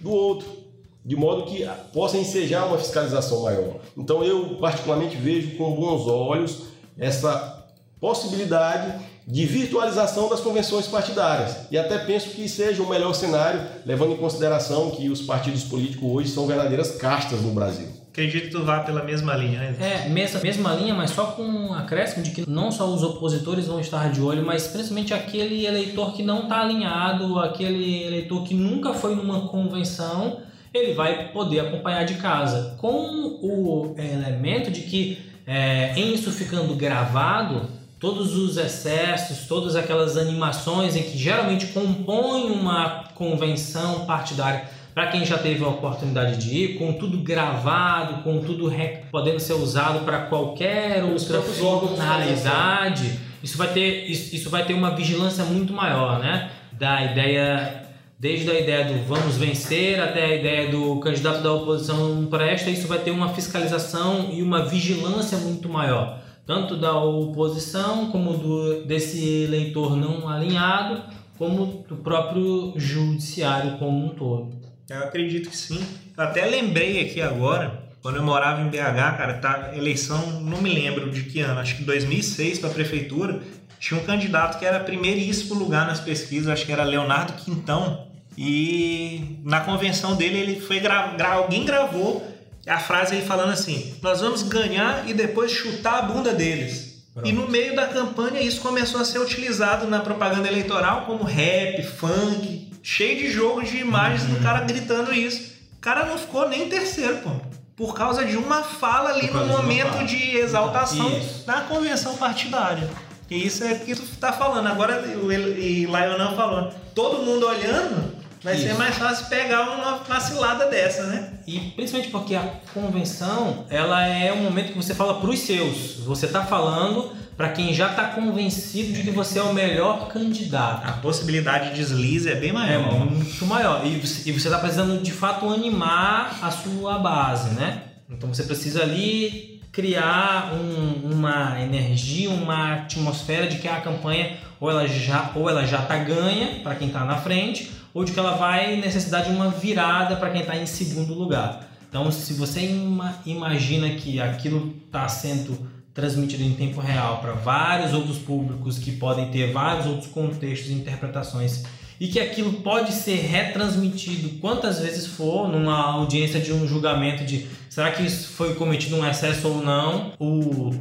do 0.00 0.10
outro 0.10 0.64
de 1.04 1.14
modo 1.14 1.44
que 1.44 1.68
possa 1.92 2.16
ensejar 2.16 2.64
uma 2.64 2.78
fiscalização 2.78 3.42
maior. 3.42 3.76
Então 3.96 4.24
eu 4.24 4.56
particularmente 4.56 5.16
vejo 5.16 5.56
com 5.58 5.74
bons 5.74 6.06
olhos 6.06 6.62
essa 6.96 7.68
possibilidade 8.00 9.04
de 9.26 9.46
virtualização 9.46 10.28
das 10.28 10.40
convenções 10.40 10.86
partidárias 10.86 11.66
e 11.70 11.78
até 11.78 11.98
penso 11.98 12.30
que 12.30 12.48
seja 12.48 12.82
o 12.82 12.88
melhor 12.88 13.14
cenário, 13.14 13.60
levando 13.86 14.12
em 14.12 14.16
consideração 14.16 14.90
que 14.90 15.08
os 15.08 15.22
partidos 15.22 15.64
políticos 15.64 16.08
hoje 16.10 16.28
são 16.28 16.46
verdadeiras 16.46 16.96
castas 16.96 17.40
no 17.40 17.52
Brasil. 17.52 17.88
Acredito 18.10 18.44
que 18.44 18.50
tu 18.50 18.62
vá 18.62 18.80
pela 18.80 19.02
mesma 19.02 19.34
linha, 19.34 19.58
né? 19.58 19.76
É, 19.80 20.08
mesma, 20.08 20.40
mesma 20.40 20.72
linha, 20.74 20.94
mas 20.94 21.10
só 21.10 21.24
com 21.26 21.42
um 21.42 21.74
acréscimo 21.74 22.22
de 22.22 22.30
que 22.30 22.48
não 22.48 22.70
só 22.70 22.86
os 22.86 23.02
opositores 23.02 23.66
vão 23.66 23.80
estar 23.80 24.12
de 24.12 24.20
olho, 24.20 24.44
mas 24.44 24.68
principalmente 24.68 25.12
aquele 25.12 25.66
eleitor 25.66 26.14
que 26.14 26.22
não 26.22 26.44
está 26.44 26.60
alinhado, 26.60 27.40
aquele 27.40 28.04
eleitor 28.04 28.44
que 28.44 28.54
nunca 28.54 28.94
foi 28.94 29.16
numa 29.16 29.48
convenção 29.48 30.38
ele 30.74 30.92
vai 30.92 31.28
poder 31.28 31.60
acompanhar 31.60 32.04
de 32.04 32.14
casa. 32.14 32.74
Com 32.78 33.38
o 33.40 33.94
elemento 33.96 34.72
de 34.72 34.80
que, 34.80 35.18
é, 35.46 35.94
em 35.96 36.12
isso 36.12 36.32
ficando 36.32 36.74
gravado, 36.74 37.68
todos 38.04 38.36
os 38.36 38.58
excessos, 38.58 39.46
todas 39.48 39.74
aquelas 39.74 40.18
animações 40.18 40.94
em 40.94 41.02
que 41.02 41.16
geralmente 41.16 41.68
compõem 41.68 42.50
uma 42.50 43.04
convenção 43.14 44.04
partidária, 44.04 44.64
para 44.94 45.06
quem 45.06 45.24
já 45.24 45.38
teve 45.38 45.64
a 45.64 45.68
oportunidade 45.68 46.36
de 46.36 46.54
ir, 46.54 46.78
com 46.78 46.92
tudo 46.92 47.16
gravado, 47.16 48.22
com 48.22 48.40
tudo 48.40 48.70
podendo 49.10 49.40
ser 49.40 49.54
usado 49.54 50.04
para 50.04 50.26
qualquer 50.26 51.02
outra 51.02 51.40
finalidade, 51.40 53.18
isso 53.42 53.56
vai 53.56 53.68
ter 53.68 54.04
isso, 54.04 54.36
isso 54.36 54.50
vai 54.50 54.66
ter 54.66 54.74
uma 54.74 54.94
vigilância 54.94 55.42
muito 55.42 55.72
maior, 55.72 56.18
né? 56.18 56.50
Da 56.72 57.02
ideia 57.02 57.84
desde 58.18 58.50
a 58.50 58.60
ideia 58.60 58.84
do 58.84 59.02
vamos 59.08 59.38
vencer 59.38 59.98
até 59.98 60.26
a 60.26 60.36
ideia 60.36 60.70
do 60.70 61.00
candidato 61.00 61.42
da 61.42 61.54
oposição 61.54 62.26
presta, 62.26 62.68
isso 62.68 62.86
vai 62.86 62.98
ter 62.98 63.12
uma 63.12 63.30
fiscalização 63.30 64.28
e 64.30 64.42
uma 64.42 64.66
vigilância 64.66 65.38
muito 65.38 65.70
maior, 65.70 66.18
tanto 66.46 66.76
da 66.76 66.94
oposição 66.96 68.10
como 68.10 68.36
do 68.36 68.84
desse 68.84 69.44
eleitor 69.44 69.96
não 69.96 70.28
alinhado, 70.28 71.02
como 71.38 71.84
do 71.88 71.96
próprio 71.96 72.74
judiciário 72.76 73.78
como 73.78 74.06
um 74.06 74.08
todo. 74.10 74.52
Eu 74.88 74.98
acredito 74.98 75.48
que 75.48 75.56
sim. 75.56 75.80
Eu 76.16 76.24
até 76.24 76.44
lembrei 76.44 77.00
aqui 77.00 77.20
agora, 77.20 77.84
quando 78.02 78.16
eu 78.16 78.22
morava 78.22 78.60
em 78.60 78.68
BH, 78.68 79.16
cara, 79.16 79.34
tá 79.34 79.72
eleição, 79.74 80.40
não 80.42 80.60
me 80.60 80.72
lembro 80.72 81.10
de 81.10 81.22
que 81.22 81.40
ano, 81.40 81.60
acho 81.60 81.76
que 81.76 81.82
2006 81.82 82.58
para 82.58 82.70
a 82.70 82.72
prefeitura, 82.72 83.40
tinha 83.80 83.98
um 83.98 84.04
candidato 84.04 84.58
que 84.58 84.64
era 84.64 84.80
primeiríssimo 84.80 85.54
lugar 85.54 85.86
nas 85.86 86.00
pesquisas, 86.00 86.48
acho 86.48 86.66
que 86.66 86.72
era 86.72 86.84
Leonardo 86.84 87.32
Quintão, 87.42 88.06
e 88.36 89.38
na 89.44 89.60
convenção 89.60 90.16
dele, 90.16 90.38
ele 90.38 90.60
foi 90.60 90.80
gra 90.80 91.16
alguém 91.32 91.64
gravou 91.64 92.33
a 92.66 92.78
frase 92.78 93.14
ele 93.14 93.26
falando 93.26 93.52
assim: 93.52 93.94
Nós 94.02 94.20
vamos 94.20 94.42
ganhar 94.42 95.08
e 95.08 95.14
depois 95.14 95.50
chutar 95.52 95.98
a 95.98 96.02
bunda 96.02 96.32
deles. 96.32 96.94
Pronto. 97.12 97.28
E 97.28 97.32
no 97.32 97.48
meio 97.48 97.76
da 97.76 97.86
campanha, 97.86 98.40
isso 98.40 98.60
começou 98.60 99.00
a 99.00 99.04
ser 99.04 99.20
utilizado 99.20 99.86
na 99.86 100.00
propaganda 100.00 100.48
eleitoral 100.48 101.02
como 101.02 101.22
rap, 101.22 101.82
funk, 101.84 102.72
cheio 102.82 103.18
de 103.18 103.30
jogos 103.30 103.70
de 103.70 103.78
imagens 103.78 104.24
uhum. 104.24 104.34
do 104.34 104.42
cara 104.42 104.60
gritando 104.60 105.12
isso. 105.14 105.54
O 105.76 105.80
cara 105.80 106.06
não 106.06 106.18
ficou 106.18 106.48
nem 106.48 106.68
terceiro, 106.68 107.18
pô. 107.18 107.30
Por 107.76 107.94
causa 107.94 108.24
de 108.24 108.36
uma 108.36 108.62
fala 108.62 109.10
ali 109.10 109.30
no 109.30 109.46
momento 109.46 110.04
de, 110.06 110.16
de 110.16 110.36
exaltação 110.36 111.18
isso. 111.18 111.44
da 111.46 111.62
convenção 111.62 112.16
partidária. 112.16 112.88
E 113.30 113.46
isso 113.46 113.64
é 113.64 113.72
o 113.72 113.80
que 113.80 113.94
tu 113.94 114.02
tá 114.20 114.32
falando. 114.32 114.66
Agora, 114.68 115.02
o 115.22 115.28
Lionel 115.28 116.36
falou. 116.36 116.72
Todo 116.94 117.22
mundo 117.22 117.46
olhando, 117.46 118.12
Vai 118.44 118.56
Isso. 118.56 118.66
ser 118.66 118.74
mais 118.74 118.94
fácil 118.96 119.26
pegar 119.28 119.70
uma 119.70 119.96
vacilada 119.96 120.68
dessa, 120.68 121.04
né? 121.04 121.32
E 121.46 121.58
principalmente 121.70 122.10
porque 122.10 122.34
a 122.34 122.42
convenção, 122.74 123.64
ela 123.70 124.06
é 124.06 124.30
um 124.34 124.42
momento 124.42 124.72
que 124.72 124.76
você 124.76 124.94
fala 124.94 125.18
para 125.18 125.30
os 125.30 125.38
seus. 125.38 126.00
Você 126.00 126.26
está 126.26 126.44
falando 126.44 127.10
para 127.38 127.48
quem 127.48 127.72
já 127.72 127.88
está 127.88 128.08
convencido 128.08 128.92
de 128.92 129.02
que 129.02 129.10
você 129.10 129.38
é 129.38 129.42
o 129.42 129.54
melhor 129.54 130.08
candidato. 130.08 130.86
A 130.86 130.92
possibilidade 130.92 131.70
de 131.70 131.76
deslize 131.76 132.28
é 132.28 132.34
bem 132.34 132.52
maior. 132.52 132.84
É 132.84 132.88
muito 132.90 133.46
maior. 133.46 133.80
E 133.86 133.98
você 133.98 134.30
está 134.30 134.58
precisando 134.58 135.02
de 135.02 135.10
fato 135.10 135.48
animar 135.48 136.38
a 136.42 136.50
sua 136.50 136.98
base, 136.98 137.54
né? 137.54 137.82
Então 138.10 138.28
você 138.28 138.42
precisa 138.42 138.82
ali 138.82 139.62
criar 139.72 140.52
um, 140.52 141.14
uma 141.14 141.58
energia, 141.62 142.28
uma 142.28 142.74
atmosfera 142.74 143.46
de 143.46 143.56
que 143.56 143.66
a 143.66 143.80
campanha 143.80 144.36
ou 144.60 144.70
ela 144.70 144.86
já 144.86 145.32
ou 145.34 145.48
ela 145.48 145.66
já 145.66 145.80
está 145.80 145.96
ganha 145.96 146.60
para 146.62 146.74
quem 146.74 146.88
está 146.88 147.04
na 147.04 147.16
frente 147.16 147.72
ou 147.94 148.04
de 148.04 148.12
que 148.12 148.18
ela 148.18 148.36
vai 148.36 148.76
necessitar 148.76 149.22
de 149.22 149.30
uma 149.30 149.48
virada 149.48 150.16
para 150.16 150.30
quem 150.30 150.40
está 150.40 150.56
em 150.56 150.66
segundo 150.66 151.14
lugar. 151.14 151.66
Então, 151.88 152.10
se 152.10 152.34
você 152.34 152.60
ima 152.60 153.14
imagina 153.24 153.88
que 153.90 154.20
aquilo 154.20 154.74
está 154.84 155.08
sendo 155.08 155.72
transmitido 155.94 156.42
em 156.42 156.52
tempo 156.52 156.80
real 156.80 157.18
para 157.18 157.34
vários 157.34 157.94
outros 157.94 158.18
públicos 158.18 158.78
que 158.78 158.90
podem 158.90 159.30
ter 159.30 159.52
vários 159.52 159.86
outros 159.86 160.08
contextos 160.08 160.70
e 160.70 160.74
interpretações 160.74 161.62
e 162.00 162.08
que 162.08 162.18
aquilo 162.18 162.54
pode 162.54 162.92
ser 162.92 163.20
retransmitido 163.20 164.40
quantas 164.40 164.80
vezes 164.80 165.06
for 165.06 165.48
numa 165.48 165.92
audiência 165.92 166.40
de 166.40 166.52
um 166.52 166.66
julgamento 166.66 167.24
de 167.24 167.46
será 167.70 167.92
que 167.92 168.02
isso 168.02 168.32
foi 168.32 168.54
cometido 168.56 168.96
um 168.96 169.06
excesso 169.06 169.46
ou 169.46 169.62
não, 169.62 170.12
o 170.18 170.72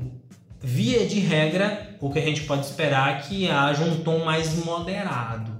via 0.59 1.05
de 1.05 1.19
regra, 1.19 1.95
o 2.01 2.09
que 2.09 2.17
a 2.17 2.25
gente 2.25 2.41
pode 2.41 2.65
esperar 2.65 3.17
é 3.17 3.21
que 3.21 3.47
haja 3.47 3.83
um 3.83 3.97
tom 3.97 4.25
mais 4.25 4.65
moderado. 4.65 5.52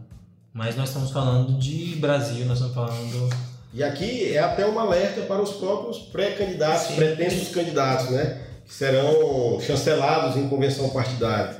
Mas 0.54 0.76
nós 0.76 0.90
estamos 0.90 1.10
falando 1.10 1.58
de 1.58 1.96
Brasil, 1.96 2.46
nós 2.46 2.60
estamos 2.60 2.76
falando 2.76 3.30
e 3.74 3.84
aqui 3.84 4.32
é 4.32 4.38
até 4.38 4.68
um 4.68 4.78
alerta 4.78 5.22
para 5.22 5.42
os 5.42 5.54
próprios 5.54 5.98
pré-candidatos, 5.98 6.96
pretensos 6.96 7.50
candidatos, 7.50 8.12
né? 8.12 8.40
Que 8.68 8.74
serão 8.74 9.60
chancelados 9.60 10.38
em 10.38 10.48
convenção 10.48 10.90
partidária. 10.90 11.58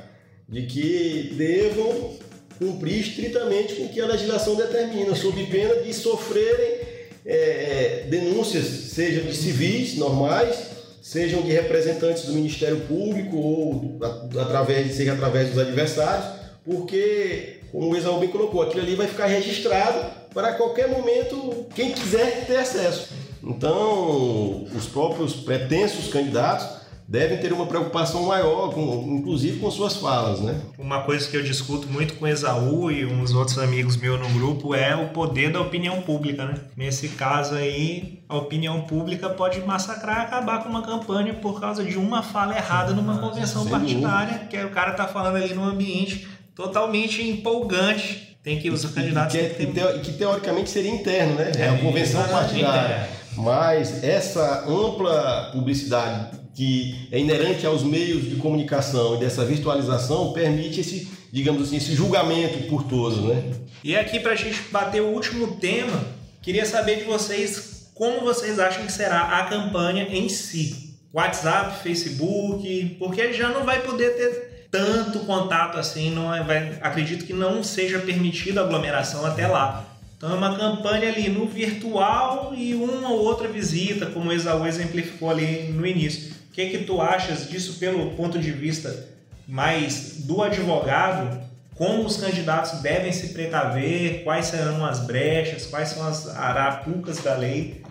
De 0.48 0.62
que 0.62 1.34
devam 1.36 2.12
cumprir 2.56 3.00
estritamente 3.00 3.74
com 3.74 3.86
o 3.86 3.88
que 3.88 4.00
a 4.00 4.06
legislação 4.06 4.54
determina, 4.54 5.16
sob 5.16 5.44
pena 5.46 5.82
de 5.82 5.92
sofrerem 5.92 6.86
é, 7.26 8.06
denúncias, 8.08 8.64
sejam 8.64 9.24
de 9.24 9.34
civis 9.34 9.96
normais, 9.96 10.56
sejam 11.02 11.42
de 11.42 11.50
representantes 11.50 12.26
do 12.26 12.32
Ministério 12.32 12.80
Público 12.82 13.36
ou 13.36 13.98
através, 14.40 14.94
seja 14.94 15.14
através 15.14 15.48
dos 15.50 15.58
adversários, 15.58 16.26
porque, 16.64 17.53
como 17.74 17.90
o 17.90 17.96
Exaú 17.96 18.20
bem 18.20 18.28
colocou, 18.28 18.62
aquilo 18.62 18.82
ali 18.82 18.94
vai 18.94 19.08
ficar 19.08 19.26
registrado 19.26 19.98
para 20.32 20.52
qualquer 20.52 20.88
momento 20.88 21.66
quem 21.74 21.90
quiser 21.90 22.46
ter 22.46 22.58
acesso. 22.58 23.12
Então, 23.42 24.64
os 24.72 24.86
próprios 24.86 25.34
pretensos 25.34 26.06
candidatos 26.06 26.84
devem 27.06 27.36
ter 27.38 27.52
uma 27.52 27.66
preocupação 27.66 28.22
maior, 28.22 28.72
com, 28.72 29.16
inclusive 29.18 29.58
com 29.58 29.70
suas 29.72 29.96
falas, 29.96 30.40
né? 30.40 30.58
Uma 30.78 31.02
coisa 31.02 31.28
que 31.28 31.36
eu 31.36 31.42
discuto 31.42 31.88
muito 31.88 32.14
com 32.14 32.28
Esaú 32.28 32.92
e 32.92 33.04
uns 33.04 33.34
outros 33.34 33.58
amigos 33.58 33.96
meus 33.96 34.20
no 34.20 34.28
grupo 34.38 34.72
é 34.72 34.94
o 34.94 35.08
poder 35.08 35.52
da 35.52 35.60
opinião 35.60 36.00
pública, 36.00 36.46
né? 36.46 36.54
Nesse 36.76 37.08
caso 37.08 37.56
aí, 37.56 38.22
a 38.28 38.36
opinião 38.36 38.82
pública 38.82 39.28
pode 39.28 39.60
massacrar, 39.60 40.22
acabar 40.22 40.62
com 40.62 40.68
uma 40.68 40.82
campanha 40.82 41.34
por 41.34 41.60
causa 41.60 41.84
de 41.84 41.98
uma 41.98 42.22
fala 42.22 42.56
errada 42.56 42.92
numa 42.94 43.18
convenção 43.18 43.66
partidária, 43.66 44.46
que 44.48 44.56
o 44.64 44.70
cara 44.70 44.92
tá 44.92 45.06
falando 45.06 45.36
ali 45.36 45.52
num 45.52 45.64
ambiente 45.64 46.33
totalmente 46.54 47.22
empolgante. 47.22 48.36
Tem 48.42 48.58
que 48.58 48.70
os 48.70 48.84
candidatos 48.84 49.34
que, 49.34 49.40
é, 49.40 49.48
que, 49.48 49.66
que, 49.66 49.98
que 50.00 50.12
teoricamente 50.18 50.68
seria 50.68 50.90
interno, 50.90 51.34
né? 51.34 51.52
É, 51.56 51.62
é 51.62 51.70
uma 51.70 51.78
convenção 51.78 52.22
partidária. 52.28 53.08
Mas 53.36 54.04
essa 54.04 54.64
ampla 54.68 55.50
publicidade 55.52 56.38
que 56.54 57.08
é 57.10 57.18
inerente 57.18 57.66
aos 57.66 57.82
meios 57.82 58.28
de 58.28 58.36
comunicação 58.36 59.16
e 59.16 59.18
dessa 59.18 59.44
virtualização 59.44 60.32
permite 60.32 60.80
esse, 60.80 61.08
digamos 61.32 61.62
assim, 61.62 61.78
esse 61.78 61.94
julgamento 61.94 62.68
por 62.68 62.84
todos, 62.84 63.18
né? 63.24 63.42
E 63.82 63.96
aqui 63.96 64.20
para 64.20 64.32
a 64.32 64.36
gente 64.36 64.60
bater 64.70 65.02
o 65.02 65.08
último 65.08 65.56
tema, 65.56 66.04
queria 66.40 66.64
saber 66.64 66.98
de 66.98 67.04
vocês 67.04 67.90
como 67.92 68.20
vocês 68.20 68.58
acham 68.58 68.84
que 68.86 68.92
será 68.92 69.40
a 69.40 69.44
campanha 69.44 70.06
em 70.10 70.28
si. 70.28 70.94
WhatsApp, 71.12 71.82
Facebook, 71.82 72.96
porque 72.98 73.32
já 73.32 73.48
não 73.48 73.64
vai 73.64 73.82
poder 73.82 74.16
ter 74.16 74.53
tanto 74.74 75.20
contato 75.20 75.78
assim, 75.78 76.10
não 76.10 76.34
é, 76.34 76.42
vai, 76.42 76.78
acredito 76.80 77.24
que 77.24 77.32
não 77.32 77.62
seja 77.62 78.00
permitida 78.00 78.60
aglomeração 78.60 79.24
até 79.24 79.46
lá. 79.46 79.84
Então 80.16 80.32
é 80.32 80.34
uma 80.34 80.56
campanha 80.56 81.10
ali 81.10 81.28
no 81.28 81.46
virtual 81.46 82.52
e 82.56 82.74
uma 82.74 83.10
ou 83.10 83.24
outra 83.24 83.46
visita, 83.46 84.06
como 84.06 84.30
o 84.30 84.32
Exaú 84.32 84.66
exemplificou 84.66 85.30
ali 85.30 85.68
no 85.72 85.86
início 85.86 86.34
que 86.54 86.70
que 86.70 86.78
tu 86.84 87.00
achas 87.00 87.48
disso 87.50 87.74
pelo 87.80 88.12
ponto 88.12 88.38
de 88.38 88.52
vista 88.52 89.08
mais 89.46 90.20
do 90.20 90.40
advogado? 90.40 91.42
Como 91.76 92.04
os 92.04 92.16
candidatos 92.16 92.80
devem 92.80 93.12
se 93.12 93.30
precaver? 93.30 94.22
Quais 94.22 94.46
serão 94.46 94.86
as 94.86 95.00
brechas? 95.00 95.66
Quais 95.66 95.88
são 95.88 96.06
as 96.06 96.28
arapucas 96.28 97.18
da 97.18 97.34
lei 97.34 97.82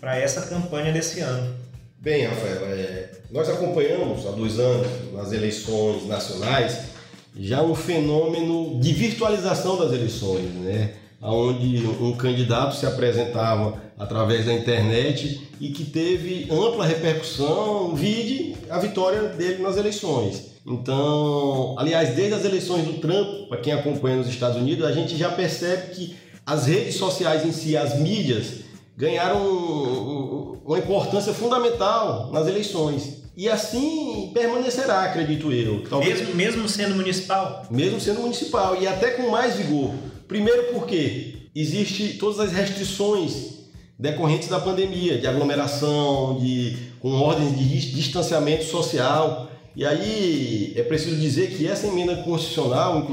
para 0.00 0.16
essa 0.16 0.46
campanha 0.46 0.90
desse 0.90 1.20
ano? 1.20 1.54
Bem, 2.06 2.24
Rafael, 2.24 2.64
é, 2.66 3.10
nós 3.32 3.48
acompanhamos 3.48 4.24
há 4.28 4.30
dois 4.30 4.60
anos 4.60 4.86
nas 5.12 5.32
eleições 5.32 6.06
nacionais 6.06 6.82
já 7.36 7.60
um 7.64 7.74
fenômeno 7.74 8.78
de 8.78 8.92
virtualização 8.92 9.76
das 9.76 9.92
eleições, 9.92 10.54
né? 10.54 10.92
onde 11.20 11.84
um 12.00 12.16
candidato 12.16 12.76
se 12.76 12.86
apresentava 12.86 13.82
através 13.98 14.46
da 14.46 14.54
internet 14.54 15.48
e 15.60 15.70
que 15.70 15.82
teve 15.82 16.46
ampla 16.48 16.86
repercussão, 16.86 17.96
vide 17.96 18.54
a 18.70 18.78
vitória 18.78 19.22
dele 19.30 19.60
nas 19.60 19.76
eleições. 19.76 20.52
Então, 20.64 21.74
aliás, 21.76 22.14
desde 22.14 22.34
as 22.34 22.44
eleições 22.44 22.84
do 22.84 23.00
Trump, 23.00 23.48
para 23.48 23.58
quem 23.58 23.72
acompanha 23.72 24.18
nos 24.18 24.28
Estados 24.28 24.56
Unidos, 24.56 24.84
a 24.84 24.92
gente 24.92 25.16
já 25.16 25.32
percebe 25.32 25.92
que 25.92 26.16
as 26.46 26.66
redes 26.66 26.94
sociais 26.94 27.44
em 27.44 27.50
si, 27.50 27.76
as 27.76 27.98
mídias, 27.98 28.64
ganharam 28.96 30.58
uma 30.64 30.78
importância 30.78 31.34
fundamental 31.34 32.30
nas 32.32 32.46
eleições. 32.46 33.22
E 33.36 33.48
assim 33.48 34.30
permanecerá, 34.32 35.02
acredito 35.02 35.52
eu. 35.52 35.84
Talvez, 35.88 36.20
mesmo, 36.20 36.34
mesmo 36.34 36.68
sendo 36.68 36.94
municipal? 36.94 37.66
Mesmo 37.70 38.00
sendo 38.00 38.20
municipal, 38.20 38.80
e 38.80 38.86
até 38.86 39.10
com 39.10 39.28
mais 39.28 39.56
vigor. 39.56 39.92
Primeiro 40.26 40.72
porque 40.72 41.34
existe 41.54 42.14
todas 42.14 42.40
as 42.40 42.52
restrições 42.52 43.56
decorrentes 43.98 44.48
da 44.48 44.58
pandemia, 44.58 45.18
de 45.18 45.26
aglomeração, 45.26 46.38
de 46.40 46.76
com 46.98 47.12
ordens 47.12 47.56
de 47.58 47.92
distanciamento 47.92 48.64
social. 48.64 49.50
E 49.74 49.84
aí 49.84 50.72
é 50.74 50.82
preciso 50.82 51.16
dizer 51.16 51.50
que 51.50 51.66
essa 51.66 51.86
emenda 51.86 52.16
constitucional, 52.16 53.06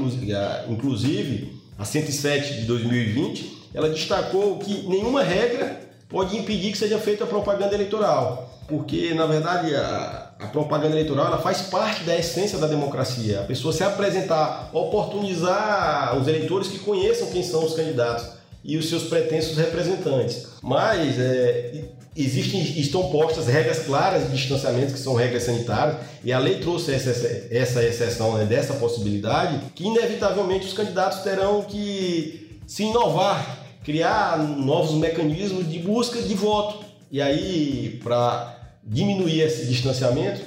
inclusive 0.68 1.52
a 1.78 1.84
107 1.84 2.60
de 2.60 2.62
2020, 2.62 3.53
ela 3.74 3.90
destacou 3.90 4.58
que 4.58 4.86
nenhuma 4.88 5.22
regra 5.22 5.80
pode 6.08 6.36
impedir 6.36 6.70
que 6.70 6.78
seja 6.78 6.98
feita 6.98 7.24
a 7.24 7.26
propaganda 7.26 7.74
eleitoral, 7.74 8.58
porque 8.68 9.12
na 9.12 9.26
verdade 9.26 9.74
a, 9.74 10.30
a 10.38 10.46
propaganda 10.46 10.94
eleitoral 10.94 11.26
ela 11.26 11.38
faz 11.38 11.62
parte 11.62 12.04
da 12.04 12.16
essência 12.16 12.58
da 12.58 12.68
democracia. 12.68 13.40
A 13.40 13.44
pessoa 13.44 13.72
se 13.72 13.82
apresentar, 13.82 14.70
oportunizar 14.72 16.16
os 16.16 16.28
eleitores 16.28 16.68
que 16.68 16.78
conheçam 16.78 17.30
quem 17.30 17.42
são 17.42 17.64
os 17.64 17.74
candidatos 17.74 18.26
e 18.62 18.76
os 18.76 18.88
seus 18.88 19.04
pretensos 19.04 19.58
representantes. 19.58 20.46
Mas 20.62 21.18
é, 21.18 21.84
existem, 22.16 22.60
estão 22.78 23.10
postas 23.10 23.46
regras 23.46 23.80
claras 23.80 24.30
de 24.30 24.36
distanciamento, 24.36 24.92
que 24.92 24.98
são 24.98 25.14
regras 25.14 25.42
sanitárias, 25.42 25.96
e 26.22 26.32
a 26.32 26.38
lei 26.38 26.60
trouxe 26.60 26.92
essa, 26.92 27.10
essa 27.50 27.84
exceção 27.84 28.34
né, 28.34 28.44
dessa 28.44 28.74
possibilidade, 28.74 29.60
que 29.74 29.84
inevitavelmente 29.84 30.66
os 30.66 30.72
candidatos 30.72 31.18
terão 31.18 31.62
que 31.62 32.60
se 32.66 32.84
inovar, 32.84 33.63
criar 33.84 34.38
novos 34.38 34.94
mecanismos 34.94 35.70
de 35.70 35.78
busca 35.78 36.20
de 36.20 36.34
voto. 36.34 36.84
E 37.10 37.20
aí, 37.20 38.00
para 38.02 38.58
diminuir 38.82 39.42
esse 39.42 39.66
distanciamento, 39.66 40.40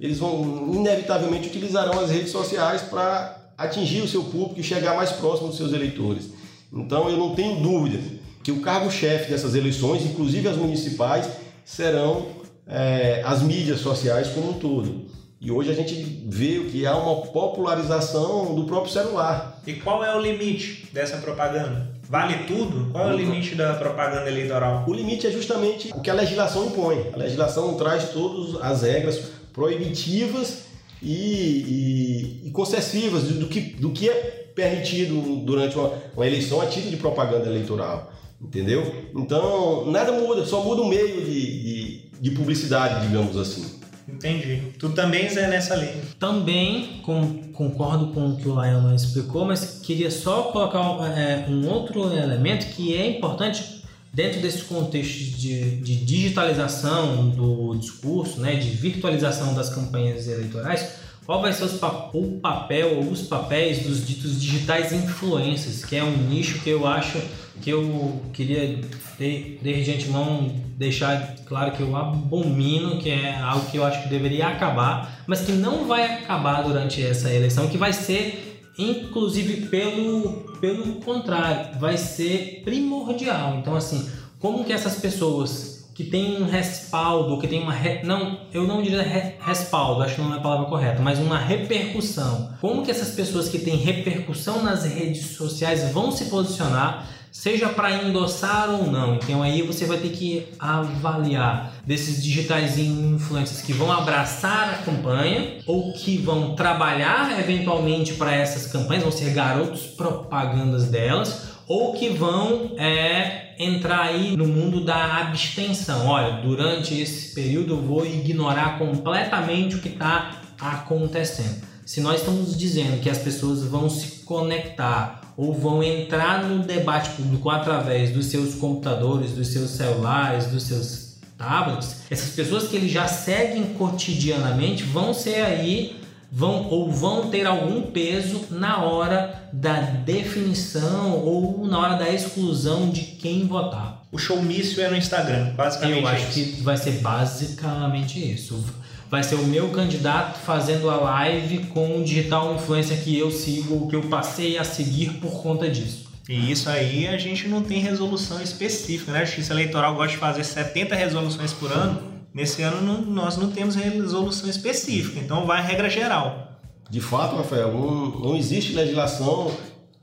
eles 0.00 0.18
vão 0.18 0.72
inevitavelmente 0.72 1.48
utilizarão 1.48 2.00
as 2.00 2.10
redes 2.10 2.30
sociais 2.30 2.82
para 2.82 3.52
atingir 3.58 4.00
o 4.00 4.08
seu 4.08 4.24
público 4.24 4.60
e 4.60 4.62
chegar 4.62 4.96
mais 4.96 5.12
próximo 5.12 5.48
dos 5.48 5.56
seus 5.56 5.72
eleitores. 5.72 6.30
Então 6.72 7.08
eu 7.08 7.16
não 7.16 7.34
tenho 7.34 7.60
dúvida 7.60 8.00
que 8.42 8.50
o 8.50 8.60
cargo-chefe 8.60 9.30
dessas 9.30 9.54
eleições, 9.54 10.04
inclusive 10.04 10.48
as 10.48 10.56
municipais, 10.56 11.28
serão 11.64 12.26
é, 12.66 13.22
as 13.24 13.42
mídias 13.42 13.80
sociais 13.80 14.28
como 14.28 14.50
um 14.50 14.54
todo. 14.54 15.06
E 15.40 15.50
hoje 15.50 15.70
a 15.70 15.74
gente 15.74 15.94
vê 16.26 16.60
que 16.70 16.86
há 16.86 16.96
uma 16.96 17.22
popularização 17.26 18.54
do 18.54 18.64
próprio 18.64 18.92
celular. 18.92 19.60
E 19.66 19.74
qual 19.74 20.04
é 20.04 20.14
o 20.14 20.20
limite 20.20 20.88
dessa 20.92 21.18
propaganda? 21.18 21.93
Vale 22.08 22.44
tudo? 22.46 22.90
Qual 22.92 23.10
é 23.10 23.14
o 23.14 23.16
limite 23.16 23.54
da 23.54 23.74
propaganda 23.74 24.28
eleitoral? 24.28 24.84
O 24.86 24.92
limite 24.92 25.26
é 25.26 25.30
justamente 25.30 25.90
o 25.94 26.00
que 26.00 26.10
a 26.10 26.14
legislação 26.14 26.66
impõe. 26.66 27.10
A 27.12 27.16
legislação 27.16 27.74
traz 27.74 28.10
todas 28.10 28.60
as 28.62 28.82
regras 28.82 29.18
proibitivas 29.52 30.64
e, 31.02 32.42
e, 32.42 32.48
e 32.48 32.50
concessivas 32.50 33.24
do 33.24 33.46
que, 33.46 33.60
do 33.60 33.90
que 33.90 34.08
é 34.08 34.50
permitido 34.54 35.36
durante 35.44 35.76
uma, 35.76 35.92
uma 36.14 36.26
eleição 36.26 36.60
a 36.60 36.66
título 36.66 36.90
de 36.90 36.96
propaganda 36.96 37.46
eleitoral. 37.46 38.12
Entendeu? 38.40 38.94
Então, 39.14 39.90
nada 39.90 40.12
muda, 40.12 40.44
só 40.44 40.62
muda 40.62 40.82
o 40.82 40.88
meio 40.88 41.24
de, 41.24 41.62
de, 41.62 42.10
de 42.20 42.30
publicidade, 42.32 43.06
digamos 43.06 43.36
assim. 43.36 43.80
Entendi. 44.06 44.72
Tu 44.78 44.90
também 44.90 45.26
é 45.26 45.48
nessa 45.48 45.74
linha. 45.76 46.02
Também 46.18 47.00
com, 47.02 47.44
concordo 47.52 48.08
com 48.08 48.30
o 48.30 48.36
que 48.36 48.48
o 48.48 48.52
Lionel 48.52 48.94
explicou, 48.94 49.44
mas 49.44 49.80
queria 49.82 50.10
só 50.10 50.44
colocar 50.44 50.80
é, 51.16 51.46
um 51.48 51.68
outro 51.68 52.12
elemento 52.12 52.66
que 52.74 52.94
é 52.94 53.08
importante 53.08 53.82
dentro 54.12 54.40
desse 54.40 54.62
contexto 54.62 55.36
de, 55.36 55.76
de 55.80 55.96
digitalização 55.96 57.30
do 57.30 57.74
discurso, 57.74 58.40
né, 58.40 58.54
de 58.54 58.70
virtualização 58.70 59.54
das 59.54 59.70
campanhas 59.74 60.28
eleitorais, 60.28 60.94
qual 61.26 61.42
vai 61.42 61.52
ser 61.52 61.64
o 61.64 62.38
papel 62.40 62.98
ou 62.98 63.10
os 63.10 63.22
papéis 63.22 63.82
dos 63.82 64.06
ditos 64.06 64.40
digitais 64.40 64.92
influencers, 64.92 65.84
que 65.84 65.96
é 65.96 66.04
um 66.04 66.16
nicho 66.16 66.60
que 66.60 66.70
eu 66.70 66.86
acho 66.86 67.18
que 67.60 67.70
eu 67.70 68.22
queria 68.32 68.80
de, 69.18 69.58
desde 69.62 69.92
antemão 69.92 70.54
deixar 70.76 71.36
claro 71.46 71.72
que 71.72 71.80
eu 71.80 71.96
abomino, 71.96 72.98
que 72.98 73.10
é 73.10 73.36
algo 73.36 73.70
que 73.70 73.76
eu 73.76 73.84
acho 73.84 74.02
que 74.02 74.08
deveria 74.08 74.48
acabar, 74.48 75.22
mas 75.26 75.42
que 75.42 75.52
não 75.52 75.86
vai 75.86 76.04
acabar 76.04 76.62
durante 76.62 77.04
essa 77.04 77.32
eleição, 77.32 77.68
que 77.68 77.78
vai 77.78 77.92
ser 77.92 78.62
inclusive 78.76 79.68
pelo 79.68 80.44
pelo 80.60 80.94
contrário, 80.96 81.78
vai 81.78 81.96
ser 81.96 82.62
primordial. 82.64 83.58
Então 83.58 83.76
assim, 83.76 84.08
como 84.38 84.64
que 84.64 84.72
essas 84.72 84.96
pessoas 84.96 85.74
que 85.94 86.02
tem 86.02 86.42
um 86.42 86.44
respaldo, 86.44 87.38
que 87.38 87.46
tem 87.46 87.62
uma. 87.62 87.72
Re... 87.72 88.02
Não, 88.02 88.40
eu 88.52 88.66
não 88.66 88.82
diria 88.82 89.02
re... 89.02 89.34
respaldo, 89.40 90.02
acho 90.02 90.16
que 90.16 90.20
não 90.20 90.34
é 90.34 90.38
a 90.38 90.40
palavra 90.40 90.66
correta, 90.66 91.00
mas 91.00 91.20
uma 91.20 91.38
repercussão. 91.38 92.50
Como 92.60 92.82
que 92.82 92.90
essas 92.90 93.14
pessoas 93.14 93.48
que 93.48 93.60
têm 93.60 93.76
repercussão 93.76 94.62
nas 94.62 94.84
redes 94.84 95.36
sociais 95.36 95.92
vão 95.92 96.10
se 96.10 96.24
posicionar, 96.24 97.08
seja 97.34 97.68
para 97.68 98.04
endossar 98.04 98.70
ou 98.70 98.86
não? 98.86 99.16
Então 99.16 99.42
aí 99.42 99.60
você 99.60 99.84
vai 99.84 99.98
ter 99.98 100.10
que 100.10 100.46
avaliar 100.56 101.74
desses 101.84 102.22
digitais 102.22 102.78
influencers 102.78 103.60
que 103.60 103.72
vão 103.72 103.90
abraçar 103.90 104.70
a 104.70 104.78
campanha 104.84 105.58
ou 105.66 105.92
que 105.92 106.16
vão 106.16 106.54
trabalhar 106.54 107.38
eventualmente 107.40 108.14
para 108.14 108.32
essas 108.34 108.70
campanhas, 108.70 109.02
vão 109.02 109.12
ser 109.12 109.34
garotos 109.34 109.82
propagandas 109.82 110.84
delas 110.84 111.48
ou 111.66 111.94
que 111.94 112.10
vão 112.10 112.76
é, 112.78 113.56
entrar 113.58 114.02
aí 114.02 114.36
no 114.36 114.46
mundo 114.46 114.84
da 114.84 115.18
abstenção. 115.18 116.06
Olha, 116.06 116.40
durante 116.40 116.94
esse 116.98 117.34
período 117.34 117.74
eu 117.74 117.82
vou 117.82 118.06
ignorar 118.06 118.78
completamente 118.78 119.74
o 119.74 119.80
que 119.80 119.88
está 119.88 120.40
acontecendo. 120.60 121.62
Se 121.84 122.00
nós 122.00 122.20
estamos 122.20 122.56
dizendo 122.56 123.02
que 123.02 123.10
as 123.10 123.18
pessoas 123.18 123.64
vão 123.64 123.90
se 123.90 124.24
conectar 124.24 125.23
ou 125.36 125.52
vão 125.52 125.82
entrar 125.82 126.44
no 126.44 126.62
debate 126.62 127.10
público 127.10 127.50
através 127.50 128.12
dos 128.12 128.26
seus 128.26 128.54
computadores, 128.54 129.32
dos 129.32 129.48
seus 129.48 129.70
celulares, 129.70 130.46
dos 130.46 130.62
seus 130.62 131.16
tablets, 131.36 132.02
essas 132.10 132.30
pessoas 132.30 132.68
que 132.68 132.76
eles 132.76 132.90
já 132.90 133.08
seguem 133.08 133.74
cotidianamente 133.74 134.84
vão 134.84 135.12
ser 135.12 135.42
aí 135.42 136.04
vão 136.36 136.68
ou 136.68 136.90
vão 136.90 137.30
ter 137.30 137.46
algum 137.46 137.82
peso 137.82 138.46
na 138.50 138.82
hora 138.82 139.48
da 139.52 139.80
definição 139.80 141.12
ou 141.24 141.64
na 141.64 141.78
hora 141.78 141.96
da 141.96 142.10
exclusão 142.10 142.90
de 142.90 143.02
quem 143.02 143.46
votar. 143.46 144.02
O 144.10 144.18
showmício 144.18 144.82
é 144.82 144.90
no 144.90 144.96
Instagram, 144.96 145.54
basicamente. 145.54 146.02
Eu 146.02 146.08
acho 146.08 146.40
isso. 146.40 146.56
que 146.56 146.62
vai 146.62 146.76
ser 146.76 146.98
basicamente 147.00 148.32
isso. 148.32 148.64
Vai 149.10 149.22
ser 149.22 149.36
o 149.36 149.44
meu 149.44 149.68
candidato 149.70 150.38
fazendo 150.40 150.90
a 150.90 150.96
live 150.96 151.66
com 151.66 152.00
o 152.00 152.04
digital 152.04 152.54
influencer 152.54 153.02
que 153.02 153.18
eu 153.18 153.30
sigo, 153.30 153.74
ou 153.74 153.88
que 153.88 153.96
eu 153.96 154.02
passei 154.02 154.58
a 154.58 154.64
seguir 154.64 155.14
por 155.14 155.42
conta 155.42 155.68
disso. 155.68 156.12
E 156.28 156.50
isso 156.50 156.68
aí 156.70 157.06
a 157.06 157.18
gente 157.18 157.46
não 157.48 157.62
tem 157.62 157.78
resolução 157.80 158.40
específica, 158.40 159.12
né? 159.12 159.20
A 159.20 159.24
Justiça 159.24 159.52
Eleitoral 159.52 159.94
gosta 159.94 160.12
de 160.12 160.16
fazer 160.16 160.42
70 160.42 160.94
resoluções 160.94 161.52
por 161.52 161.70
ano 161.70 162.14
Nesse 162.34 162.62
ano 162.62 162.80
não, 162.82 163.00
nós 163.00 163.36
não 163.36 163.48
temos 163.52 163.76
resolução 163.76 164.50
específica, 164.50 165.20
então 165.20 165.46
vai 165.46 165.60
a 165.60 165.62
regra 165.62 165.88
geral. 165.88 166.58
De 166.90 167.00
fato, 167.00 167.36
Rafael, 167.36 167.72
não, 167.72 168.06
não 168.18 168.36
existe 168.36 168.72
legislação 168.72 169.52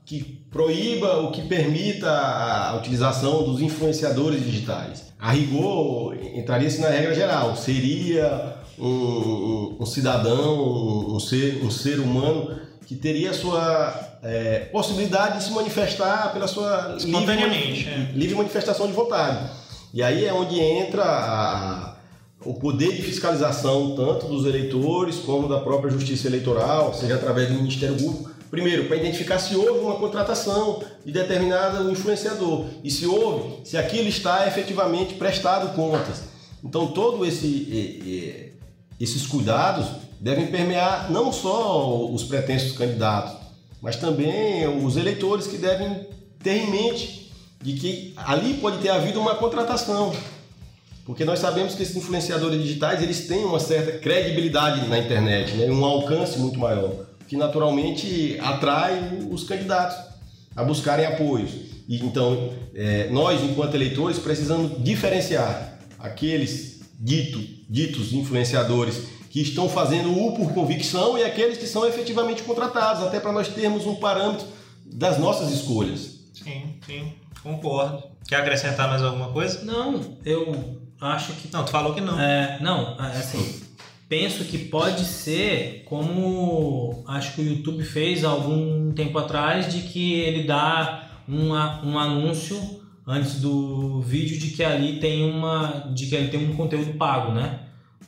que 0.06 0.22
proíba 0.50 1.18
ou 1.18 1.30
que 1.30 1.42
permita 1.42 2.10
a 2.10 2.74
utilização 2.78 3.44
dos 3.44 3.60
influenciadores 3.60 4.42
digitais. 4.42 5.12
A 5.18 5.30
rigor, 5.30 6.16
entraria-se 6.34 6.80
na 6.80 6.88
regra 6.88 7.14
geral. 7.14 7.54
Seria 7.54 8.56
um, 8.78 8.86
um, 8.88 9.76
um 9.80 9.86
cidadão, 9.86 11.14
um, 11.14 11.20
ser, 11.20 11.62
um 11.64 11.70
ser 11.70 12.00
humano 12.00 12.58
que 12.86 12.94
teria 12.94 13.30
a 13.30 13.34
sua 13.34 14.18
é, 14.22 14.60
possibilidade 14.72 15.38
de 15.38 15.44
se 15.44 15.50
manifestar 15.50 16.32
pela 16.32 16.46
sua 16.46 16.96
livre, 16.98 17.88
é. 17.88 18.12
livre 18.14 18.34
manifestação 18.34 18.86
de 18.86 18.92
vontade. 18.92 19.50
E 19.94 20.02
aí 20.02 20.24
é 20.24 20.32
onde 20.32 20.58
entra 20.58 21.04
a, 21.04 21.96
o 22.44 22.54
poder 22.54 22.94
de 22.94 23.02
fiscalização 23.02 23.94
tanto 23.94 24.26
dos 24.26 24.46
eleitores 24.46 25.16
como 25.16 25.48
da 25.48 25.60
própria 25.60 25.90
justiça 25.90 26.28
eleitoral, 26.28 26.94
seja 26.94 27.14
através 27.14 27.48
do 27.48 27.54
Ministério 27.54 27.96
Público, 27.96 28.30
primeiro 28.50 28.84
para 28.84 28.96
identificar 28.96 29.38
se 29.38 29.56
houve 29.56 29.80
uma 29.80 29.96
contratação 29.96 30.82
de 31.04 31.12
determinado 31.12 31.90
influenciador 31.90 32.66
e 32.84 32.90
se 32.90 33.06
houve, 33.06 33.60
se 33.64 33.76
aquilo 33.76 34.08
está 34.08 34.46
efetivamente 34.46 35.14
prestado 35.14 35.74
contas. 35.74 36.24
Então 36.62 36.88
todo 36.88 37.24
esse 37.24 38.51
esses 39.02 39.26
cuidados 39.26 39.86
devem 40.20 40.46
permear 40.46 41.10
não 41.10 41.32
só 41.32 42.06
os 42.06 42.22
pretensos 42.22 42.70
candidatos, 42.78 43.34
mas 43.80 43.96
também 43.96 44.68
os 44.84 44.96
eleitores 44.96 45.48
que 45.48 45.58
devem 45.58 46.06
ter 46.40 46.58
em 46.58 46.70
mente 46.70 47.32
de 47.60 47.72
que 47.72 48.14
ali 48.16 48.54
pode 48.54 48.78
ter 48.78 48.90
havido 48.90 49.20
uma 49.20 49.34
contratação, 49.34 50.14
porque 51.04 51.24
nós 51.24 51.40
sabemos 51.40 51.74
que 51.74 51.82
esses 51.82 51.96
influenciadores 51.96 52.62
digitais 52.62 53.02
eles 53.02 53.26
têm 53.26 53.44
uma 53.44 53.58
certa 53.58 53.98
credibilidade 53.98 54.86
na 54.88 54.98
internet, 54.98 55.52
né? 55.54 55.66
um 55.66 55.84
alcance 55.84 56.38
muito 56.38 56.60
maior, 56.60 57.06
que 57.26 57.36
naturalmente 57.36 58.38
atrai 58.40 59.18
os 59.28 59.42
candidatos 59.42 59.96
a 60.54 60.62
buscarem 60.62 61.06
apoios. 61.06 61.50
E, 61.88 62.04
então, 62.04 62.52
é, 62.72 63.08
nós, 63.10 63.42
enquanto 63.42 63.74
eleitores, 63.74 64.20
precisamos 64.20 64.80
diferenciar 64.84 65.76
aqueles 65.98 66.80
dito, 67.00 67.40
ditos 67.72 68.12
influenciadores 68.12 69.02
que 69.30 69.40
estão 69.40 69.66
fazendo 69.66 70.12
o 70.14 70.34
por 70.34 70.52
convicção 70.52 71.16
e 71.16 71.24
aqueles 71.24 71.56
que 71.56 71.66
são 71.66 71.86
efetivamente 71.86 72.42
contratados, 72.42 73.02
até 73.02 73.18
para 73.18 73.32
nós 73.32 73.48
termos 73.48 73.86
um 73.86 73.94
parâmetro 73.94 74.46
das 74.84 75.18
nossas 75.18 75.50
escolhas. 75.50 76.18
Sim, 76.34 76.74
sim, 76.84 77.14
concordo. 77.42 78.02
Quer 78.28 78.36
acrescentar 78.36 78.88
mais 78.90 79.02
alguma 79.02 79.30
coisa? 79.30 79.64
Não, 79.64 79.98
eu 80.22 80.78
acho 81.00 81.32
que. 81.32 81.50
Não, 81.50 81.64
tu 81.64 81.70
falou 81.70 81.94
que 81.94 82.00
não. 82.02 82.20
É, 82.20 82.58
não, 82.60 82.94
é, 83.00 83.06
assim. 83.16 83.62
penso 84.06 84.44
que 84.44 84.58
pode 84.58 85.04
ser 85.06 85.84
como 85.86 87.02
acho 87.08 87.34
que 87.34 87.40
o 87.40 87.44
YouTube 87.44 87.82
fez 87.84 88.24
algum 88.24 88.92
tempo 88.92 89.18
atrás, 89.18 89.72
de 89.72 89.80
que 89.80 90.20
ele 90.20 90.42
dá 90.42 91.08
uma, 91.26 91.82
um 91.82 91.98
anúncio 91.98 92.81
antes 93.06 93.40
do 93.40 94.00
vídeo 94.00 94.38
de 94.38 94.48
que 94.48 94.64
ali 94.64 94.98
tem 94.98 95.30
uma. 95.30 95.90
de 95.94 96.06
que 96.06 96.16
ali 96.16 96.28
tem 96.28 96.50
um 96.50 96.56
conteúdo 96.56 96.94
pago, 96.94 97.32
né? 97.32 97.60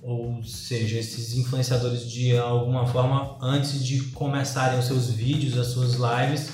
Ou 0.03 0.43
seja, 0.45 0.99
esses 0.99 1.35
influenciadores 1.35 2.11
de 2.11 2.37
alguma 2.37 2.87
forma, 2.87 3.39
antes 3.41 3.83
de 3.85 4.03
começarem 4.11 4.79
os 4.79 4.85
seus 4.85 5.11
vídeos, 5.11 5.57
as 5.57 5.69
suas 5.69 5.95
lives, 5.95 6.51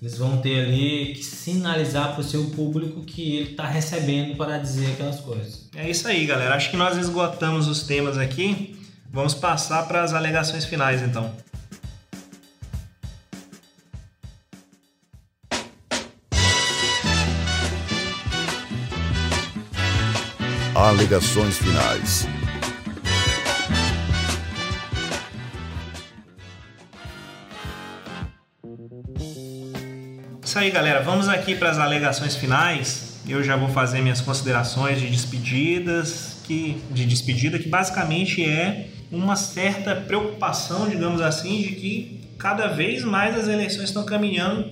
eles 0.00 0.16
vão 0.16 0.38
ter 0.38 0.64
ali 0.64 1.12
que 1.14 1.22
sinalizar 1.22 2.12
para 2.12 2.22
o 2.22 2.24
seu 2.24 2.44
público 2.50 3.02
que 3.02 3.36
ele 3.36 3.50
está 3.50 3.66
recebendo 3.66 4.36
para 4.36 4.58
dizer 4.58 4.92
aquelas 4.92 5.20
coisas. 5.20 5.68
É 5.76 5.88
isso 5.88 6.08
aí, 6.08 6.24
galera. 6.24 6.54
Acho 6.54 6.70
que 6.70 6.76
nós 6.76 6.96
esgotamos 6.96 7.68
os 7.68 7.82
temas 7.82 8.16
aqui. 8.16 8.74
Vamos 9.12 9.34
passar 9.34 9.86
para 9.86 10.02
as 10.02 10.12
alegações 10.12 10.64
finais, 10.64 11.02
então. 11.02 11.30
Alegações 20.84 21.56
finais. 21.56 22.28
Isso 30.42 30.58
aí, 30.58 30.70
galera. 30.70 31.00
Vamos 31.00 31.26
aqui 31.26 31.54
para 31.54 31.70
as 31.70 31.78
alegações 31.78 32.36
finais. 32.36 33.18
Eu 33.26 33.42
já 33.42 33.56
vou 33.56 33.70
fazer 33.70 34.02
minhas 34.02 34.20
considerações 34.20 35.00
de 35.00 35.08
despedidas, 35.08 36.42
que 36.44 36.82
de 36.90 37.06
despedida 37.06 37.58
que 37.58 37.70
basicamente 37.70 38.44
é 38.44 38.88
uma 39.10 39.36
certa 39.36 39.96
preocupação, 39.96 40.86
digamos 40.86 41.22
assim, 41.22 41.62
de 41.62 41.76
que 41.76 42.28
cada 42.38 42.66
vez 42.66 43.02
mais 43.02 43.34
as 43.38 43.48
eleições 43.48 43.84
estão 43.84 44.04
caminhando 44.04 44.70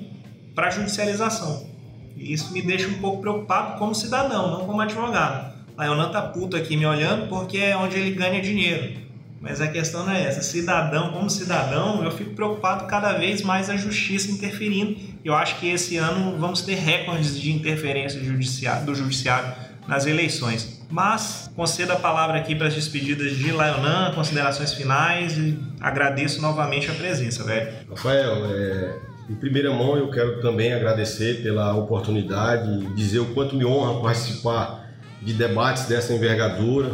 para 0.55 0.69
judicialização. 0.69 1.67
E 2.15 2.35
isso 2.35 2.53
me 2.53 2.61
deixa 2.61 2.87
um 2.89 2.99
pouco 2.99 3.23
preocupado 3.23 3.79
como 3.79 3.95
cidadão, 3.95 4.51
não 4.51 4.67
como 4.67 4.79
advogado. 4.83 5.52
A 5.77 5.87
Yonan 5.87 6.11
tá 6.11 6.23
puto 6.23 6.57
aqui 6.57 6.77
me 6.77 6.87
olhando 6.87 7.29
porque 7.29 7.59
é 7.59 7.77
onde 7.77 7.99
ele 7.99 8.13
ganha 8.13 8.41
dinheiro. 8.41 9.03
Mas 9.43 9.61
a 9.61 9.67
questão 9.67 10.07
não 10.07 10.13
é 10.13 10.23
essa. 10.23 10.41
Cidadão, 10.41 11.11
como 11.11 11.29
cidadão, 11.29 12.05
eu 12.05 12.13
fico 12.13 12.31
preocupado 12.31 12.87
cada 12.87 13.13
vez 13.15 13.43
mais 13.43 13.69
a 13.69 13.77
justiça 13.77 14.31
interferindo. 14.31 14.97
Eu 15.25 15.35
acho 15.35 15.59
que 15.59 15.69
esse 15.69 15.97
ano 15.97 16.39
vamos 16.39 16.63
ter 16.63 16.77
recordes 16.77 17.39
de 17.41 17.51
interferência 17.51 18.21
do 18.21 18.95
judiciário 18.95 19.53
nas 19.89 20.07
eleições. 20.07 20.81
Mas 20.89 21.51
concedo 21.57 21.93
a 21.93 21.97
palavra 21.97 22.39
aqui 22.39 22.55
para 22.55 22.69
as 22.69 22.75
despedidas 22.75 23.37
de 23.37 23.51
Laionan, 23.51 24.13
considerações 24.15 24.75
finais 24.75 25.37
e 25.37 25.59
agradeço 25.81 26.41
novamente 26.41 26.89
a 26.89 26.95
presença, 26.95 27.43
velho. 27.43 27.73
Rafael, 27.91 28.45
é, 28.45 28.97
Em 29.29 29.35
primeira 29.35 29.73
mão, 29.73 29.97
eu 29.97 30.09
quero 30.11 30.41
também 30.41 30.73
agradecer 30.73 31.43
pela 31.43 31.75
oportunidade, 31.75 32.87
dizer 32.95 33.19
o 33.19 33.27
quanto 33.35 33.57
me 33.57 33.65
honra 33.65 34.01
participar 34.01 34.82
de 35.25 35.33
debates 35.33 35.87
dessa 35.87 36.13
envergadura. 36.13 36.91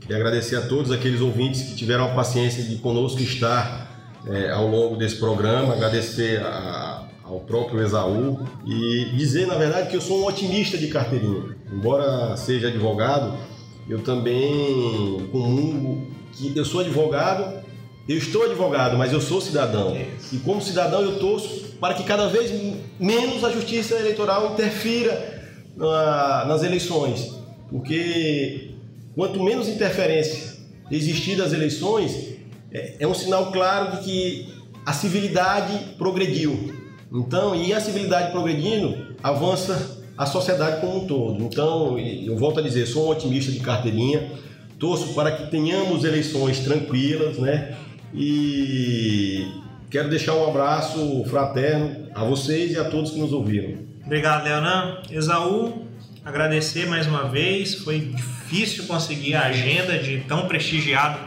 Queria 0.00 0.16
agradecer 0.16 0.56
a 0.56 0.62
todos 0.62 0.90
aqueles 0.90 1.20
ouvintes 1.20 1.62
que 1.62 1.74
tiveram 1.74 2.04
a 2.04 2.08
paciência 2.14 2.62
de 2.62 2.76
conosco 2.76 3.20
estar 3.20 3.90
é, 4.26 4.50
ao 4.50 4.66
longo 4.66 4.96
desse 4.96 5.16
programa, 5.16 5.74
agradecer 5.74 6.40
a, 6.42 7.06
ao 7.24 7.40
próprio 7.40 7.82
Esaú 7.82 8.40
e 8.66 9.10
dizer, 9.16 9.46
na 9.46 9.54
verdade, 9.54 9.88
que 9.88 9.96
eu 9.96 10.00
sou 10.00 10.20
um 10.20 10.26
otimista 10.26 10.76
de 10.76 10.88
carteirinha. 10.88 11.56
Embora 11.72 12.36
seja 12.36 12.68
advogado, 12.68 13.38
eu 13.88 14.00
também 14.00 15.28
comungo 15.30 16.08
que 16.32 16.56
eu 16.56 16.64
sou 16.64 16.80
advogado, 16.80 17.60
eu 18.08 18.16
estou 18.16 18.44
advogado, 18.44 18.96
mas 18.98 19.12
eu 19.12 19.20
sou 19.20 19.40
cidadão. 19.40 19.96
E 20.32 20.38
como 20.38 20.60
cidadão 20.60 21.02
eu 21.02 21.18
torço 21.18 21.76
para 21.80 21.94
que 21.94 22.02
cada 22.02 22.28
vez 22.28 22.52
menos 22.98 23.44
a 23.44 23.50
justiça 23.50 23.94
eleitoral 23.94 24.52
interfira 24.52 25.40
na, 25.76 26.44
nas 26.46 26.62
eleições. 26.62 27.39
Porque 27.70 28.70
quanto 29.14 29.42
menos 29.42 29.68
interferência 29.68 30.58
existir 30.90 31.36
das 31.36 31.52
eleições, 31.52 32.36
é, 32.72 32.96
é 33.00 33.06
um 33.06 33.14
sinal 33.14 33.52
claro 33.52 33.96
de 33.96 34.02
que 34.04 34.54
a 34.84 34.92
civilidade 34.92 35.94
progrediu. 35.96 36.74
Então, 37.12 37.54
e 37.54 37.72
a 37.72 37.80
civilidade 37.80 38.30
progredindo, 38.30 39.16
avança 39.22 39.98
a 40.16 40.26
sociedade 40.26 40.80
como 40.80 41.04
um 41.04 41.06
todo. 41.06 41.42
Então, 41.42 41.98
eu 41.98 42.36
volto 42.36 42.60
a 42.60 42.62
dizer, 42.62 42.86
sou 42.86 43.06
um 43.06 43.10
otimista 43.10 43.50
de 43.50 43.60
carteirinha, 43.60 44.30
torço 44.78 45.14
para 45.14 45.32
que 45.32 45.50
tenhamos 45.50 46.04
eleições 46.04 46.60
tranquilas, 46.60 47.38
né? 47.38 47.76
E 48.14 49.46
quero 49.90 50.08
deixar 50.08 50.34
um 50.34 50.48
abraço 50.48 51.24
fraterno 51.24 52.08
a 52.14 52.24
vocês 52.24 52.72
e 52.72 52.78
a 52.78 52.84
todos 52.84 53.10
que 53.10 53.18
nos 53.18 53.32
ouviram. 53.32 53.78
Obrigado, 54.04 54.44
Leonan. 54.44 54.98
Esaú, 55.10 55.86
agradecer 56.24 56.86
mais 56.86 57.06
uma 57.06 57.28
vez. 57.28 57.74
Foi 57.76 57.98
difícil 58.00 58.86
conseguir 58.86 59.34
a 59.34 59.46
agenda 59.46 59.98
de 59.98 60.20
tão 60.20 60.46
prestigiado 60.46 61.18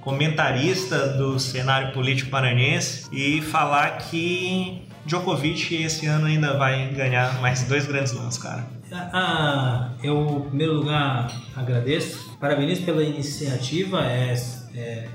comentarista 0.00 1.08
do 1.08 1.38
cenário 1.38 1.92
político 1.92 2.30
paranense 2.30 3.08
e 3.12 3.42
falar 3.42 3.98
que 3.98 4.82
Djokovic 5.04 5.74
esse 5.74 6.06
ano 6.06 6.26
ainda 6.26 6.56
vai 6.56 6.88
ganhar 6.94 7.40
mais 7.40 7.64
dois 7.64 7.86
grandes 7.86 8.12
lãs, 8.12 8.38
cara. 8.38 8.66
Ah, 8.92 9.90
eu, 10.02 10.44
em 10.46 10.48
primeiro 10.48 10.74
lugar, 10.74 11.30
agradeço, 11.54 12.36
parabenizo 12.38 12.84
pela 12.84 13.02
iniciativa. 13.02 14.02
É, 14.04 14.34
é 14.74 15.08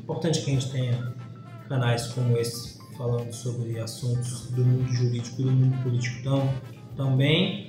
importante 0.00 0.40
que 0.40 0.50
a 0.50 0.54
gente 0.54 0.70
tenha 0.70 1.12
canais 1.68 2.08
como 2.08 2.36
esse 2.36 2.80
falando 2.96 3.32
sobre 3.32 3.78
assuntos 3.78 4.50
do 4.50 4.64
mundo 4.64 4.92
jurídico 4.92 5.40
e 5.40 5.44
do 5.44 5.52
mundo 5.52 5.82
político 5.82 6.22
tão, 6.22 6.52
também. 6.96 7.68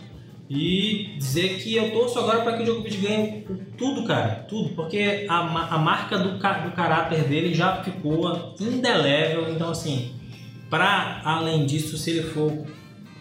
E 0.53 1.15
dizer 1.17 1.59
que 1.59 1.73
eu 1.73 1.91
torço 1.91 2.19
agora 2.19 2.41
para 2.41 2.57
que 2.57 2.63
o 2.63 2.65
Djokovic 2.65 2.97
ganhe 2.97 3.47
tudo, 3.77 4.03
cara, 4.03 4.45
tudo, 4.49 4.75
porque 4.75 5.25
a, 5.29 5.37
a 5.37 5.77
marca 5.77 6.17
do, 6.19 6.33
do 6.33 6.39
caráter 6.75 7.23
dele 7.23 7.53
já 7.53 7.81
ficou 7.81 8.53
indelével. 8.59 9.49
Então, 9.49 9.69
assim, 9.69 10.11
para 10.69 11.21
além 11.23 11.65
disso, 11.65 11.97
se 11.97 12.09
ele 12.09 12.23
for 12.23 12.51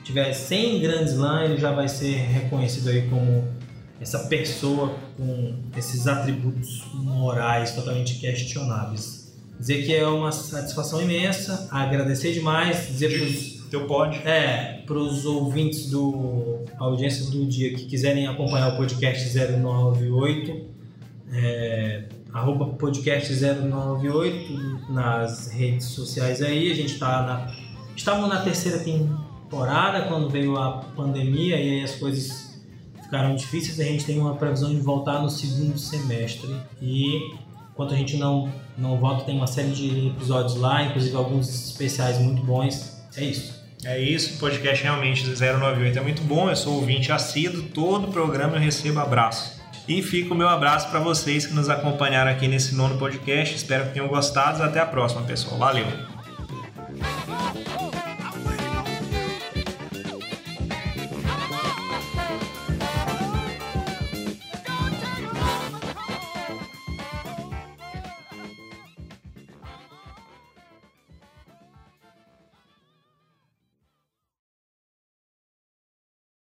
tiver 0.02 0.32
100 0.32 0.80
grandes 0.80 1.12
Slam, 1.12 1.44
ele 1.44 1.56
já 1.56 1.70
vai 1.70 1.88
ser 1.88 2.16
reconhecido 2.16 2.88
aí 2.88 3.08
como 3.08 3.46
essa 4.00 4.18
pessoa 4.26 4.96
com 5.16 5.54
esses 5.76 6.08
atributos 6.08 6.82
morais 6.94 7.76
totalmente 7.76 8.18
questionáveis. 8.18 9.32
Dizer 9.56 9.86
que 9.86 9.94
é 9.94 10.04
uma 10.04 10.32
satisfação 10.32 11.00
imensa, 11.00 11.68
agradecer 11.70 12.32
demais, 12.32 12.88
dizer 12.88 13.16
para 13.16 13.28
os 13.28 13.59
Teu 13.70 13.86
pode. 13.86 14.18
é, 14.26 14.82
para 14.84 14.98
os 14.98 15.24
ouvintes 15.24 15.88
do 15.88 16.64
audiência 16.76 17.30
do 17.30 17.46
dia 17.46 17.72
que 17.72 17.84
quiserem 17.84 18.26
acompanhar 18.26 18.74
o 18.74 18.76
podcast 18.76 19.32
098, 19.38 20.66
é, 21.32 22.08
arroba 22.32 22.66
podcast 22.74 23.32
098 23.32 24.92
nas 24.92 25.52
redes 25.52 25.86
sociais 25.86 26.42
aí. 26.42 26.72
A 26.72 26.74
gente 26.74 26.94
está 26.94 27.22
na. 27.22 27.70
Estávamos 27.94 28.28
na 28.28 28.40
terceira 28.42 28.80
temporada 28.80 30.08
quando 30.08 30.28
veio 30.28 30.56
a 30.58 30.78
pandemia 30.96 31.56
e 31.56 31.78
aí 31.78 31.84
as 31.84 31.94
coisas 31.94 32.60
ficaram 33.00 33.36
difíceis. 33.36 33.78
A 33.78 33.84
gente 33.84 34.04
tem 34.04 34.18
uma 34.18 34.34
previsão 34.34 34.70
de 34.70 34.80
voltar 34.80 35.22
no 35.22 35.30
segundo 35.30 35.78
semestre 35.78 36.52
e 36.82 37.34
enquanto 37.70 37.94
a 37.94 37.96
gente 37.96 38.16
não, 38.16 38.52
não 38.76 38.98
volta, 38.98 39.24
tem 39.24 39.36
uma 39.36 39.46
série 39.46 39.70
de 39.70 40.08
episódios 40.08 40.56
lá, 40.56 40.84
inclusive 40.84 41.14
alguns 41.14 41.48
especiais 41.48 42.18
muito 42.18 42.42
bons. 42.42 42.98
É 43.16 43.24
isso. 43.24 43.59
É 43.84 43.98
isso, 43.98 44.34
o 44.34 44.38
podcast 44.38 44.82
realmente 44.82 45.24
do 45.24 45.30
098 45.30 45.98
é 45.98 46.02
muito 46.02 46.22
bom. 46.22 46.50
Eu 46.50 46.56
sou 46.56 46.74
ouvinte 46.74 47.10
assíduo, 47.10 47.62
todo 47.62 48.08
programa 48.08 48.56
eu 48.56 48.60
recebo 48.60 49.00
abraço. 49.00 49.58
E 49.88 50.02
fica 50.02 50.34
o 50.34 50.36
meu 50.36 50.48
abraço 50.48 50.88
para 50.90 51.00
vocês 51.00 51.46
que 51.46 51.54
nos 51.54 51.68
acompanharam 51.68 52.30
aqui 52.30 52.46
nesse 52.46 52.74
nono 52.74 52.98
podcast. 52.98 53.56
Espero 53.56 53.86
que 53.86 53.94
tenham 53.94 54.06
gostado. 54.08 54.62
Até 54.62 54.80
a 54.80 54.86
próxima, 54.86 55.22
pessoal. 55.22 55.58
Valeu! 55.58 56.09